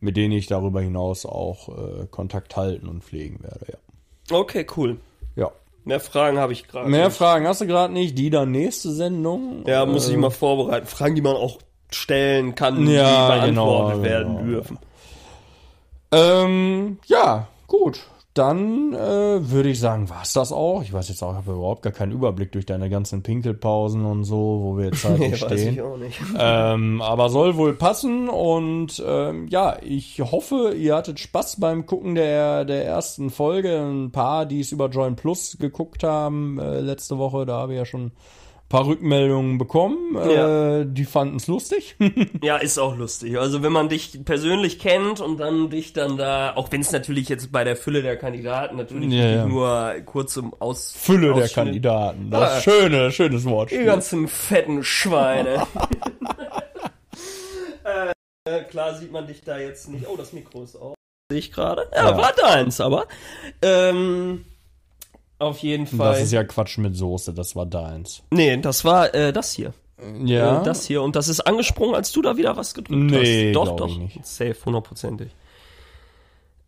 mit 0.00 0.16
denen 0.16 0.32
ich 0.32 0.46
darüber 0.46 0.80
hinaus 0.80 1.26
auch 1.26 1.68
äh, 1.68 2.06
Kontakt 2.10 2.56
halten 2.56 2.88
und 2.88 3.04
pflegen 3.04 3.42
werde, 3.42 3.66
ja. 3.72 4.36
Okay, 4.36 4.66
cool. 4.76 4.98
Ja. 5.36 5.50
Mehr 5.84 6.00
Fragen 6.00 6.38
habe 6.38 6.52
ich 6.52 6.68
gerade. 6.68 6.88
Mehr 6.88 7.06
nicht. 7.06 7.16
Fragen 7.16 7.46
hast 7.46 7.60
du 7.62 7.66
gerade 7.66 7.92
nicht? 7.92 8.16
Die 8.16 8.30
dann 8.30 8.50
nächste 8.50 8.90
Sendung? 8.92 9.64
Ja, 9.66 9.86
muss 9.86 10.08
Äh, 10.08 10.12
ich 10.12 10.18
mal 10.18 10.30
vorbereiten. 10.30 10.86
Fragen, 10.86 11.14
die 11.14 11.22
man 11.22 11.34
auch 11.36 11.58
stellen 11.90 12.54
kann, 12.54 12.84
die 12.86 12.92
Ja, 12.92 13.28
beantwortet 13.28 13.96
genau, 13.96 14.02
werden 14.02 14.36
genau. 14.36 14.48
dürfen. 14.48 14.78
Ähm, 16.12 16.98
ja, 17.06 17.48
gut. 17.66 18.00
Dann 18.34 18.94
äh, 18.94 19.50
würde 19.50 19.70
ich 19.70 19.80
sagen, 19.80 20.08
war's 20.08 20.34
das 20.34 20.52
auch. 20.52 20.82
Ich 20.82 20.92
weiß 20.92 21.08
jetzt 21.08 21.20
auch, 21.22 21.32
ich 21.32 21.38
habe 21.38 21.52
überhaupt 21.52 21.82
gar 21.82 21.92
keinen 21.92 22.12
Überblick 22.12 22.52
durch 22.52 22.64
deine 22.64 22.88
ganzen 22.88 23.24
Pinkelpausen 23.24 24.04
und 24.04 24.22
so, 24.22 24.60
wo 24.62 24.78
wir 24.78 24.86
jetzt 24.86 25.04
halt 25.04 25.18
Nee, 25.18 25.30
nicht 25.30 25.42
weiß 25.42 25.52
ich 25.52 25.72
stehen. 25.72 25.80
auch 25.80 25.96
nicht. 25.96 26.20
Ähm, 26.38 27.02
aber 27.02 27.28
soll 27.28 27.56
wohl 27.56 27.74
passen 27.74 28.28
und 28.28 29.02
ähm, 29.04 29.48
ja, 29.48 29.78
ich 29.82 30.20
hoffe, 30.20 30.74
ihr 30.76 30.94
hattet 30.94 31.18
Spaß 31.18 31.58
beim 31.58 31.86
Gucken 31.86 32.14
der, 32.14 32.64
der 32.64 32.84
ersten 32.84 33.30
Folge. 33.30 33.78
Ein 33.80 34.12
paar, 34.12 34.46
die 34.46 34.60
es 34.60 34.70
über 34.70 34.88
Join 34.88 35.16
Plus 35.16 35.58
geguckt 35.58 36.04
haben 36.04 36.58
äh, 36.60 36.80
letzte 36.80 37.18
Woche, 37.18 37.46
da 37.46 37.54
habe 37.54 37.72
ich 37.72 37.78
ja 37.78 37.84
schon 37.84 38.12
paar 38.70 38.86
Rückmeldungen 38.86 39.58
bekommen. 39.58 40.14
Ja. 40.14 40.78
Äh, 40.78 40.86
die 40.88 41.04
fanden 41.04 41.36
es 41.36 41.46
lustig. 41.48 41.96
Ja, 42.42 42.56
ist 42.56 42.78
auch 42.78 42.96
lustig. 42.96 43.38
Also 43.38 43.62
wenn 43.62 43.72
man 43.72 43.88
dich 43.90 44.24
persönlich 44.24 44.78
kennt 44.78 45.20
und 45.20 45.38
dann 45.38 45.68
dich 45.68 45.92
dann 45.92 46.16
da, 46.16 46.54
auch 46.56 46.72
wenn 46.72 46.80
es 46.80 46.90
natürlich 46.92 47.28
jetzt 47.28 47.52
bei 47.52 47.64
der 47.64 47.76
Fülle 47.76 48.00
der 48.02 48.16
Kandidaten 48.16 48.76
natürlich 48.76 49.12
Ja, 49.12 49.26
ja. 49.28 49.44
nur 49.46 49.94
kurz 50.06 50.32
zum 50.34 50.54
Aus 50.58 50.94
Fülle 50.96 51.34
der 51.34 51.48
Kandidaten. 51.48 52.30
Das 52.30 52.52
Ah. 52.52 52.60
schöne, 52.62 53.10
schönes 53.12 53.44
Wort. 53.44 53.70
Die 53.72 53.84
ganzen 53.84 54.26
fetten 54.28 54.82
Schweine. 54.84 55.66
äh, 58.46 58.62
klar 58.70 58.94
sieht 58.94 59.12
man 59.12 59.26
dich 59.26 59.42
da 59.42 59.58
jetzt 59.58 59.88
nicht. 59.88 60.06
Oh, 60.08 60.16
das 60.16 60.32
Mikro 60.32 60.62
ist 60.62 60.76
auch. 60.76 60.94
Sehe 61.30 61.38
ich 61.40 61.52
gerade. 61.52 61.88
Ja, 61.94 62.10
Ja. 62.10 62.16
war 62.16 62.32
deins, 62.32 62.80
aber. 62.80 63.06
Ähm, 63.62 64.44
auf 65.40 65.58
jeden 65.58 65.86
Fall. 65.86 66.12
Das 66.12 66.22
ist 66.22 66.32
ja 66.32 66.44
Quatsch 66.44 66.78
mit 66.78 66.96
Soße, 66.96 67.32
das 67.34 67.56
war 67.56 67.66
deins. 67.66 68.22
nee, 68.30 68.56
das 68.58 68.84
war 68.84 69.14
äh, 69.14 69.32
das 69.32 69.52
hier. 69.52 69.72
Ja. 70.24 70.60
Äh, 70.60 70.64
das 70.64 70.86
hier. 70.86 71.02
Und 71.02 71.16
das 71.16 71.28
ist 71.28 71.40
angesprungen, 71.40 71.94
als 71.94 72.12
du 72.12 72.22
da 72.22 72.36
wieder 72.36 72.56
was 72.56 72.72
gedrückt 72.74 72.98
Nee, 73.10 73.48
hast. 73.48 73.56
Doch, 73.56 73.76
doch. 73.76 73.90
Safe, 74.22 74.56
hundertprozentig. 74.64 75.28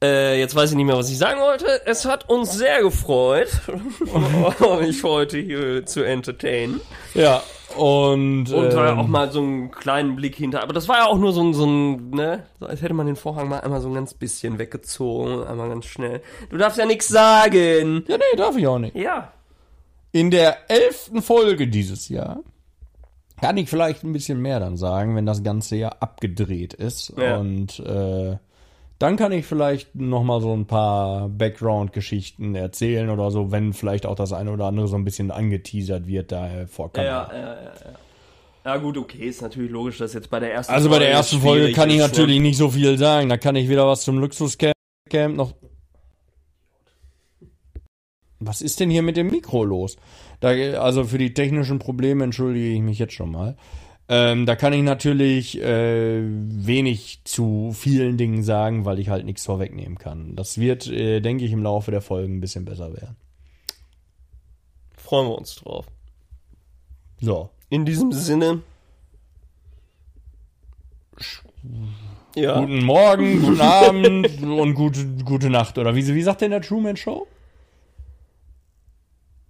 Äh, 0.02 0.38
jetzt 0.40 0.54
weiß 0.54 0.70
ich 0.70 0.76
nicht 0.76 0.86
mehr, 0.86 0.96
was 0.96 1.10
ich 1.10 1.18
sagen 1.18 1.40
wollte. 1.40 1.80
Es 1.86 2.04
hat 2.04 2.28
uns 2.28 2.52
sehr 2.52 2.82
gefreut, 2.82 3.48
euch 4.60 5.04
heute 5.04 5.38
hier 5.38 5.86
zu 5.86 6.02
entertainen. 6.02 6.80
ja. 7.14 7.42
Und, 7.76 8.52
Und 8.52 8.72
äh, 8.74 8.90
ähm, 8.90 8.98
auch 8.98 9.06
mal 9.06 9.30
so 9.32 9.40
einen 9.40 9.70
kleinen 9.70 10.14
Blick 10.14 10.36
hinter. 10.36 10.62
Aber 10.62 10.74
das 10.74 10.88
war 10.88 10.98
ja 10.98 11.06
auch 11.06 11.16
nur 11.16 11.32
so 11.32 11.42
ein, 11.42 11.54
so 11.54 11.64
ein, 11.64 12.10
ne? 12.10 12.44
So, 12.60 12.66
als 12.66 12.82
hätte 12.82 12.92
man 12.92 13.06
den 13.06 13.16
Vorhang 13.16 13.48
mal 13.48 13.60
einmal 13.60 13.80
so 13.80 13.88
ein 13.88 13.94
ganz 13.94 14.12
bisschen 14.12 14.58
weggezogen. 14.58 15.44
Einmal 15.44 15.70
ganz 15.70 15.86
schnell. 15.86 16.20
Du 16.50 16.58
darfst 16.58 16.76
ja 16.78 16.84
nichts 16.84 17.08
sagen. 17.08 18.04
Ja, 18.08 18.18
nee, 18.18 18.36
darf 18.36 18.58
ich 18.58 18.66
auch 18.66 18.78
nicht. 18.78 18.94
Ja. 18.94 19.32
In 20.10 20.30
der 20.30 20.70
elften 20.70 21.22
Folge 21.22 21.66
dieses 21.66 22.10
Jahr 22.10 22.40
kann 23.40 23.56
ich 23.56 23.70
vielleicht 23.70 24.04
ein 24.04 24.12
bisschen 24.12 24.40
mehr 24.40 24.60
dann 24.60 24.76
sagen, 24.76 25.16
wenn 25.16 25.26
das 25.26 25.42
ganze 25.42 25.76
Jahr 25.76 25.96
abgedreht 26.00 26.74
ist. 26.74 27.14
Ja. 27.16 27.38
Und 27.38 27.80
äh, 27.80 28.36
dann 29.02 29.16
kann 29.16 29.32
ich 29.32 29.46
vielleicht 29.46 29.96
noch 29.96 30.22
mal 30.22 30.40
so 30.40 30.52
ein 30.52 30.66
paar 30.66 31.28
Background-Geschichten 31.28 32.54
erzählen 32.54 33.10
oder 33.10 33.32
so, 33.32 33.50
wenn 33.50 33.72
vielleicht 33.72 34.06
auch 34.06 34.14
das 34.14 34.32
eine 34.32 34.52
oder 34.52 34.66
andere 34.66 34.86
so 34.86 34.94
ein 34.94 35.04
bisschen 35.04 35.32
angeteasert 35.32 36.06
wird 36.06 36.30
da 36.30 36.66
vor 36.68 36.92
Kamera. 36.92 37.28
Ja, 37.32 37.36
ja, 37.36 37.54
ja, 37.54 37.62
ja. 37.64 37.98
Ja 38.64 38.76
gut, 38.76 38.96
okay, 38.96 39.26
ist 39.26 39.42
natürlich 39.42 39.72
logisch, 39.72 39.98
dass 39.98 40.12
jetzt 40.12 40.30
bei 40.30 40.38
der 40.38 40.52
ersten 40.54 40.72
Also 40.72 40.88
bei 40.88 41.00
der 41.00 41.08
Folge 41.08 41.18
ersten 41.18 41.40
Folge 41.40 41.72
kann 41.72 41.90
ich 41.90 41.98
natürlich 41.98 42.36
Ne? 42.36 42.42
nicht 42.42 42.56
so 42.56 42.70
viel 42.70 42.96
sagen. 42.96 43.28
Da 43.28 43.36
kann 43.36 43.56
ich 43.56 43.68
weder 43.68 43.88
was 43.88 44.02
zum 44.02 44.18
Luxuscamp 44.18 44.72
Camp 45.10 45.36
noch. 45.36 45.52
Was 48.38 48.62
ist 48.62 48.78
denn 48.78 48.88
hier 48.88 49.02
mit 49.02 49.16
dem 49.16 49.28
Mikro 49.28 49.64
los? 49.64 49.96
Da, 50.38 50.50
also 50.80 51.04
für 51.04 51.18
die 51.18 51.34
technischen 51.34 51.80
Probleme 51.80 52.22
entschuldige 52.22 52.68
ich 52.72 52.80
mich 52.80 53.00
jetzt 53.00 53.14
schon 53.14 53.32
mal. 53.32 53.56
Ähm, 54.08 54.46
da 54.46 54.56
kann 54.56 54.72
ich 54.72 54.82
natürlich 54.82 55.60
äh, 55.60 56.22
wenig 56.22 57.20
zu 57.24 57.72
vielen 57.72 58.18
Dingen 58.18 58.42
sagen, 58.42 58.84
weil 58.84 58.98
ich 58.98 59.08
halt 59.08 59.24
nichts 59.24 59.46
vorwegnehmen 59.46 59.96
kann. 59.96 60.36
Das 60.36 60.58
wird, 60.58 60.86
äh, 60.88 61.20
denke 61.20 61.44
ich, 61.44 61.52
im 61.52 61.62
Laufe 61.62 61.90
der 61.90 62.00
Folgen 62.02 62.36
ein 62.36 62.40
bisschen 62.40 62.64
besser 62.64 62.92
werden. 62.92 63.16
Freuen 64.96 65.28
wir 65.28 65.38
uns 65.38 65.54
drauf. 65.56 65.86
So. 67.20 67.50
In 67.70 67.86
diesem 67.86 68.12
Sinne. 68.12 68.62
Ja. 72.34 72.60
Guten 72.60 72.84
Morgen, 72.84 73.40
guten 73.42 73.60
Abend 73.60 74.42
und 74.42 74.74
gute, 74.74 75.06
gute 75.24 75.48
Nacht. 75.48 75.78
Oder 75.78 75.94
wie, 75.94 76.06
wie 76.06 76.22
sagt 76.22 76.40
denn 76.40 76.50
der 76.50 76.62
Truman 76.62 76.96
Show? 76.96 77.26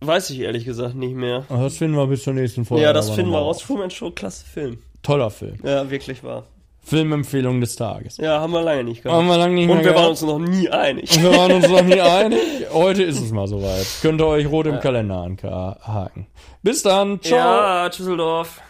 Weiß 0.05 0.31
ich 0.31 0.41
ehrlich 0.41 0.65
gesagt 0.65 0.95
nicht 0.95 1.15
mehr. 1.15 1.45
Das 1.49 1.77
finden 1.77 1.97
wir 1.97 2.07
bis 2.07 2.23
zur 2.25 2.33
nächsten 2.35 2.65
Folge. 2.65 2.83
ja, 2.85 2.93
das 2.93 3.11
finden 3.11 3.31
wir 3.31 3.39
raus. 3.39 3.59
Truman 3.59 3.91
Show, 3.91 4.11
klasse 4.11 4.45
Film. 4.45 4.79
Toller 5.03 5.31
Film. 5.31 5.59
Ja, 5.65 5.89
wirklich 5.91 6.23
wahr. 6.25 6.45
Filmempfehlung 6.85 7.61
des 7.61 7.77
Tages. 7.77 8.17
Ja, 8.17 8.41
haben 8.41 8.53
wir 8.53 8.61
lange 8.63 8.83
nicht 8.83 9.05
gehabt. 9.05 9.17
Haben 9.17 9.29
wir 9.29 9.37
lange 9.39 9.55
nicht 9.55 9.69
Und 9.71 9.79
wir 9.85 9.95
waren 9.95 9.95
gehabt. 9.95 10.09
uns 10.11 10.23
noch 10.23 10.39
nie 10.41 10.69
einig. 10.69 11.23
Wir 11.23 11.31
waren 11.31 11.53
uns 11.53 11.69
noch 11.69 11.83
nie 11.83 12.01
einig. 12.01 12.41
Heute 12.73 13.05
ist 13.05 13.21
es 13.21 13.31
mal 13.31 13.47
soweit. 13.47 13.87
Könnt 14.03 14.21
ihr 14.21 14.27
euch 14.27 14.49
rot 14.51 14.67
im 14.67 14.81
Kalender 14.81 15.19
anhaken. 15.23 16.27
Bis 16.63 16.83
dann. 16.83 17.21
Ciao. 17.23 17.39
Ja, 17.39 17.89
Tschüsseldorf. 17.89 18.61